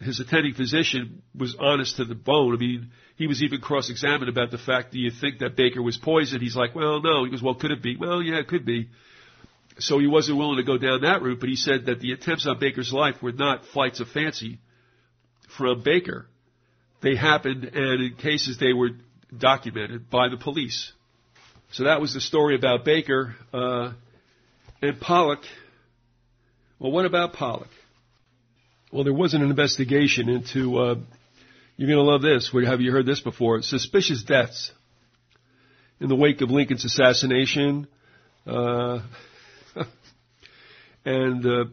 his 0.00 0.20
attending 0.20 0.54
physician 0.54 1.22
was 1.36 1.56
honest 1.58 1.96
to 1.96 2.04
the 2.04 2.14
bone. 2.14 2.54
I 2.54 2.58
mean, 2.58 2.90
he 3.16 3.26
was 3.26 3.42
even 3.42 3.60
cross-examined 3.60 4.28
about 4.28 4.50
the 4.50 4.58
fact, 4.58 4.92
do 4.92 4.98
you 4.98 5.10
think 5.10 5.40
that 5.40 5.56
Baker 5.56 5.82
was 5.82 5.96
poisoned? 5.96 6.40
He's 6.40 6.54
like, 6.54 6.74
well, 6.74 7.00
no. 7.02 7.24
He 7.24 7.30
goes, 7.30 7.42
well, 7.42 7.54
could 7.54 7.72
it 7.72 7.82
be? 7.82 7.96
Well, 7.96 8.22
yeah, 8.22 8.38
it 8.38 8.46
could 8.46 8.64
be. 8.64 8.88
So 9.80 9.98
he 9.98 10.06
wasn't 10.06 10.38
willing 10.38 10.56
to 10.58 10.62
go 10.62 10.78
down 10.78 11.02
that 11.02 11.22
route, 11.22 11.40
but 11.40 11.48
he 11.48 11.56
said 11.56 11.86
that 11.86 12.00
the 12.00 12.12
attempts 12.12 12.46
on 12.46 12.58
Baker's 12.58 12.92
life 12.92 13.16
were 13.22 13.32
not 13.32 13.64
flights 13.66 14.00
of 14.00 14.08
fancy 14.08 14.58
from 15.56 15.82
Baker. 15.82 16.26
They 17.00 17.14
happened, 17.14 17.64
and 17.64 18.02
in 18.02 18.14
cases 18.16 18.58
they 18.58 18.72
were 18.72 18.90
documented 19.36 20.10
by 20.10 20.28
the 20.28 20.36
police. 20.36 20.92
So 21.72 21.84
that 21.84 22.00
was 22.00 22.14
the 22.14 22.20
story 22.20 22.56
about 22.56 22.84
Baker 22.84 23.36
uh, 23.52 23.92
and 24.80 25.00
Pollock. 25.00 25.40
Well, 26.78 26.92
what 26.92 27.04
about 27.04 27.34
Pollock? 27.34 27.68
Well, 28.90 29.04
there 29.04 29.12
was 29.12 29.34
an 29.34 29.42
investigation 29.42 30.30
into. 30.30 30.78
Uh, 30.78 30.94
you're 31.76 31.88
going 31.88 32.04
to 32.04 32.10
love 32.10 32.22
this. 32.22 32.50
Have 32.66 32.80
you 32.80 32.90
heard 32.90 33.04
this 33.06 33.20
before? 33.20 33.60
Suspicious 33.62 34.22
deaths 34.22 34.72
in 36.00 36.08
the 36.08 36.16
wake 36.16 36.40
of 36.40 36.50
Lincoln's 36.50 36.84
assassination, 36.84 37.86
uh, 38.46 39.00
and 41.04 41.44
uh, 41.44 41.64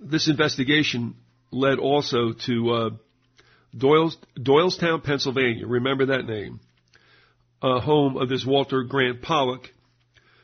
this 0.00 0.28
investigation 0.28 1.14
led 1.52 1.78
also 1.78 2.32
to 2.46 2.70
uh, 2.70 2.90
Doyles, 3.76 4.16
Doylestown, 4.36 5.04
Pennsylvania. 5.04 5.66
Remember 5.66 6.06
that 6.06 6.26
name 6.26 6.60
home 7.62 8.16
of 8.16 8.28
this 8.28 8.44
Walter 8.44 8.82
Grant 8.82 9.22
Pollock, 9.22 9.70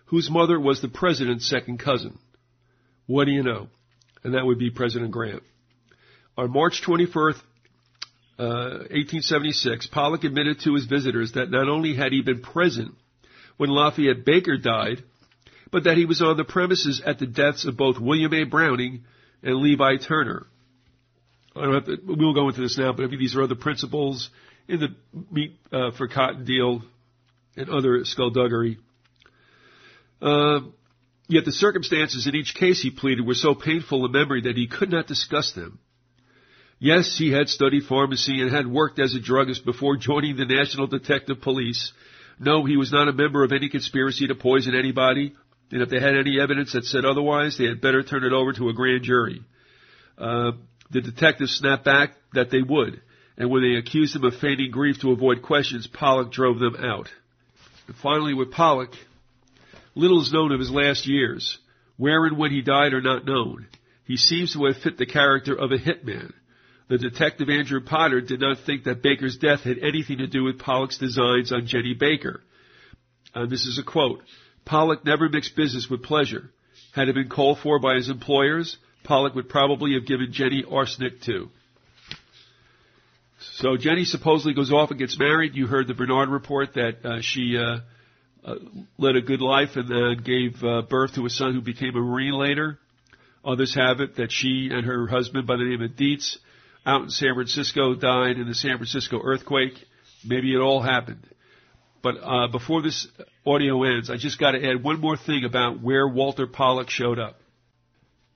whose 0.06 0.30
mother 0.30 0.58
was 0.58 0.80
the 0.80 0.88
president's 0.88 1.48
second 1.48 1.78
cousin. 1.78 2.18
What 3.06 3.24
do 3.24 3.32
you 3.32 3.42
know? 3.42 3.68
And 4.22 4.34
that 4.34 4.44
would 4.44 4.58
be 4.58 4.70
President 4.70 5.10
Grant. 5.10 5.42
On 6.36 6.50
March 6.50 6.82
21st, 6.86 7.40
uh, 8.38 8.88
1876, 8.88 9.88
Pollock 9.88 10.24
admitted 10.24 10.60
to 10.60 10.74
his 10.74 10.86
visitors 10.86 11.32
that 11.32 11.50
not 11.50 11.68
only 11.68 11.94
had 11.94 12.12
he 12.12 12.22
been 12.22 12.40
present 12.40 12.94
when 13.56 13.68
Lafayette 13.70 14.24
Baker 14.24 14.56
died, 14.56 15.02
but 15.70 15.84
that 15.84 15.96
he 15.96 16.06
was 16.06 16.22
on 16.22 16.36
the 16.36 16.44
premises 16.44 17.02
at 17.04 17.18
the 17.18 17.26
deaths 17.26 17.64
of 17.66 17.76
both 17.76 17.98
William 17.98 18.32
A. 18.32 18.44
Browning 18.44 19.04
and 19.42 19.56
Levi 19.56 19.96
Turner. 19.96 20.46
I 21.54 21.62
don't 21.62 21.74
have 21.74 21.84
to, 21.84 21.98
we 22.06 22.24
won't 22.24 22.36
go 22.36 22.48
into 22.48 22.60
this 22.60 22.78
now, 22.78 22.92
but 22.92 23.04
I 23.04 23.06
mean, 23.08 23.18
these 23.18 23.36
are 23.36 23.42
other 23.42 23.54
principles 23.54 24.30
in 24.68 24.80
the 24.80 24.88
meat 25.30 25.58
uh, 25.72 25.90
for 25.90 26.08
cotton 26.08 26.44
deal 26.44 26.82
and 27.56 27.68
other 27.68 28.04
skullduggery. 28.04 28.78
Uh, 30.22 30.60
yet 31.32 31.44
the 31.44 31.52
circumstances 31.52 32.26
in 32.26 32.34
each 32.34 32.54
case 32.54 32.82
he 32.82 32.90
pleaded 32.90 33.26
were 33.26 33.34
so 33.34 33.54
painful 33.54 34.04
in 34.04 34.12
memory 34.12 34.42
that 34.42 34.56
he 34.56 34.66
could 34.66 34.90
not 34.90 35.06
discuss 35.06 35.52
them. 35.52 35.78
Yes, 36.78 37.16
he 37.18 37.30
had 37.30 37.48
studied 37.48 37.84
pharmacy 37.84 38.40
and 38.40 38.50
had 38.50 38.66
worked 38.66 38.98
as 38.98 39.14
a 39.14 39.20
druggist 39.20 39.66
before 39.66 39.96
joining 39.96 40.36
the 40.36 40.46
National 40.46 40.86
Detective 40.86 41.40
Police. 41.42 41.92
No, 42.38 42.64
he 42.64 42.78
was 42.78 42.90
not 42.90 43.08
a 43.08 43.12
member 43.12 43.44
of 43.44 43.52
any 43.52 43.68
conspiracy 43.68 44.26
to 44.26 44.34
poison 44.34 44.74
anybody, 44.74 45.34
and 45.70 45.82
if 45.82 45.90
they 45.90 46.00
had 46.00 46.16
any 46.16 46.40
evidence 46.40 46.72
that 46.72 46.84
said 46.84 47.04
otherwise, 47.04 47.58
they 47.58 47.66
had 47.66 47.82
better 47.82 48.02
turn 48.02 48.24
it 48.24 48.32
over 48.32 48.54
to 48.54 48.70
a 48.70 48.72
grand 48.72 49.02
jury. 49.02 49.42
Uh, 50.16 50.52
the 50.90 51.02
detectives 51.02 51.54
snapped 51.54 51.84
back 51.84 52.12
that 52.32 52.50
they 52.50 52.62
would, 52.62 53.02
and 53.36 53.50
when 53.50 53.62
they 53.62 53.78
accused 53.78 54.16
him 54.16 54.24
of 54.24 54.34
feigning 54.36 54.70
grief 54.70 55.00
to 55.00 55.12
avoid 55.12 55.42
questions, 55.42 55.86
Pollock 55.86 56.32
drove 56.32 56.58
them 56.58 56.76
out. 56.76 57.08
And 57.86 57.96
finally, 57.96 58.32
with 58.32 58.50
Pollock, 58.50 58.92
little 59.94 60.22
is 60.22 60.32
known 60.32 60.52
of 60.52 60.60
his 60.60 60.70
last 60.70 61.06
years. 61.06 61.58
Where 61.96 62.24
and 62.24 62.38
when 62.38 62.50
he 62.50 62.62
died 62.62 62.94
are 62.94 63.02
not 63.02 63.26
known. 63.26 63.66
He 64.04 64.16
seems 64.16 64.54
to 64.54 64.64
have 64.64 64.78
fit 64.78 64.98
the 64.98 65.06
character 65.06 65.54
of 65.54 65.70
a 65.70 65.78
hitman. 65.78 66.32
The 66.88 66.98
detective 66.98 67.48
Andrew 67.48 67.80
Potter 67.80 68.20
did 68.20 68.40
not 68.40 68.58
think 68.66 68.84
that 68.84 69.02
Baker's 69.02 69.36
death 69.36 69.60
had 69.60 69.78
anything 69.78 70.18
to 70.18 70.26
do 70.26 70.42
with 70.42 70.58
Pollock's 70.58 70.98
designs 70.98 71.52
on 71.52 71.66
Jenny 71.66 71.94
Baker. 71.94 72.42
And 73.34 73.48
this 73.48 73.66
is 73.66 73.78
a 73.78 73.88
quote. 73.88 74.22
Pollock 74.64 75.04
never 75.04 75.28
mixed 75.28 75.54
business 75.54 75.88
with 75.88 76.02
pleasure. 76.02 76.50
Had 76.92 77.08
it 77.08 77.14
been 77.14 77.28
called 77.28 77.58
for 77.62 77.78
by 77.78 77.94
his 77.94 78.08
employers, 78.08 78.76
Pollock 79.04 79.34
would 79.34 79.48
probably 79.48 79.94
have 79.94 80.06
given 80.06 80.32
Jenny 80.32 80.64
arsenic 80.68 81.20
too. 81.20 81.50
So 83.54 83.76
Jenny 83.76 84.04
supposedly 84.04 84.54
goes 84.54 84.72
off 84.72 84.90
and 84.90 84.98
gets 84.98 85.18
married. 85.18 85.54
You 85.54 85.66
heard 85.66 85.86
the 85.86 85.94
Bernard 85.94 86.28
report 86.28 86.74
that 86.74 87.04
uh, 87.04 87.18
she 87.20 87.56
uh, 87.56 87.78
uh, 88.44 88.54
led 88.98 89.16
a 89.16 89.20
good 89.20 89.40
life 89.40 89.70
and 89.74 89.88
then 89.88 90.22
gave 90.24 90.62
uh, 90.64 90.82
birth 90.82 91.14
to 91.14 91.26
a 91.26 91.30
son 91.30 91.54
who 91.54 91.60
became 91.60 91.96
a 91.96 92.00
Marine 92.00 92.34
later. 92.34 92.78
Others 93.44 93.74
have 93.74 94.00
it 94.00 94.16
that 94.16 94.30
she 94.30 94.68
and 94.72 94.84
her 94.84 95.06
husband 95.06 95.46
by 95.46 95.56
the 95.56 95.64
name 95.64 95.82
of 95.82 95.96
Dietz 95.96 96.38
out 96.86 97.02
in 97.02 97.10
San 97.10 97.34
Francisco 97.34 97.94
died 97.94 98.38
in 98.38 98.46
the 98.46 98.54
San 98.54 98.76
Francisco 98.76 99.20
earthquake. 99.22 99.74
Maybe 100.24 100.54
it 100.54 100.58
all 100.58 100.82
happened. 100.82 101.26
But 102.02 102.16
uh, 102.22 102.48
before 102.48 102.82
this 102.82 103.06
audio 103.46 103.82
ends, 103.82 104.10
I 104.10 104.16
just 104.16 104.38
got 104.38 104.52
to 104.52 104.66
add 104.66 104.82
one 104.82 105.00
more 105.00 105.16
thing 105.16 105.44
about 105.44 105.82
where 105.82 106.08
Walter 106.08 106.46
Pollock 106.46 106.88
showed 106.88 107.18
up. 107.18 107.38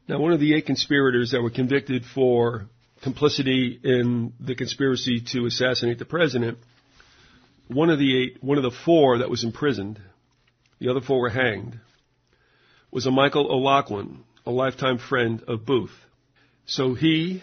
Now, 0.07 0.18
one 0.18 0.32
of 0.32 0.40
the 0.40 0.55
eight 0.55 0.66
conspirators 0.66 1.30
that 1.30 1.40
were 1.40 1.50
convicted 1.50 2.05
for 2.14 2.66
complicity 3.02 3.80
in 3.82 4.34
the 4.38 4.55
conspiracy 4.55 5.22
to 5.32 5.46
assassinate 5.46 5.98
the 5.98 6.05
president, 6.05 6.59
one 7.68 7.90
of 7.90 7.98
the 7.98 8.22
eight, 8.22 8.42
one 8.42 8.58
of 8.58 8.64
the 8.64 8.70
four 8.84 9.18
that 9.18 9.30
was 9.30 9.44
imprisoned, 9.44 10.00
the 10.78 10.90
other 10.90 11.00
four 11.00 11.20
were 11.20 11.30
hanged, 11.30 11.78
was 12.90 13.06
a 13.06 13.10
Michael 13.10 13.50
O'Laughlen, 13.50 14.24
a 14.46 14.50
lifetime 14.50 14.98
friend 14.98 15.42
of 15.48 15.64
Booth. 15.64 15.94
So 16.66 16.94
he, 16.94 17.42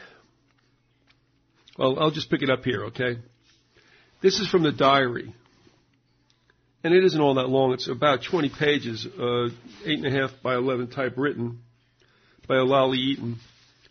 well, 1.78 2.00
I'll 2.00 2.12
just 2.12 2.30
pick 2.30 2.42
it 2.42 2.50
up 2.50 2.64
here, 2.64 2.86
okay? 2.86 3.18
This 4.22 4.40
is 4.40 4.48
from 4.48 4.64
the 4.64 4.72
diary. 4.72 5.34
And 6.84 6.94
it 6.94 7.04
isn't 7.04 7.22
all 7.22 7.36
that 7.36 7.50
long. 7.50 7.74
It's 7.74 7.88
about 7.88 8.24
20 8.24 8.50
pages, 8.58 9.06
uh, 9.06 9.46
eight 9.86 10.04
and 10.04 10.08
a 10.08 10.12
half 10.12 10.32
by 10.42 10.56
11 10.56 10.90
typewritten 10.90 11.60
by 12.48 12.56
Olali 12.56 12.98
Eaton 12.98 13.40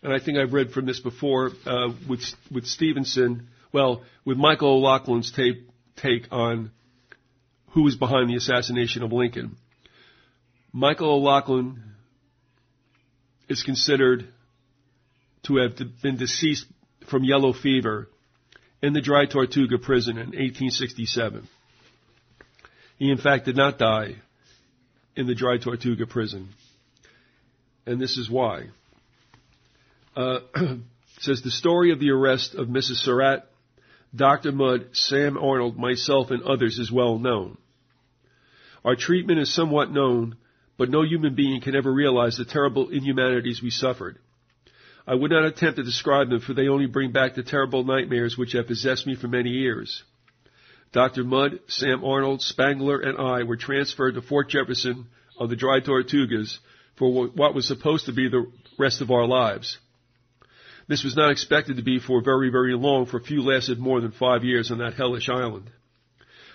and 0.03 0.13
I 0.13 0.19
think 0.19 0.37
I've 0.37 0.53
read 0.53 0.71
from 0.71 0.85
this 0.85 0.99
before 0.99 1.51
uh, 1.65 1.89
with 2.09 2.21
with 2.51 2.65
Stevenson. 2.65 3.47
Well, 3.71 4.03
with 4.25 4.37
Michael 4.37 4.69
O'Laughlen's 4.69 5.31
tape, 5.31 5.69
take 5.95 6.27
on 6.31 6.71
who 7.71 7.83
was 7.83 7.95
behind 7.95 8.29
the 8.29 8.35
assassination 8.35 9.03
of 9.03 9.11
Lincoln. 9.11 9.57
Michael 10.73 11.09
O'Laughlen 11.09 11.81
is 13.49 13.63
considered 13.63 14.27
to 15.43 15.57
have 15.57 15.77
been 16.01 16.17
deceased 16.17 16.65
from 17.09 17.23
yellow 17.23 17.53
fever 17.53 18.07
in 18.81 18.93
the 18.93 19.01
Dry 19.01 19.25
Tortuga 19.25 19.77
prison 19.77 20.17
in 20.17 20.27
1867. 20.27 21.47
He 22.97 23.09
in 23.09 23.17
fact 23.17 23.45
did 23.45 23.57
not 23.57 23.77
die 23.77 24.15
in 25.15 25.27
the 25.27 25.35
Dry 25.35 25.57
Tortuga 25.57 26.05
prison. 26.05 26.49
And 27.85 27.99
this 27.99 28.17
is 28.17 28.29
why 28.29 28.67
uh, 30.15 30.39
says 31.19 31.41
the 31.41 31.51
story 31.51 31.91
of 31.91 31.99
the 31.99 32.11
arrest 32.11 32.55
of 32.55 32.67
Mrs. 32.67 32.97
Surratt, 32.97 33.47
Dr. 34.15 34.51
Mudd, 34.51 34.87
Sam 34.91 35.37
Arnold, 35.37 35.77
myself, 35.77 36.31
and 36.31 36.43
others 36.43 36.77
is 36.79 36.91
well 36.91 37.17
known. 37.17 37.57
Our 38.83 38.95
treatment 38.95 39.39
is 39.39 39.53
somewhat 39.53 39.91
known, 39.91 40.35
but 40.77 40.89
no 40.89 41.03
human 41.03 41.35
being 41.35 41.61
can 41.61 41.75
ever 41.75 41.91
realize 41.91 42.37
the 42.37 42.45
terrible 42.45 42.89
inhumanities 42.89 43.61
we 43.61 43.69
suffered. 43.69 44.17
I 45.07 45.15
would 45.15 45.31
not 45.31 45.45
attempt 45.45 45.77
to 45.77 45.83
describe 45.83 46.29
them, 46.29 46.41
for 46.41 46.53
they 46.53 46.67
only 46.67 46.87
bring 46.87 47.11
back 47.11 47.35
the 47.35 47.43
terrible 47.43 47.83
nightmares 47.83 48.37
which 48.37 48.53
have 48.53 48.67
possessed 48.67 49.07
me 49.07 49.15
for 49.15 49.27
many 49.27 49.49
years. 49.49 50.03
Dr. 50.91 51.23
Mudd, 51.23 51.59
Sam 51.67 52.03
Arnold, 52.03 52.41
Spangler, 52.41 52.99
and 52.99 53.17
I 53.17 53.43
were 53.43 53.55
transferred 53.55 54.15
to 54.15 54.21
Fort 54.21 54.49
Jefferson 54.49 55.07
of 55.39 55.49
the 55.49 55.55
dry 55.55 55.79
tortugas 55.79 56.59
for 56.97 57.29
what 57.29 57.55
was 57.55 57.65
supposed 57.65 58.07
to 58.07 58.13
be 58.13 58.27
the 58.27 58.51
rest 58.77 59.01
of 59.01 59.09
our 59.09 59.25
lives. 59.25 59.77
This 60.91 61.05
was 61.05 61.15
not 61.15 61.31
expected 61.31 61.77
to 61.77 61.83
be 61.83 61.99
for 61.99 62.21
very, 62.21 62.49
very 62.49 62.75
long, 62.75 63.05
for 63.05 63.21
few 63.21 63.41
lasted 63.43 63.79
more 63.79 64.01
than 64.01 64.11
five 64.11 64.43
years 64.43 64.71
on 64.71 64.79
that 64.79 64.95
hellish 64.95 65.29
island. 65.29 65.69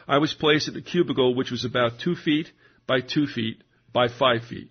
I 0.07 0.19
was 0.19 0.35
placed 0.35 0.69
in 0.69 0.77
a 0.77 0.83
cubicle 0.83 1.35
which 1.35 1.51
was 1.51 1.65
about 1.65 2.01
two 2.01 2.15
feet 2.15 2.51
by 2.87 3.01
two 3.01 3.27
feet 3.27 3.63
by 3.95 4.09
five 4.09 4.45
feet. 4.45 4.71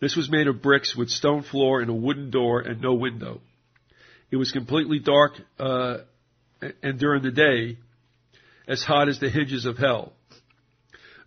This 0.00 0.16
was 0.16 0.30
made 0.30 0.46
of 0.46 0.62
bricks 0.62 0.96
with 0.96 1.10
stone 1.10 1.42
floor 1.42 1.82
and 1.82 1.90
a 1.90 1.94
wooden 1.94 2.30
door 2.30 2.60
and 2.60 2.80
no 2.80 2.94
window. 2.94 3.42
It 4.30 4.36
was 4.36 4.50
completely 4.50 4.98
dark, 4.98 5.32
uh, 5.58 5.98
and 6.82 6.98
during 6.98 7.22
the 7.22 7.30
day, 7.30 7.76
as 8.66 8.82
hot 8.82 9.10
as 9.10 9.20
the 9.20 9.28
hinges 9.28 9.66
of 9.66 9.76
hell. 9.76 10.14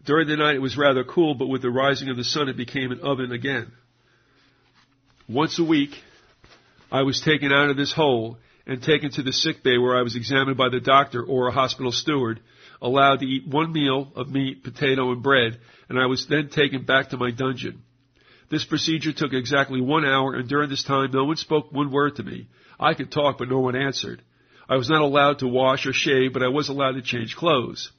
During 0.08 0.28
the 0.28 0.38
night 0.38 0.56
it 0.56 0.62
was 0.64 0.76
rather 0.76 1.04
cool, 1.04 1.36
but 1.36 1.50
with 1.50 1.62
the 1.62 1.70
rising 1.70 2.10
of 2.10 2.18
the 2.18 2.24
sun 2.24 2.50
it 2.50 2.58
became 2.58 2.92
an 2.92 3.02
oven 3.02 3.32
again. 3.32 3.72
Once 5.28 5.60
a 5.60 5.64
week, 5.64 5.92
I 6.92 7.04
was 7.04 7.22
taken 7.22 7.52
out 7.52 7.70
of 7.70 7.78
this 7.78 7.94
hole 7.94 8.38
and 8.66 8.82
taken 8.82 9.12
to 9.12 9.24
the 9.24 9.34
sick 9.34 9.64
bay 9.64 9.78
where 9.78 9.98
I 9.98 10.02
was 10.02 10.16
examined 10.16 10.58
by 10.58 10.70
the 10.70 10.80
doctor 10.80 11.24
or 11.24 11.48
a 11.48 11.52
hospital 11.52 11.92
steward, 11.92 12.40
allowed 12.82 13.20
to 13.20 13.26
eat 13.26 13.48
one 13.48 13.72
meal 13.72 14.12
of 14.16 14.30
meat, 14.30 14.64
potato, 14.64 15.12
and 15.12 15.22
bread, 15.22 15.60
and 15.90 16.00
I 16.00 16.06
was 16.06 16.28
then 16.28 16.50
taken 16.50 16.86
back 16.86 17.10
to 17.10 17.18
my 17.18 17.32
dungeon. 17.32 17.84
This 18.50 18.66
procedure 18.66 19.14
took 19.14 19.34
exactly 19.34 19.82
one 19.82 20.06
hour, 20.06 20.34
and 20.34 20.50
during 20.50 20.70
this 20.70 20.84
time 20.84 21.12
no 21.12 21.26
one 21.26 21.36
spoke 21.36 21.72
one 21.72 21.92
word 21.92 22.16
to 22.16 22.24
me. 22.24 22.48
I 22.80 22.94
could 22.94 23.12
talk, 23.12 23.38
but 23.38 23.50
no 23.50 23.60
one 23.60 23.76
answered. 23.76 24.24
I 24.68 24.76
was 24.76 24.90
not 24.90 25.02
allowed 25.02 25.40
to 25.40 25.48
wash 25.48 25.86
or 25.86 25.94
shave, 25.94 26.34
but 26.34 26.44
I 26.44 26.48
was 26.48 26.70
allowed 26.70 26.94
to 26.94 27.02
change 27.02 27.36
clothes. 27.36 27.92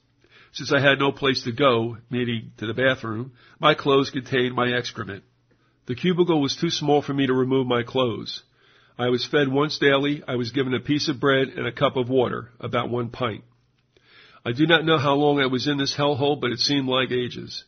Since 0.53 0.73
I 0.73 0.81
had 0.81 0.99
no 0.99 1.11
place 1.11 1.43
to 1.43 1.53
go, 1.53 1.97
meaning 2.09 2.51
to 2.57 2.67
the 2.67 2.73
bathroom, 2.73 3.33
my 3.59 3.73
clothes 3.73 4.09
contained 4.09 4.55
my 4.55 4.73
excrement. 4.73 5.23
The 5.85 5.95
cubicle 5.95 6.41
was 6.41 6.55
too 6.55 6.69
small 6.69 7.01
for 7.01 7.13
me 7.13 7.27
to 7.27 7.33
remove 7.33 7.67
my 7.67 7.83
clothes. 7.83 8.43
I 8.97 9.09
was 9.09 9.25
fed 9.25 9.47
once 9.47 9.77
daily. 9.79 10.23
I 10.27 10.35
was 10.35 10.51
given 10.51 10.73
a 10.73 10.79
piece 10.79 11.07
of 11.07 11.19
bread 11.19 11.49
and 11.49 11.65
a 11.65 11.71
cup 11.71 11.95
of 11.95 12.09
water, 12.09 12.49
about 12.59 12.89
one 12.89 13.09
pint. 13.09 13.43
I 14.45 14.51
do 14.51 14.65
not 14.65 14.85
know 14.85 14.97
how 14.97 15.13
long 15.13 15.39
I 15.39 15.45
was 15.45 15.67
in 15.67 15.77
this 15.77 15.95
hellhole, 15.95 16.39
but 16.39 16.51
it 16.51 16.59
seemed 16.59 16.87
like 16.87 17.11
ages. 17.11 17.63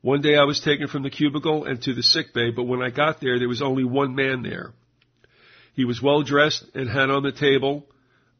One 0.00 0.22
day 0.22 0.36
I 0.36 0.44
was 0.44 0.60
taken 0.60 0.88
from 0.88 1.02
the 1.02 1.10
cubicle 1.10 1.64
and 1.64 1.82
to 1.82 1.94
the 1.94 2.02
sick 2.02 2.32
bay, 2.32 2.50
but 2.50 2.64
when 2.64 2.82
I 2.82 2.90
got 2.90 3.20
there, 3.20 3.38
there 3.38 3.48
was 3.48 3.62
only 3.62 3.84
one 3.84 4.14
man 4.14 4.42
there. 4.42 4.72
He 5.74 5.84
was 5.84 6.00
well 6.00 6.22
dressed 6.22 6.64
and 6.74 6.88
had 6.88 7.10
on 7.10 7.22
the 7.22 7.32
table, 7.32 7.86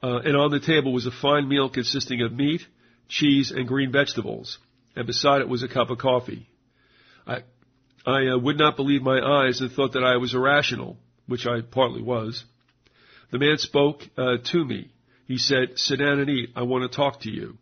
uh, 0.02 0.18
and 0.18 0.36
on 0.36 0.50
the 0.50 0.60
table 0.60 0.92
was 0.92 1.06
a 1.06 1.10
fine 1.10 1.48
meal 1.48 1.68
consisting 1.68 2.22
of 2.22 2.32
meat, 2.32 2.62
cheese, 3.08 3.50
and 3.50 3.68
green 3.68 3.92
vegetables, 3.92 4.58
and 4.94 5.06
beside 5.06 5.42
it 5.42 5.48
was 5.48 5.62
a 5.62 5.68
cup 5.68 5.90
of 5.90 5.98
coffee. 5.98 6.48
I, 7.26 7.42
I 8.06 8.28
uh, 8.28 8.38
would 8.38 8.58
not 8.58 8.76
believe 8.76 9.02
my 9.02 9.20
eyes 9.20 9.60
and 9.60 9.70
thought 9.70 9.92
that 9.92 10.04
I 10.04 10.16
was 10.16 10.34
irrational, 10.34 10.96
which 11.26 11.46
I 11.46 11.60
partly 11.60 12.02
was. 12.02 12.44
The 13.30 13.38
man 13.38 13.58
spoke 13.58 14.02
uh, 14.16 14.36
to 14.52 14.64
me. 14.64 14.90
He 15.26 15.38
said, 15.38 15.78
"Sit 15.78 15.98
down 15.98 16.20
and 16.20 16.30
eat. 16.30 16.50
I 16.54 16.62
want 16.62 16.90
to 16.90 16.96
talk 16.96 17.20
to 17.20 17.30
you." 17.30 17.58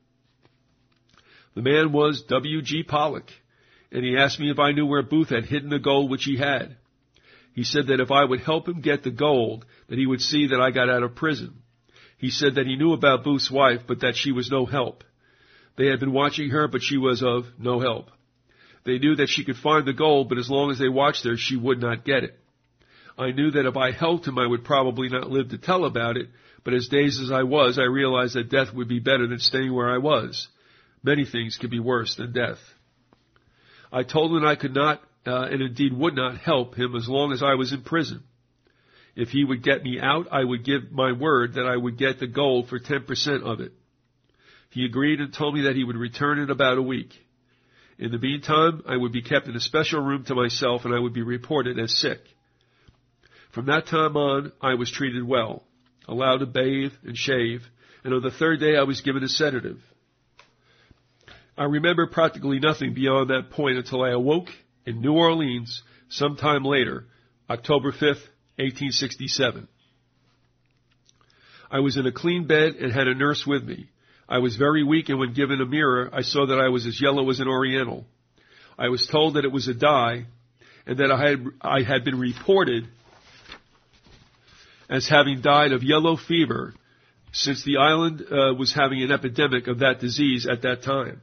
The 1.54 1.62
man 1.62 1.92
was 1.92 2.22
W. 2.28 2.62
G. 2.62 2.82
Pollock, 2.82 3.30
and 3.92 4.04
he 4.04 4.16
asked 4.16 4.40
me 4.40 4.50
if 4.50 4.58
I 4.58 4.72
knew 4.72 4.86
where 4.86 5.02
Booth 5.02 5.30
had 5.30 5.46
hidden 5.46 5.70
the 5.70 5.78
gold 5.78 6.10
which 6.10 6.24
he 6.24 6.36
had. 6.36 6.76
He 7.54 7.62
said 7.62 7.86
that 7.86 8.00
if 8.00 8.10
I 8.10 8.24
would 8.24 8.40
help 8.40 8.68
him 8.68 8.80
get 8.80 9.04
the 9.04 9.10
gold, 9.10 9.64
that 9.88 9.98
he 9.98 10.06
would 10.06 10.20
see 10.20 10.48
that 10.48 10.60
I 10.60 10.72
got 10.72 10.90
out 10.90 11.04
of 11.04 11.14
prison. 11.14 11.62
He 12.18 12.30
said 12.30 12.56
that 12.56 12.66
he 12.66 12.76
knew 12.76 12.92
about 12.92 13.22
Booth's 13.22 13.50
wife, 13.50 13.82
but 13.86 14.00
that 14.00 14.16
she 14.16 14.32
was 14.32 14.50
no 14.50 14.66
help. 14.66 15.04
They 15.76 15.86
had 15.86 16.00
been 16.00 16.12
watching 16.12 16.50
her, 16.50 16.66
but 16.68 16.82
she 16.82 16.98
was 16.98 17.22
of 17.22 17.46
no 17.58 17.80
help. 17.80 18.10
They 18.84 18.98
knew 18.98 19.16
that 19.16 19.28
she 19.28 19.44
could 19.44 19.56
find 19.56 19.86
the 19.86 19.92
gold, 19.92 20.28
but 20.28 20.38
as 20.38 20.50
long 20.50 20.70
as 20.70 20.78
they 20.78 20.88
watched 20.88 21.24
her, 21.24 21.36
she 21.36 21.56
would 21.56 21.80
not 21.80 22.04
get 22.04 22.24
it. 22.24 22.38
I 23.16 23.30
knew 23.30 23.50
that 23.52 23.66
if 23.66 23.76
I 23.76 23.92
helped 23.92 24.26
him, 24.26 24.38
I 24.38 24.46
would 24.46 24.64
probably 24.64 25.08
not 25.08 25.30
live 25.30 25.50
to 25.50 25.58
tell 25.58 25.84
about 25.84 26.16
it, 26.16 26.28
but 26.64 26.74
as 26.74 26.88
dazed 26.88 27.22
as 27.22 27.30
I 27.30 27.44
was, 27.44 27.78
I 27.78 27.84
realized 27.84 28.34
that 28.34 28.50
death 28.50 28.74
would 28.74 28.88
be 28.88 28.98
better 28.98 29.26
than 29.26 29.38
staying 29.38 29.72
where 29.72 29.90
I 29.90 29.98
was. 29.98 30.48
Many 31.02 31.24
things 31.24 31.56
could 31.60 31.70
be 31.70 31.80
worse 31.80 32.16
than 32.16 32.32
death. 32.32 32.58
I 33.92 34.02
told 34.02 34.32
him 34.32 34.44
I 34.44 34.56
could 34.56 34.74
not, 34.74 35.02
uh, 35.26 35.42
and 35.42 35.62
indeed 35.62 35.92
would 35.92 36.16
not 36.16 36.38
help 36.38 36.74
him 36.74 36.96
as 36.96 37.08
long 37.08 37.32
as 37.32 37.42
I 37.42 37.54
was 37.54 37.72
in 37.72 37.82
prison. 37.82 38.24
If 39.14 39.28
he 39.28 39.44
would 39.44 39.62
get 39.62 39.84
me 39.84 40.00
out, 40.00 40.26
I 40.32 40.42
would 40.42 40.64
give 40.64 40.90
my 40.90 41.12
word 41.12 41.54
that 41.54 41.66
I 41.66 41.76
would 41.76 41.98
get 41.98 42.18
the 42.18 42.26
gold 42.26 42.68
for 42.68 42.80
10% 42.80 43.42
of 43.42 43.60
it. 43.60 43.72
He 44.70 44.84
agreed 44.84 45.20
and 45.20 45.32
told 45.32 45.54
me 45.54 45.62
that 45.62 45.76
he 45.76 45.84
would 45.84 45.96
return 45.96 46.40
in 46.40 46.50
about 46.50 46.78
a 46.78 46.82
week. 46.82 47.12
In 47.96 48.10
the 48.10 48.18
meantime, 48.18 48.82
I 48.88 48.96
would 48.96 49.12
be 49.12 49.22
kept 49.22 49.46
in 49.46 49.54
a 49.54 49.60
special 49.60 50.00
room 50.00 50.24
to 50.24 50.34
myself 50.34 50.84
and 50.84 50.92
I 50.92 50.98
would 50.98 51.12
be 51.12 51.22
reported 51.22 51.78
as 51.78 51.96
sick. 51.96 52.18
From 53.54 53.66
that 53.66 53.86
time 53.86 54.16
on, 54.16 54.50
I 54.60 54.74
was 54.74 54.90
treated 54.90 55.22
well, 55.22 55.62
allowed 56.08 56.38
to 56.38 56.46
bathe 56.46 56.90
and 57.04 57.16
shave, 57.16 57.62
and 58.02 58.12
on 58.12 58.20
the 58.20 58.32
third 58.32 58.58
day 58.58 58.76
I 58.76 58.82
was 58.82 59.00
given 59.00 59.22
a 59.22 59.28
sedative. 59.28 59.78
I 61.56 61.62
remember 61.62 62.08
practically 62.08 62.58
nothing 62.58 62.94
beyond 62.94 63.30
that 63.30 63.50
point 63.50 63.78
until 63.78 64.02
I 64.02 64.10
awoke 64.10 64.48
in 64.84 65.00
New 65.00 65.12
Orleans 65.12 65.84
sometime 66.08 66.64
later, 66.64 67.04
October 67.48 67.92
5th, 67.92 68.26
1867. 68.56 69.68
I 71.70 71.78
was 71.78 71.96
in 71.96 72.06
a 72.06 72.12
clean 72.12 72.48
bed 72.48 72.74
and 72.74 72.92
had 72.92 73.06
a 73.06 73.14
nurse 73.14 73.46
with 73.46 73.62
me. 73.62 73.88
I 74.28 74.38
was 74.38 74.56
very 74.56 74.82
weak 74.82 75.10
and 75.10 75.20
when 75.20 75.32
given 75.32 75.60
a 75.60 75.66
mirror, 75.66 76.10
I 76.12 76.22
saw 76.22 76.46
that 76.46 76.58
I 76.58 76.70
was 76.70 76.86
as 76.86 77.00
yellow 77.00 77.30
as 77.30 77.38
an 77.38 77.46
oriental. 77.46 78.04
I 78.76 78.88
was 78.88 79.06
told 79.06 79.34
that 79.34 79.44
it 79.44 79.52
was 79.52 79.68
a 79.68 79.74
dye 79.74 80.26
and 80.86 80.98
that 80.98 81.12
I 81.12 81.30
had, 81.30 81.44
I 81.60 81.82
had 81.82 82.04
been 82.04 82.18
reported 82.18 82.88
as 84.88 85.08
having 85.08 85.40
died 85.40 85.72
of 85.72 85.82
yellow 85.82 86.16
fever 86.16 86.74
since 87.32 87.64
the 87.64 87.78
island 87.78 88.22
uh, 88.30 88.54
was 88.54 88.72
having 88.72 89.02
an 89.02 89.10
epidemic 89.10 89.66
of 89.66 89.80
that 89.80 90.00
disease 90.00 90.46
at 90.50 90.62
that 90.62 90.82
time. 90.82 91.20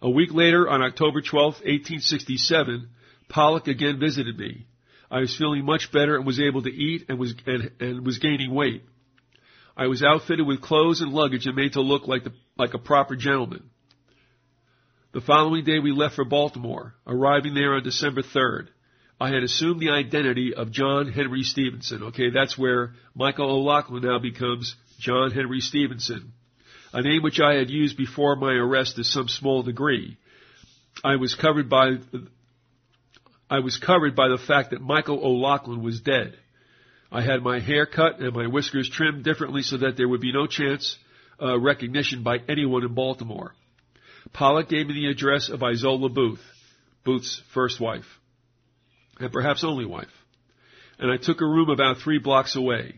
A 0.00 0.08
week 0.08 0.32
later, 0.32 0.68
on 0.68 0.80
October 0.80 1.20
12, 1.20 1.54
1867, 1.54 2.88
Pollock 3.28 3.66
again 3.66 3.98
visited 3.98 4.38
me. 4.38 4.66
I 5.10 5.20
was 5.20 5.36
feeling 5.36 5.64
much 5.64 5.90
better 5.92 6.16
and 6.16 6.26
was 6.26 6.40
able 6.40 6.62
to 6.62 6.70
eat 6.70 7.06
and 7.08 7.18
was 7.18 7.34
and, 7.46 7.70
and 7.80 8.06
was 8.06 8.18
gaining 8.18 8.54
weight. 8.54 8.82
I 9.76 9.86
was 9.86 10.02
outfitted 10.02 10.46
with 10.46 10.60
clothes 10.60 11.00
and 11.00 11.12
luggage 11.12 11.46
and 11.46 11.56
made 11.56 11.72
to 11.74 11.80
look 11.80 12.06
like 12.06 12.24
the, 12.24 12.32
like 12.56 12.74
a 12.74 12.78
proper 12.78 13.16
gentleman. 13.16 13.70
The 15.12 15.20
following 15.20 15.64
day 15.64 15.78
we 15.78 15.92
left 15.92 16.16
for 16.16 16.24
Baltimore, 16.24 16.94
arriving 17.06 17.54
there 17.54 17.74
on 17.74 17.82
December 17.82 18.22
3rd. 18.22 18.68
I 19.20 19.28
had 19.28 19.42
assumed 19.42 19.80
the 19.80 19.90
identity 19.90 20.54
of 20.54 20.70
John 20.70 21.10
Henry 21.10 21.42
Stevenson. 21.42 22.04
Okay, 22.04 22.30
that's 22.30 22.56
where 22.56 22.92
Michael 23.14 23.50
O'Laughlen 23.50 24.02
now 24.02 24.18
becomes 24.18 24.76
John 24.98 25.32
Henry 25.32 25.60
Stevenson 25.60 26.32
a 26.92 27.02
name 27.02 27.22
which 27.22 27.40
I 27.40 27.54
had 27.54 27.70
used 27.70 27.96
before 27.96 28.36
my 28.36 28.52
arrest 28.52 28.96
to 28.96 29.04
some 29.04 29.28
small 29.28 29.62
degree. 29.62 30.16
I 31.04 31.16
was 31.16 31.34
covered 31.34 31.68
by 31.68 31.98
I 33.50 33.60
was 33.60 33.78
covered 33.78 34.14
by 34.14 34.28
the 34.28 34.38
fact 34.38 34.70
that 34.70 34.80
Michael 34.80 35.24
O'Laughlen 35.24 35.82
was 35.82 36.00
dead. 36.00 36.36
I 37.10 37.22
had 37.22 37.42
my 37.42 37.60
hair 37.60 37.86
cut 37.86 38.20
and 38.20 38.34
my 38.34 38.46
whiskers 38.46 38.90
trimmed 38.90 39.24
differently 39.24 39.62
so 39.62 39.78
that 39.78 39.96
there 39.96 40.08
would 40.08 40.20
be 40.20 40.32
no 40.32 40.46
chance 40.46 40.98
uh, 41.40 41.58
recognition 41.58 42.22
by 42.22 42.38
anyone 42.48 42.84
in 42.84 42.94
Baltimore. 42.94 43.54
Pollock 44.34 44.68
gave 44.68 44.86
me 44.86 44.94
the 44.94 45.10
address 45.10 45.48
of 45.48 45.60
Izola 45.60 46.12
Booth, 46.12 46.42
Booth's 47.04 47.40
first 47.54 47.80
wife, 47.80 48.04
and 49.18 49.32
perhaps 49.32 49.64
only 49.64 49.84
wife. 49.84 50.06
And 50.98 51.10
I 51.10 51.16
took 51.16 51.40
a 51.40 51.46
room 51.46 51.70
about 51.70 51.98
three 51.98 52.18
blocks 52.18 52.56
away. 52.56 52.94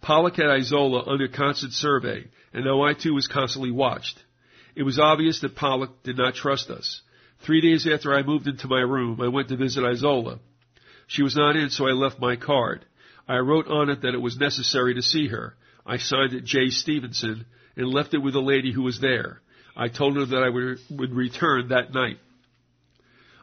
Pollock 0.00 0.36
had 0.36 0.46
Izola 0.46 1.08
under 1.08 1.28
constant 1.28 1.72
survey, 1.72 2.26
and 2.52 2.64
though 2.64 2.84
I 2.84 2.94
too 2.94 3.14
was 3.14 3.26
constantly 3.26 3.70
watched. 3.70 4.22
It 4.74 4.82
was 4.82 4.98
obvious 4.98 5.40
that 5.40 5.56
Pollock 5.56 6.02
did 6.02 6.16
not 6.16 6.34
trust 6.34 6.70
us. 6.70 7.00
Three 7.44 7.60
days 7.60 7.86
after 7.86 8.14
I 8.14 8.22
moved 8.22 8.46
into 8.46 8.68
my 8.68 8.80
room, 8.80 9.20
I 9.20 9.28
went 9.28 9.48
to 9.48 9.56
visit 9.56 9.84
Izola. 9.84 10.38
She 11.06 11.22
was 11.22 11.36
not 11.36 11.56
in, 11.56 11.70
so 11.70 11.86
I 11.86 11.92
left 11.92 12.20
my 12.20 12.36
card. 12.36 12.84
I 13.28 13.38
wrote 13.38 13.68
on 13.68 13.90
it 13.90 14.02
that 14.02 14.14
it 14.14 14.20
was 14.20 14.38
necessary 14.38 14.94
to 14.94 15.02
see 15.02 15.28
her. 15.28 15.56
I 15.84 15.98
signed 15.98 16.32
it 16.32 16.44
J. 16.44 16.68
Stevenson 16.68 17.46
and 17.76 17.88
left 17.88 18.14
it 18.14 18.18
with 18.18 18.34
a 18.34 18.40
lady 18.40 18.72
who 18.72 18.82
was 18.82 19.00
there. 19.00 19.40
I 19.76 19.88
told 19.88 20.16
her 20.16 20.24
that 20.24 20.42
I 20.42 20.48
would, 20.48 20.78
would 20.90 21.12
return 21.12 21.68
that 21.68 21.92
night. 21.92 22.18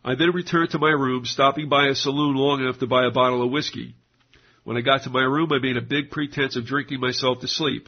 I 0.06 0.16
then 0.16 0.32
returned 0.32 0.72
to 0.72 0.80
my 0.80 0.90
room, 0.90 1.26
stopping 1.26 1.70
by 1.70 1.88
a 1.88 1.96
saloon 1.96 2.36
long 2.36 2.62
enough 2.62 2.80
to 2.80 2.88
buy 2.88 3.06
a 3.06 3.12
bottle 3.12 3.42
of 3.42 3.52
whiskey. 3.52 3.96
When 4.66 4.76
I 4.76 4.82
got 4.82 5.04
to 5.04 5.10
my 5.10 5.24
room, 5.24 5.52
I 5.54 5.60
made 5.60 5.78
a 5.78 5.82
big 5.82 6.12
pretense 6.12 6.58
of 6.58 6.66
drinking 6.66 7.00
myself 7.00 7.40
to 7.40 7.48
sleep. 7.48 7.88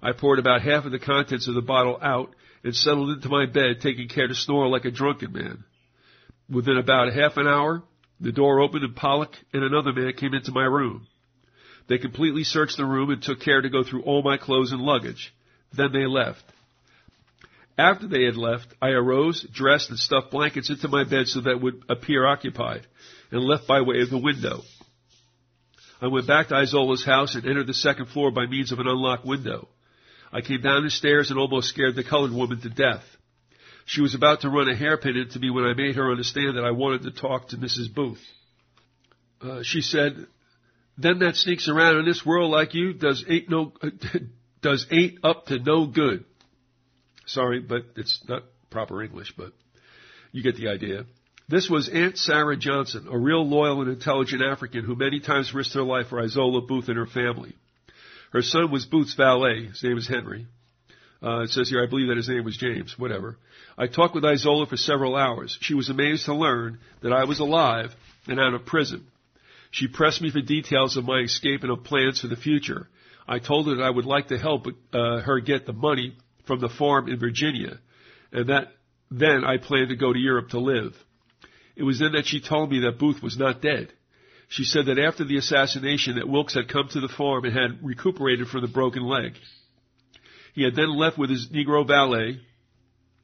I 0.00 0.12
poured 0.12 0.38
about 0.38 0.62
half 0.62 0.84
of 0.84 0.92
the 0.92 0.98
contents 1.00 1.48
of 1.48 1.54
the 1.54 1.62
bottle 1.62 1.98
out 2.00 2.34
and 2.62 2.74
settled 2.74 3.10
into 3.10 3.28
my 3.28 3.46
bed, 3.46 3.80
taking 3.80 4.08
care 4.08 4.28
to 4.28 4.34
snore 4.34 4.68
like 4.68 4.84
a 4.84 4.90
drunken 4.92 5.32
man. 5.32 5.64
Within 6.48 6.76
about 6.76 7.12
half 7.12 7.36
an 7.36 7.48
hour, 7.48 7.82
the 8.20 8.32
door 8.32 8.60
opened 8.60 8.84
and 8.84 8.94
Pollock 8.94 9.34
and 9.52 9.64
another 9.64 9.92
man 9.92 10.12
came 10.12 10.34
into 10.34 10.52
my 10.52 10.64
room. 10.64 11.08
They 11.88 11.98
completely 11.98 12.44
searched 12.44 12.76
the 12.76 12.84
room 12.84 13.10
and 13.10 13.22
took 13.22 13.40
care 13.40 13.60
to 13.60 13.68
go 13.68 13.82
through 13.82 14.02
all 14.02 14.22
my 14.22 14.36
clothes 14.36 14.72
and 14.72 14.82
luggage. 14.82 15.34
Then 15.72 15.92
they 15.92 16.06
left. 16.06 16.44
After 17.78 18.06
they 18.06 18.24
had 18.24 18.36
left, 18.36 18.68
I 18.80 18.88
arose, 18.88 19.42
dressed, 19.52 19.90
and 19.90 19.98
stuffed 19.98 20.30
blankets 20.30 20.70
into 20.70 20.88
my 20.88 21.04
bed 21.04 21.28
so 21.28 21.40
that 21.42 21.50
it 21.50 21.60
would 21.60 21.82
appear 21.88 22.26
occupied, 22.26 22.86
and 23.30 23.44
left 23.44 23.66
by 23.66 23.82
way 23.82 24.00
of 24.00 24.10
the 24.10 24.18
window. 24.18 24.62
I 26.00 26.08
went 26.08 26.26
back 26.26 26.48
to 26.48 26.58
Izola's 26.58 27.04
house 27.04 27.34
and 27.34 27.46
entered 27.46 27.66
the 27.66 27.74
second 27.74 28.06
floor 28.06 28.30
by 28.30 28.46
means 28.46 28.72
of 28.72 28.78
an 28.78 28.86
unlocked 28.86 29.26
window. 29.26 29.68
I 30.32 30.40
came 30.40 30.62
down 30.62 30.84
the 30.84 30.90
stairs 30.90 31.30
and 31.30 31.38
almost 31.38 31.68
scared 31.68 31.96
the 31.96 32.04
colored 32.04 32.32
woman 32.32 32.60
to 32.62 32.70
death. 32.70 33.04
She 33.84 34.00
was 34.00 34.14
about 34.14 34.40
to 34.40 34.50
run 34.50 34.68
a 34.68 34.76
hairpin 34.76 35.16
into 35.16 35.38
me 35.38 35.50
when 35.50 35.64
I 35.64 35.74
made 35.74 35.96
her 35.96 36.10
understand 36.10 36.56
that 36.56 36.64
I 36.64 36.72
wanted 36.72 37.02
to 37.02 37.12
talk 37.12 37.48
to 37.48 37.56
Mrs. 37.56 37.94
Booth. 37.94 38.22
Uh, 39.40 39.62
she 39.62 39.80
said, 39.80 40.26
"Then 40.98 41.20
that 41.20 41.36
sneaks 41.36 41.68
around 41.68 41.98
in 41.98 42.04
this 42.04 42.26
world 42.26 42.50
like 42.50 42.74
you 42.74 42.94
does 42.94 43.24
ain't 43.28 43.48
no 43.48 43.72
does 44.62 44.86
ain't 44.90 45.24
up 45.24 45.46
to 45.46 45.58
no 45.58 45.86
good." 45.86 46.24
Sorry, 47.26 47.60
but 47.60 47.82
it's 47.96 48.22
not 48.28 48.44
proper 48.70 49.02
English, 49.02 49.34
but 49.36 49.52
you 50.32 50.42
get 50.42 50.56
the 50.56 50.68
idea. 50.68 51.04
This 51.48 51.70
was 51.70 51.88
Aunt 51.88 52.18
Sarah 52.18 52.56
Johnson, 52.56 53.06
a 53.10 53.16
real 53.16 53.46
loyal 53.46 53.80
and 53.80 53.90
intelligent 53.90 54.42
African 54.42 54.84
who 54.84 54.96
many 54.96 55.20
times 55.20 55.54
risked 55.54 55.74
her 55.74 55.82
life 55.82 56.08
for 56.08 56.20
Izola 56.20 56.66
Booth 56.66 56.88
and 56.88 56.96
her 56.96 57.06
family. 57.06 57.54
Her 58.32 58.42
son 58.42 58.70
was 58.70 58.84
Booth's 58.84 59.14
valet. 59.14 59.66
His 59.66 59.82
name 59.82 59.96
is 59.96 60.08
Henry. 60.08 60.46
Uh, 61.22 61.42
it 61.42 61.50
says 61.50 61.70
here, 61.70 61.82
I 61.82 61.88
believe 61.88 62.08
that 62.08 62.16
his 62.16 62.28
name 62.28 62.44
was 62.44 62.56
James, 62.56 62.98
whatever. 62.98 63.38
I 63.78 63.86
talked 63.86 64.14
with 64.14 64.24
Izola 64.24 64.68
for 64.68 64.76
several 64.76 65.16
hours. 65.16 65.56
She 65.60 65.74
was 65.74 65.88
amazed 65.88 66.26
to 66.26 66.34
learn 66.34 66.78
that 67.02 67.12
I 67.12 67.24
was 67.24 67.40
alive 67.40 67.94
and 68.26 68.38
out 68.38 68.54
of 68.54 68.66
prison. 68.66 69.06
She 69.70 69.88
pressed 69.88 70.20
me 70.20 70.30
for 70.30 70.40
details 70.40 70.96
of 70.96 71.04
my 71.04 71.20
escape 71.20 71.62
and 71.62 71.70
of 71.72 71.84
plans 71.84 72.20
for 72.20 72.28
the 72.28 72.36
future. 72.36 72.88
I 73.26 73.38
told 73.38 73.66
her 73.66 73.76
that 73.76 73.82
I 73.82 73.90
would 73.90 74.04
like 74.04 74.28
to 74.28 74.38
help 74.38 74.66
uh, 74.92 75.20
her 75.20 75.40
get 75.40 75.66
the 75.66 75.72
money 75.72 76.16
from 76.46 76.60
the 76.60 76.68
farm 76.68 77.08
in 77.08 77.18
Virginia, 77.18 77.78
and 78.32 78.48
that 78.48 78.68
then 79.10 79.44
I 79.44 79.58
planned 79.58 79.90
to 79.90 79.96
go 79.96 80.12
to 80.12 80.18
Europe 80.18 80.50
to 80.50 80.60
live. 80.60 80.94
It 81.76 81.82
was 81.82 81.98
then 81.98 82.12
that 82.12 82.26
she 82.26 82.40
told 82.40 82.70
me 82.70 82.80
that 82.80 82.98
Booth 82.98 83.22
was 83.22 83.36
not 83.36 83.60
dead. 83.60 83.92
She 84.48 84.64
said 84.64 84.86
that 84.86 84.98
after 84.98 85.24
the 85.24 85.36
assassination 85.36 86.16
that 86.16 86.28
Wilkes 86.28 86.54
had 86.54 86.68
come 86.68 86.88
to 86.88 87.00
the 87.00 87.08
farm 87.08 87.44
and 87.44 87.54
had 87.54 87.84
recuperated 87.84 88.48
from 88.48 88.62
the 88.62 88.68
broken 88.68 89.02
leg. 89.02 89.34
He 90.54 90.62
had 90.62 90.74
then 90.74 90.96
left 90.96 91.18
with 91.18 91.30
his 91.30 91.48
Negro 91.48 91.86
valet 91.86 92.40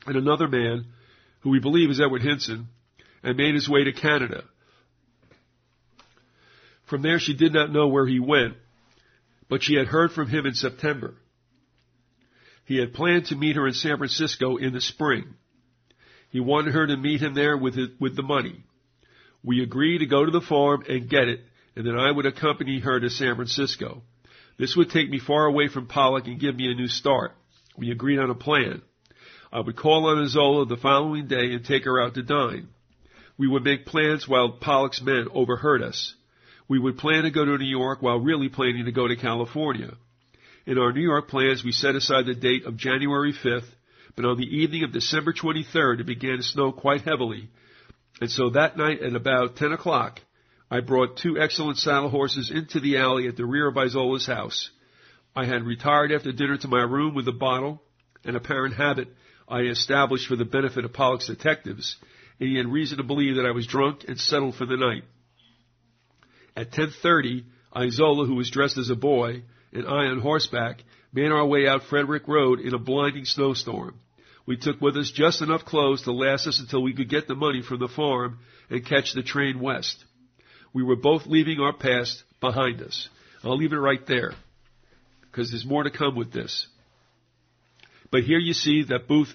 and 0.07 0.17
another 0.17 0.49
man, 0.49 0.87
who 1.41 1.51
we 1.51 1.61
believe 1.61 1.91
is 1.91 2.01
Edward 2.01 2.23
Henson, 2.23 2.69
and 3.23 3.37
made 3.37 3.55
his 3.55 3.69
way 3.69 3.85
to 3.85 3.93
Canada. 3.93 4.45
From 6.87 7.03
there 7.03 7.19
she 7.19 7.35
did 7.35 7.53
not 7.53 7.73
know 7.73 7.89
where 7.89 8.07
he 8.07 8.21
went, 8.21 8.55
but 9.49 9.63
she 9.63 9.77
had 9.77 9.87
heard 9.87 10.13
from 10.13 10.29
him 10.29 10.45
in 10.45 10.55
September. 10.55 11.15
He 12.73 12.79
had 12.79 12.95
planned 12.95 13.27
to 13.27 13.37
meet 13.37 13.57
her 13.57 13.67
in 13.67 13.75
San 13.75 13.99
Francisco 13.99 14.57
in 14.57 14.73
the 14.73 14.81
spring. 14.81 15.35
He 16.31 16.41
wanted 16.41 16.73
her 16.73 16.87
to 16.87 16.97
meet 16.97 17.21
him 17.21 17.35
there 17.35 17.55
with, 17.55 17.75
his, 17.75 17.89
with 18.01 18.17
the 18.17 18.23
money. 18.23 18.65
We 19.45 19.63
agreed 19.63 19.99
to 19.99 20.07
go 20.07 20.25
to 20.25 20.31
the 20.31 20.41
farm 20.41 20.83
and 20.89 21.07
get 21.07 21.29
it, 21.29 21.41
and 21.77 21.87
then 21.87 21.99
I 21.99 22.11
would 22.11 22.25
accompany 22.25 22.81
her 22.81 22.99
to 22.99 23.11
San 23.11 23.37
Francisco. 23.37 24.01
This 24.59 24.75
would 24.75 24.89
take 24.89 25.11
me 25.11 25.19
far 25.19 25.45
away 25.45 25.69
from 25.69 25.87
Pollock 25.87 26.27
and 26.29 26.41
give 26.41 26.57
me 26.57 26.73
a 26.73 26.75
new 26.75 26.89
start. 26.89 27.33
We 27.77 27.91
agreed 27.91 28.19
on 28.19 28.31
a 28.31 28.35
plan. 28.35 28.81
I 29.53 29.61
would 29.61 29.77
call 29.77 30.07
on 30.07 30.25
Izola 30.25 30.67
the 30.67 30.79
following 30.79 31.27
day 31.27 31.53
and 31.53 31.63
take 31.63 31.85
her 31.85 32.01
out 32.01 32.15
to 32.15 32.23
dine. 32.23 32.69
We 33.37 33.49
would 33.49 33.65
make 33.65 33.85
plans 33.85 34.27
while 34.27 34.53
Pollock's 34.53 35.03
men 35.03 35.27
overheard 35.35 35.83
us. 35.83 36.15
We 36.69 36.79
would 36.79 36.97
plan 36.97 37.25
to 37.25 37.31
go 37.31 37.45
to 37.45 37.59
New 37.59 37.67
York 37.67 38.01
while 38.01 38.19
really 38.19 38.49
planning 38.49 38.87
to 38.87 38.93
go 38.93 39.07
to 39.07 39.17
California. 39.17 39.93
In 40.65 40.79
our 40.79 40.93
New 40.93 41.03
York 41.03 41.29
plans, 41.29 41.65
we 41.65 41.73
set 41.73 41.97
aside 41.97 42.27
the 42.27 42.35
date 42.35 42.67
of 42.67 42.77
January 42.77 43.33
5th, 43.33 43.69
but 44.15 44.25
on 44.25 44.37
the 44.37 44.47
evening 44.47 44.85
of 44.85 44.93
December 44.93 45.33
23rd, 45.33 46.01
it 46.01 46.07
began 46.07 46.37
to 46.37 46.43
snow 46.43 46.71
quite 46.71 47.01
heavily. 47.01 47.49
And 48.21 48.31
so 48.31 48.51
that 48.51 48.77
night 48.77 49.03
at 49.03 49.17
about 49.17 49.57
10 49.57 49.73
o'clock, 49.73 50.21
I 50.71 50.81
brought 50.81 51.17
two 51.17 51.39
excellent 51.39 51.79
saddle 51.79 52.11
horses 52.11 52.51
into 52.51 52.79
the 52.79 52.99
alley 52.99 53.27
at 53.27 53.37
the 53.37 53.45
rear 53.45 53.69
of 53.69 53.75
Izola's 53.75 54.27
house. 54.27 54.71
I 55.35 55.47
had 55.47 55.65
retired 55.65 56.13
after 56.13 56.31
dinner 56.31 56.57
to 56.59 56.69
my 56.69 56.83
room 56.83 57.15
with 57.15 57.27
a 57.27 57.33
bottle, 57.33 57.83
an 58.25 58.37
apparent 58.37 58.77
habit 58.77 59.09
I 59.49 59.63
established 59.63 60.29
for 60.29 60.37
the 60.37 60.45
benefit 60.45 60.85
of 60.85 60.93
Pollock's 60.93 61.27
detectives, 61.27 61.97
and 62.39 62.49
he 62.49 62.57
had 62.57 62.69
reason 62.69 62.99
to 62.99 63.05
believe 63.05 63.37
that 63.37 63.47
I 63.47 63.51
was 63.51 63.67
drunk 63.67 64.05
and 64.07 64.19
settled 64.19 64.55
for 64.55 64.67
the 64.67 64.77
night. 64.77 65.05
At 66.55 66.71
10.30, 66.71 67.45
Izola, 67.75 68.27
who 68.27 68.37
was 68.37 68.51
dressed 68.51 68.79
as 68.79 68.91
a 68.91 68.95
boy, 68.95 69.43
and 69.73 69.87
I 69.87 70.07
on 70.07 70.21
horseback, 70.21 70.83
made 71.13 71.31
our 71.31 71.47
way 71.47 71.67
out 71.67 71.85
Frederick 71.85 72.27
Road 72.29 72.61
in 72.61 72.75
a 72.75 72.79
blinding 72.79 73.25
snowstorm. 73.25 73.95
We 74.47 74.57
took 74.57 74.81
with 74.81 74.97
us 74.97 75.11
just 75.11 75.41
enough 75.41 75.65
clothes 75.65 76.03
to 76.03 76.13
last 76.13 76.47
us 76.47 76.61
until 76.61 76.83
we 76.83 76.95
could 76.95 77.09
get 77.09 77.29
the 77.29 77.35
money 77.35 77.63
from 77.63 77.79
the 77.79 77.89
farm 77.89 78.39
and 78.71 78.85
catch 78.85 79.13
the 79.13 79.23
train 79.23 79.61
west. 79.61 80.05
We 80.73 80.83
were 80.83 80.97
both 80.97 81.27
leaving 81.27 81.61
our 81.61 81.73
past 81.73 82.23
behind 82.41 82.83
us. 82.83 83.09
I'll 83.45 83.57
leave 83.57 83.73
it 83.73 83.77
right 83.77 84.05
there 84.07 84.33
because 85.23 85.51
there's 85.51 85.65
more 85.65 85.83
to 85.83 85.91
come 85.91 86.17
with 86.17 86.33
this. 86.33 86.67
But 88.11 88.25
here 88.25 88.39
you 88.39 88.53
see 88.53 88.85
that 88.85 89.09
Booth 89.09 89.33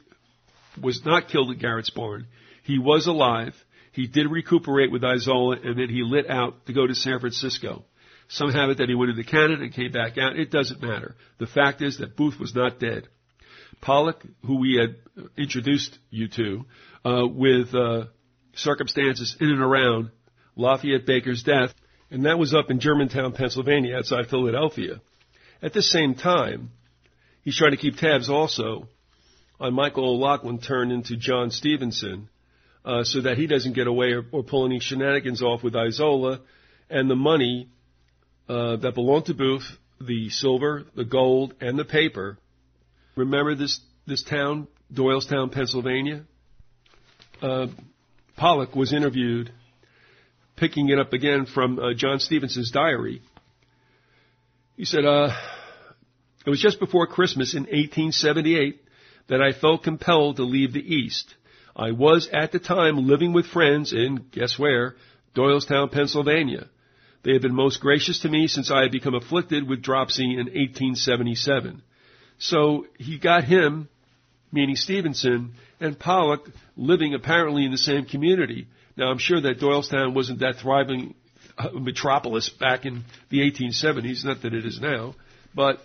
was 0.81 1.03
not 1.05 1.29
killed 1.29 1.51
in 1.51 1.57
Garrett's 1.57 1.89
barn. 1.89 2.27
He 2.63 2.77
was 2.77 3.07
alive. 3.07 3.55
He 3.91 4.07
did 4.07 4.29
recuperate 4.29 4.91
with 4.91 5.01
Izola 5.01 5.65
and 5.65 5.79
then 5.79 5.89
he 5.89 6.03
lit 6.03 6.29
out 6.29 6.65
to 6.67 6.73
go 6.73 6.85
to 6.85 6.93
San 6.93 7.19
Francisco. 7.19 7.83
Some 8.29 8.51
have 8.51 8.69
it 8.69 8.77
that 8.79 8.89
he 8.89 8.95
went 8.95 9.11
into 9.11 9.23
Canada 9.23 9.63
and 9.63 9.73
came 9.73 9.91
back 9.91 10.17
out. 10.17 10.37
It 10.37 10.51
doesn't 10.51 10.81
matter. 10.81 11.15
The 11.39 11.47
fact 11.47 11.81
is 11.81 11.99
that 11.99 12.17
Booth 12.17 12.39
was 12.39 12.53
not 12.53 12.79
dead. 12.79 13.07
Pollock, 13.81 14.23
who 14.45 14.59
we 14.59 14.77
had 14.79 14.95
introduced 15.37 15.97
you 16.09 16.27
to, 16.29 16.65
uh, 17.05 17.27
with 17.27 17.73
uh, 17.73 18.05
circumstances 18.53 19.35
in 19.39 19.49
and 19.49 19.61
around 19.61 20.09
Lafayette 20.55 21.05
Baker's 21.05 21.43
death, 21.43 21.73
and 22.09 22.25
that 22.25 22.39
was 22.39 22.53
up 22.53 22.71
in 22.71 22.79
Germantown, 22.79 23.33
Pennsylvania, 23.33 23.97
outside 23.97 24.27
Philadelphia. 24.27 24.99
At 25.61 25.73
the 25.73 25.81
same 25.81 26.15
time, 26.15 26.71
he's 27.43 27.57
trying 27.57 27.71
to 27.71 27.77
keep 27.77 27.97
tabs 27.97 28.29
also 28.29 28.87
on 29.59 29.73
Michael 29.73 30.09
O'Laughlen 30.09 30.59
turned 30.59 30.91
into 30.91 31.17
John 31.17 31.51
Stevenson, 31.51 32.29
uh, 32.85 33.03
so 33.03 33.21
that 33.21 33.37
he 33.37 33.47
doesn't 33.47 33.73
get 33.73 33.87
away 33.87 34.13
or, 34.13 34.23
or, 34.31 34.43
pull 34.43 34.65
any 34.65 34.79
shenanigans 34.79 35.41
off 35.41 35.63
with 35.63 35.73
Izola, 35.73 36.39
and 36.89 37.09
the 37.09 37.15
money 37.15 37.69
uh, 38.49 38.77
that 38.77 38.95
belonged 38.95 39.25
to 39.25 39.33
Booth, 39.33 39.65
the 39.99 40.29
silver, 40.29 40.85
the 40.95 41.05
gold, 41.05 41.53
and 41.59 41.77
the 41.77 41.85
paper. 41.85 42.37
Remember 43.15 43.55
this 43.55 43.79
this 44.05 44.23
town, 44.23 44.67
Doylestown, 44.93 45.51
Pennsylvania. 45.51 46.23
Uh, 47.41 47.67
Pollock 48.37 48.75
was 48.75 48.93
interviewed, 48.93 49.51
picking 50.55 50.89
it 50.89 50.99
up 50.99 51.13
again 51.13 51.45
from 51.45 51.77
uh, 51.79 51.93
John 51.93 52.19
Stevenson's 52.19 52.71
diary. 52.71 53.21
He 54.77 54.85
said, 54.85 55.03
uh, 55.03 55.35
"It 56.45 56.49
was 56.49 56.61
just 56.61 56.79
before 56.79 57.07
Christmas 57.07 57.53
in 57.53 57.63
1878 57.63 58.81
that 59.27 59.41
I 59.41 59.51
felt 59.51 59.83
compelled 59.83 60.37
to 60.37 60.43
leave 60.43 60.71
the 60.71 60.79
East. 60.79 61.35
I 61.75 61.91
was 61.91 62.29
at 62.31 62.51
the 62.51 62.59
time 62.59 63.07
living 63.07 63.33
with 63.33 63.45
friends 63.47 63.91
in 63.91 64.27
guess 64.31 64.57
where, 64.57 64.95
Doylestown, 65.35 65.91
Pennsylvania." 65.91 66.69
They 67.27 67.33
had 67.33 67.41
been 67.41 67.53
most 67.53 67.81
gracious 67.81 68.19
to 68.19 68.29
me 68.29 68.47
since 68.47 68.71
I 68.71 68.83
had 68.83 68.91
become 68.93 69.13
afflicted 69.13 69.67
with 69.67 69.81
dropsy 69.81 70.23
in 70.23 70.45
1877. 70.45 71.81
So 72.37 72.85
he 72.97 73.19
got 73.19 73.43
him, 73.43 73.89
meaning 74.49 74.77
Stevenson, 74.77 75.51
and 75.81 75.99
Pollock 75.99 76.49
living 76.77 77.13
apparently 77.13 77.65
in 77.65 77.71
the 77.71 77.77
same 77.77 78.05
community. 78.05 78.67
Now 78.95 79.09
I'm 79.11 79.17
sure 79.17 79.41
that 79.41 79.59
Doylestown 79.59 80.13
wasn't 80.13 80.39
that 80.39 80.59
thriving 80.61 81.15
uh, 81.57 81.71
metropolis 81.73 82.47
back 82.47 82.85
in 82.85 83.03
the 83.29 83.39
1870s, 83.39 84.23
not 84.23 84.43
that 84.43 84.53
it 84.53 84.65
is 84.65 84.79
now, 84.79 85.13
but 85.53 85.81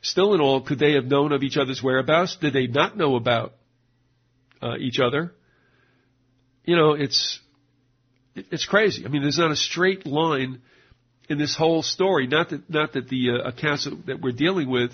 still 0.00 0.32
in 0.32 0.40
all, 0.40 0.60
could 0.60 0.78
they 0.78 0.92
have 0.92 1.06
known 1.06 1.32
of 1.32 1.42
each 1.42 1.56
other's 1.56 1.82
whereabouts? 1.82 2.36
Did 2.36 2.52
they 2.52 2.68
not 2.68 2.96
know 2.96 3.16
about 3.16 3.54
uh, 4.62 4.76
each 4.78 5.00
other? 5.00 5.32
You 6.64 6.76
know, 6.76 6.92
it's 6.92 7.40
it's 8.34 8.66
crazy. 8.66 9.04
I 9.04 9.08
mean, 9.08 9.22
there's 9.22 9.38
not 9.38 9.50
a 9.50 9.56
straight 9.56 10.06
line 10.06 10.62
in 11.28 11.38
this 11.38 11.56
whole 11.56 11.82
story. 11.82 12.26
Not 12.26 12.50
that 12.50 12.68
not 12.68 12.92
that 12.94 13.08
the 13.08 13.30
uh, 13.30 13.48
accounts 13.48 13.88
that 14.06 14.20
we're 14.20 14.32
dealing 14.32 14.70
with 14.70 14.92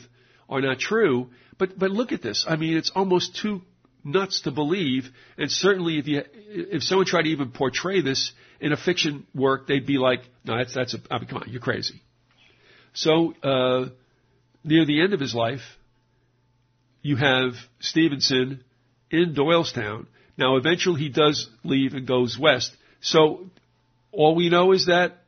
are 0.48 0.60
not 0.60 0.78
true, 0.78 1.28
but 1.58 1.78
but 1.78 1.90
look 1.90 2.12
at 2.12 2.22
this. 2.22 2.44
I 2.48 2.56
mean, 2.56 2.76
it's 2.76 2.90
almost 2.94 3.36
too 3.36 3.62
nuts 4.04 4.42
to 4.42 4.50
believe. 4.50 5.08
And 5.36 5.50
certainly, 5.50 5.98
if 5.98 6.06
you 6.06 6.22
if 6.34 6.82
someone 6.82 7.06
tried 7.06 7.22
to 7.22 7.30
even 7.30 7.50
portray 7.50 8.00
this 8.00 8.32
in 8.60 8.72
a 8.72 8.76
fiction 8.76 9.26
work, 9.34 9.66
they'd 9.66 9.86
be 9.86 9.98
like, 9.98 10.20
"No, 10.44 10.56
that's 10.58 10.74
that's 10.74 10.94
a 10.94 10.98
I 11.10 11.18
mean, 11.18 11.28
come 11.28 11.42
on, 11.42 11.48
you're 11.48 11.60
crazy." 11.60 12.02
So 12.94 13.34
uh, 13.42 13.90
near 14.64 14.84
the 14.84 15.02
end 15.02 15.14
of 15.14 15.20
his 15.20 15.34
life, 15.34 15.62
you 17.02 17.16
have 17.16 17.52
Stevenson 17.80 18.64
in 19.10 19.34
Doylestown. 19.34 20.06
Now, 20.36 20.56
eventually, 20.56 21.00
he 21.00 21.08
does 21.08 21.48
leave 21.64 21.94
and 21.94 22.06
goes 22.06 22.38
west. 22.38 22.76
So 23.00 23.50
all 24.12 24.34
we 24.34 24.48
know 24.48 24.72
is 24.72 24.86
that 24.86 25.18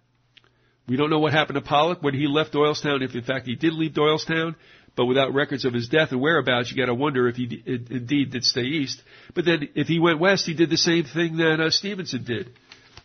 we 0.88 0.96
don't 0.96 1.10
know 1.10 1.20
what 1.20 1.32
happened 1.32 1.54
to 1.54 1.60
Pollock 1.60 2.02
when 2.02 2.14
he 2.14 2.26
left 2.26 2.52
Doylestown, 2.52 3.02
if 3.02 3.14
in 3.14 3.22
fact 3.22 3.46
he 3.46 3.54
did 3.54 3.72
leave 3.72 3.92
Doylestown, 3.92 4.56
but 4.96 5.06
without 5.06 5.32
records 5.32 5.64
of 5.64 5.72
his 5.72 5.88
death 5.88 6.10
and 6.10 6.20
whereabouts, 6.20 6.70
you 6.70 6.76
got 6.76 6.86
to 6.86 6.94
wonder 6.94 7.28
if 7.28 7.36
he 7.36 7.46
d- 7.46 7.62
indeed 7.66 8.32
did 8.32 8.44
stay 8.44 8.62
east. 8.62 9.00
But 9.34 9.44
then, 9.44 9.68
if 9.74 9.86
he 9.86 10.00
went 10.00 10.18
west, 10.18 10.46
he 10.46 10.54
did 10.54 10.68
the 10.68 10.76
same 10.76 11.04
thing 11.04 11.36
that 11.36 11.60
uh, 11.60 11.70
Stevenson 11.70 12.24
did. 12.24 12.50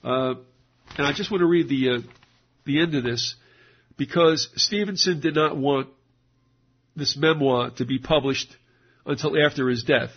Uh, 0.03 0.35
and 0.97 1.05
I 1.05 1.13
just 1.13 1.29
want 1.29 1.41
to 1.41 1.47
read 1.47 1.69
the 1.69 1.89
uh, 1.89 1.99
the 2.65 2.81
end 2.81 2.95
of 2.95 3.03
this 3.03 3.35
because 3.97 4.49
Stevenson 4.55 5.19
did 5.19 5.35
not 5.35 5.55
want 5.55 5.89
this 6.95 7.15
memoir 7.15 7.71
to 7.71 7.85
be 7.85 7.99
published 7.99 8.55
until 9.05 9.37
after 9.43 9.69
his 9.69 9.83
death. 9.83 10.11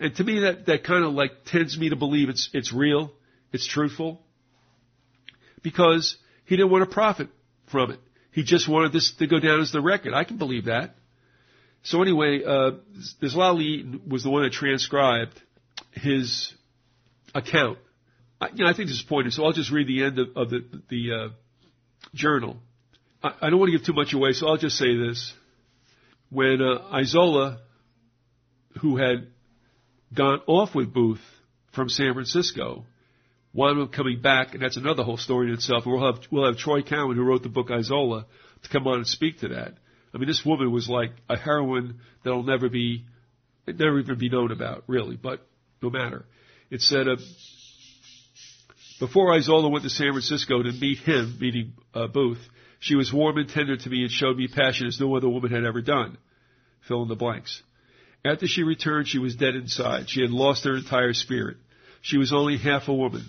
And 0.00 0.14
to 0.16 0.24
me, 0.24 0.40
that, 0.40 0.66
that 0.66 0.84
kind 0.84 1.04
of 1.04 1.12
like 1.12 1.44
tends 1.46 1.76
me 1.76 1.90
to 1.90 1.96
believe 1.96 2.28
it's, 2.28 2.50
it's 2.52 2.72
real, 2.72 3.12
it's 3.52 3.66
truthful, 3.66 4.20
because 5.62 6.16
he 6.44 6.56
didn't 6.56 6.70
want 6.70 6.88
to 6.88 6.92
profit 6.92 7.28
from 7.70 7.90
it. 7.90 8.00
He 8.32 8.42
just 8.42 8.68
wanted 8.68 8.92
this 8.92 9.12
to 9.18 9.26
go 9.26 9.40
down 9.40 9.60
as 9.60 9.72
the 9.72 9.80
record. 9.80 10.14
I 10.14 10.24
can 10.24 10.36
believe 10.36 10.66
that. 10.66 10.94
So 11.82 12.02
anyway, 12.02 12.42
uh, 12.46 12.72
this 13.20 13.34
Eaton 13.34 14.02
was 14.08 14.22
the 14.22 14.30
one 14.30 14.42
that 14.42 14.52
transcribed 14.52 15.40
his 15.92 16.52
account. 17.34 17.78
I, 18.40 18.48
you 18.54 18.64
know, 18.64 18.70
I 18.70 18.74
think 18.74 18.88
this 18.88 18.98
is 18.98 19.02
pointed, 19.02 19.32
so 19.32 19.44
I'll 19.44 19.52
just 19.52 19.70
read 19.70 19.88
the 19.88 20.04
end 20.04 20.18
of, 20.18 20.36
of 20.36 20.50
the, 20.50 20.64
the 20.88 21.12
uh, 21.12 21.28
journal. 22.14 22.58
I, 23.22 23.32
I, 23.42 23.50
don't 23.50 23.58
want 23.58 23.72
to 23.72 23.78
give 23.78 23.86
too 23.86 23.92
much 23.92 24.12
away, 24.12 24.32
so 24.32 24.48
I'll 24.48 24.56
just 24.56 24.76
say 24.76 24.96
this. 24.96 25.32
When 26.30 26.60
uh, 26.60 26.94
Izola, 26.94 27.58
who 28.80 28.96
had 28.96 29.28
gone 30.14 30.40
off 30.46 30.74
with 30.74 30.92
Booth 30.92 31.22
from 31.72 31.88
San 31.88 32.12
Francisco, 32.12 32.84
wound 33.58 33.80
up 33.80 33.92
coming 33.92 34.20
back, 34.22 34.54
and 34.54 34.62
that's 34.62 34.76
another 34.76 35.02
whole 35.02 35.16
story 35.16 35.48
in 35.48 35.54
itself. 35.54 35.84
We'll 35.84 36.06
have 36.06 36.24
we'll 36.30 36.46
have 36.46 36.56
Troy 36.56 36.82
Cowan, 36.82 37.16
who 37.16 37.24
wrote 37.24 37.42
the 37.42 37.48
book 37.48 37.68
Izola, 37.68 38.24
to 38.62 38.68
come 38.68 38.86
on 38.86 38.98
and 38.98 39.06
speak 39.06 39.40
to 39.40 39.48
that. 39.48 39.74
I 40.14 40.18
mean, 40.18 40.28
this 40.28 40.44
woman 40.44 40.70
was 40.70 40.88
like 40.88 41.10
a 41.28 41.36
heroine 41.36 42.00
that'll 42.24 42.44
never 42.44 42.68
be, 42.68 43.04
never 43.66 43.98
even 43.98 44.16
be 44.16 44.30
known 44.30 44.52
about, 44.52 44.84
really. 44.86 45.16
But 45.16 45.46
no 45.82 45.90
matter. 45.90 46.24
It 46.70 46.82
said, 46.82 47.08
uh, 47.08 47.16
before 49.00 49.32
Izola 49.32 49.70
went 49.70 49.84
to 49.84 49.90
San 49.90 50.12
Francisco 50.12 50.62
to 50.62 50.72
meet 50.72 50.98
him, 50.98 51.36
meeting 51.40 51.72
uh, 51.94 52.06
Booth, 52.06 52.40
she 52.78 52.94
was 52.94 53.12
warm 53.12 53.38
and 53.38 53.48
tender 53.48 53.76
to 53.76 53.90
me 53.90 54.02
and 54.02 54.10
showed 54.10 54.36
me 54.36 54.48
passion 54.48 54.86
as 54.86 55.00
no 55.00 55.16
other 55.16 55.28
woman 55.28 55.50
had 55.50 55.64
ever 55.64 55.82
done. 55.82 56.16
Fill 56.86 57.02
in 57.02 57.08
the 57.08 57.16
blanks. 57.16 57.62
After 58.24 58.46
she 58.46 58.62
returned, 58.62 59.08
she 59.08 59.18
was 59.18 59.36
dead 59.36 59.54
inside. 59.54 60.08
She 60.10 60.20
had 60.20 60.30
lost 60.30 60.64
her 60.64 60.76
entire 60.76 61.12
spirit. 61.12 61.56
She 62.02 62.18
was 62.18 62.32
only 62.32 62.56
half 62.56 62.88
a 62.88 62.94
woman. 62.94 63.24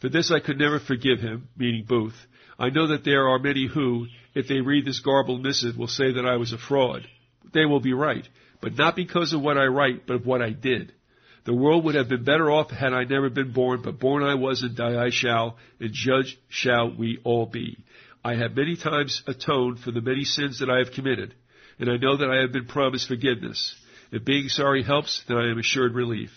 For 0.00 0.08
this 0.08 0.30
I 0.30 0.40
could 0.40 0.58
never 0.58 0.78
forgive 0.78 1.20
him, 1.20 1.48
meaning 1.56 1.84
Booth. 1.84 2.14
I 2.58 2.70
know 2.70 2.88
that 2.88 3.04
there 3.04 3.28
are 3.28 3.38
many 3.38 3.66
who, 3.66 4.06
if 4.34 4.48
they 4.48 4.60
read 4.60 4.84
this 4.84 5.00
garbled 5.00 5.42
missive, 5.42 5.76
will 5.76 5.88
say 5.88 6.12
that 6.12 6.26
I 6.26 6.36
was 6.36 6.52
a 6.52 6.58
fraud. 6.58 7.06
They 7.52 7.64
will 7.64 7.80
be 7.80 7.92
right, 7.92 8.28
but 8.60 8.76
not 8.76 8.96
because 8.96 9.32
of 9.32 9.40
what 9.40 9.58
I 9.58 9.66
write, 9.66 10.06
but 10.06 10.16
of 10.16 10.26
what 10.26 10.42
I 10.42 10.50
did. 10.50 10.92
The 11.44 11.54
world 11.54 11.84
would 11.84 11.94
have 11.94 12.08
been 12.08 12.24
better 12.24 12.50
off 12.50 12.70
had 12.70 12.92
I 12.92 13.04
never 13.04 13.30
been 13.30 13.52
born, 13.52 13.80
but 13.82 13.98
born 13.98 14.22
I 14.22 14.34
was 14.34 14.62
and 14.62 14.76
die 14.76 15.02
I 15.02 15.10
shall, 15.10 15.56
and 15.80 15.92
judged 15.92 16.36
shall 16.48 16.94
we 16.94 17.18
all 17.24 17.46
be. 17.46 17.78
I 18.24 18.34
have 18.34 18.56
many 18.56 18.76
times 18.76 19.22
atoned 19.26 19.80
for 19.80 19.90
the 19.90 20.00
many 20.00 20.24
sins 20.24 20.58
that 20.58 20.68
I 20.68 20.78
have 20.78 20.92
committed, 20.92 21.34
and 21.78 21.88
I 21.88 21.96
know 21.96 22.16
that 22.16 22.30
I 22.30 22.42
have 22.42 22.52
been 22.52 22.66
promised 22.66 23.08
forgiveness. 23.08 23.74
If 24.10 24.24
being 24.24 24.48
sorry 24.48 24.82
helps, 24.82 25.22
then 25.26 25.38
I 25.38 25.50
am 25.50 25.58
assured 25.58 25.94
relief. 25.94 26.30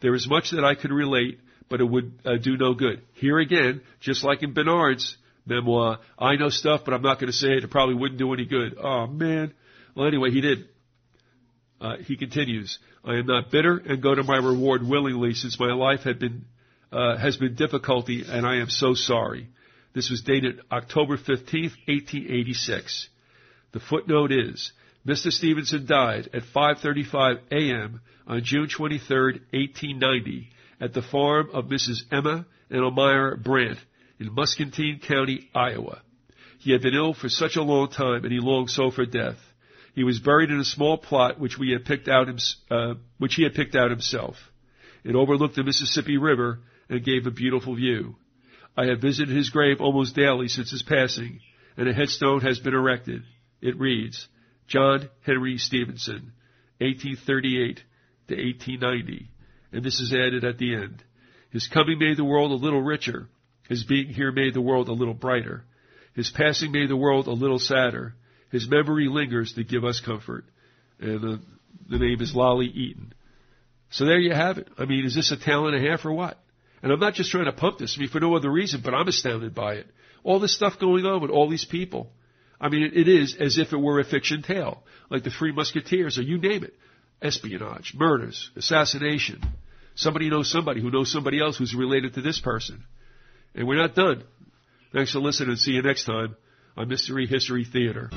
There 0.00 0.14
is 0.14 0.28
much 0.28 0.52
that 0.52 0.64
I 0.64 0.74
could 0.74 0.92
relate, 0.92 1.40
but 1.68 1.80
it 1.80 1.84
would 1.84 2.12
uh, 2.24 2.36
do 2.36 2.56
no 2.56 2.74
good. 2.74 3.02
Here 3.14 3.38
again, 3.38 3.80
just 4.00 4.24
like 4.24 4.42
in 4.42 4.52
Bernard's 4.52 5.16
memoir, 5.46 5.98
I 6.18 6.36
know 6.36 6.48
stuff, 6.48 6.82
but 6.84 6.94
I'm 6.94 7.02
not 7.02 7.18
going 7.18 7.30
to 7.30 7.36
say 7.36 7.52
it. 7.52 7.64
It 7.64 7.70
probably 7.70 7.94
wouldn't 7.94 8.18
do 8.18 8.32
any 8.32 8.44
good. 8.44 8.76
Oh 8.82 9.06
man. 9.06 9.52
Well, 9.94 10.06
anyway, 10.06 10.30
he 10.30 10.40
did. 10.40 10.68
Uh, 11.80 11.96
he 11.98 12.16
continues, 12.16 12.78
I 13.04 13.16
am 13.16 13.26
not 13.26 13.50
bitter 13.50 13.76
and 13.76 14.02
go 14.02 14.14
to 14.14 14.22
my 14.22 14.36
reward 14.36 14.86
willingly 14.86 15.34
since 15.34 15.60
my 15.60 15.72
life 15.74 16.00
had 16.00 16.18
been, 16.18 16.46
uh, 16.90 17.18
has 17.18 17.36
been 17.36 17.54
difficulty 17.54 18.24
and 18.26 18.46
I 18.46 18.56
am 18.56 18.70
so 18.70 18.94
sorry. 18.94 19.48
This 19.94 20.10
was 20.10 20.22
dated 20.22 20.60
October 20.70 21.16
15th, 21.16 21.76
1886. 21.86 23.08
The 23.72 23.80
footnote 23.80 24.32
is, 24.32 24.72
Mr. 25.06 25.30
Stevenson 25.30 25.86
died 25.86 26.30
at 26.32 26.42
5.35 26.54 27.40
a.m. 27.52 28.00
on 28.26 28.42
June 28.42 28.68
23, 28.68 29.40
1890, 29.52 30.48
at 30.80 30.92
the 30.92 31.02
farm 31.02 31.50
of 31.52 31.66
Mrs. 31.66 32.02
Emma 32.10 32.46
and 32.70 32.80
Elmira 32.80 33.36
Brant 33.36 33.78
in 34.18 34.34
Muscatine 34.34 35.00
County, 35.00 35.48
Iowa. 35.54 36.02
He 36.58 36.72
had 36.72 36.82
been 36.82 36.94
ill 36.94 37.14
for 37.14 37.28
such 37.28 37.56
a 37.56 37.62
long 37.62 37.90
time, 37.90 38.24
and 38.24 38.32
he 38.32 38.40
longed 38.40 38.70
so 38.70 38.90
for 38.90 39.06
death. 39.06 39.38
He 39.94 40.04
was 40.04 40.20
buried 40.20 40.50
in 40.50 40.60
a 40.60 40.64
small 40.64 40.98
plot 40.98 41.38
which 41.40 41.58
we 41.58 41.70
had 41.70 41.84
picked 41.84 42.08
out, 42.08 42.28
uh, 42.70 42.94
which 43.18 43.34
he 43.34 43.44
had 43.44 43.54
picked 43.54 43.74
out 43.74 43.90
himself. 43.90 44.36
It 45.04 45.14
overlooked 45.14 45.54
the 45.54 45.64
Mississippi 45.64 46.18
River 46.18 46.60
and 46.88 47.04
gave 47.04 47.26
a 47.26 47.30
beautiful 47.30 47.74
view. 47.76 48.16
I 48.76 48.86
have 48.86 49.00
visited 49.00 49.34
his 49.34 49.50
grave 49.50 49.80
almost 49.80 50.14
daily 50.14 50.48
since 50.48 50.70
his 50.70 50.82
passing, 50.82 51.40
and 51.76 51.88
a 51.88 51.94
headstone 51.94 52.40
has 52.42 52.58
been 52.58 52.74
erected. 52.74 53.22
It 53.62 53.78
reads, 53.78 54.28
John 54.66 55.08
Henry 55.24 55.56
Stevenson, 55.56 56.32
1838 56.78 57.76
to 58.28 58.34
1890. 58.34 59.30
And 59.72 59.84
this 59.84 60.00
is 60.00 60.12
added 60.12 60.44
at 60.44 60.58
the 60.58 60.74
end. 60.74 61.02
His 61.50 61.68
coming 61.68 61.98
made 61.98 62.16
the 62.16 62.24
world 62.24 62.50
a 62.50 62.64
little 62.64 62.82
richer. 62.82 63.28
His 63.68 63.84
being 63.84 64.08
here 64.08 64.32
made 64.32 64.54
the 64.54 64.60
world 64.60 64.88
a 64.88 64.92
little 64.92 65.14
brighter. 65.14 65.64
His 66.14 66.30
passing 66.30 66.72
made 66.72 66.88
the 66.88 66.96
world 66.96 67.26
a 67.26 67.32
little 67.32 67.58
sadder. 67.58 68.14
His 68.50 68.68
memory 68.68 69.08
lingers 69.08 69.54
to 69.54 69.64
give 69.64 69.84
us 69.84 70.00
comfort. 70.00 70.44
And 71.00 71.24
uh, 71.24 71.38
the 71.90 71.98
name 71.98 72.20
is 72.20 72.34
Lolly 72.34 72.66
Eaton. 72.66 73.12
So 73.90 74.04
there 74.04 74.18
you 74.18 74.32
have 74.32 74.58
it. 74.58 74.68
I 74.78 74.84
mean, 74.84 75.04
is 75.04 75.14
this 75.14 75.30
a 75.30 75.36
talent 75.36 75.76
and 75.76 75.86
a 75.86 75.90
half 75.90 76.04
or 76.04 76.12
what? 76.12 76.38
And 76.82 76.92
I'm 76.92 77.00
not 77.00 77.14
just 77.14 77.30
trying 77.30 77.46
to 77.46 77.52
pump 77.52 77.78
this, 77.78 77.96
I 77.96 78.00
mean, 78.00 78.08
for 78.08 78.20
no 78.20 78.36
other 78.36 78.50
reason, 78.50 78.80
but 78.84 78.94
I'm 78.94 79.08
astounded 79.08 79.54
by 79.54 79.74
it. 79.74 79.86
All 80.22 80.40
this 80.40 80.54
stuff 80.54 80.78
going 80.78 81.04
on 81.06 81.22
with 81.22 81.30
all 81.30 81.48
these 81.48 81.64
people. 81.64 82.12
I 82.60 82.68
mean, 82.68 82.92
it 82.94 83.08
is 83.08 83.36
as 83.38 83.58
if 83.58 83.72
it 83.72 83.76
were 83.76 84.00
a 84.00 84.04
fiction 84.04 84.42
tale, 84.42 84.82
like 85.10 85.24
the 85.24 85.30
Three 85.30 85.52
Musketeers, 85.52 86.18
or 86.18 86.22
you 86.22 86.38
name 86.38 86.64
it. 86.64 86.74
Espionage, 87.22 87.94
murders, 87.94 88.50
assassination. 88.56 89.42
Somebody 89.94 90.28
knows 90.28 90.50
somebody 90.50 90.80
who 90.82 90.90
knows 90.90 91.10
somebody 91.10 91.40
else 91.40 91.56
who's 91.56 91.74
related 91.74 92.14
to 92.14 92.20
this 92.20 92.38
person. 92.38 92.84
And 93.54 93.66
we're 93.66 93.80
not 93.80 93.94
done. 93.94 94.24
Thanks 94.92 95.12
for 95.12 95.20
listening 95.20 95.50
and 95.50 95.58
see 95.58 95.72
you 95.72 95.82
next 95.82 96.04
time 96.04 96.36
on 96.76 96.88
Mystery 96.88 97.26
History 97.26 97.64
Theater. 97.64 98.10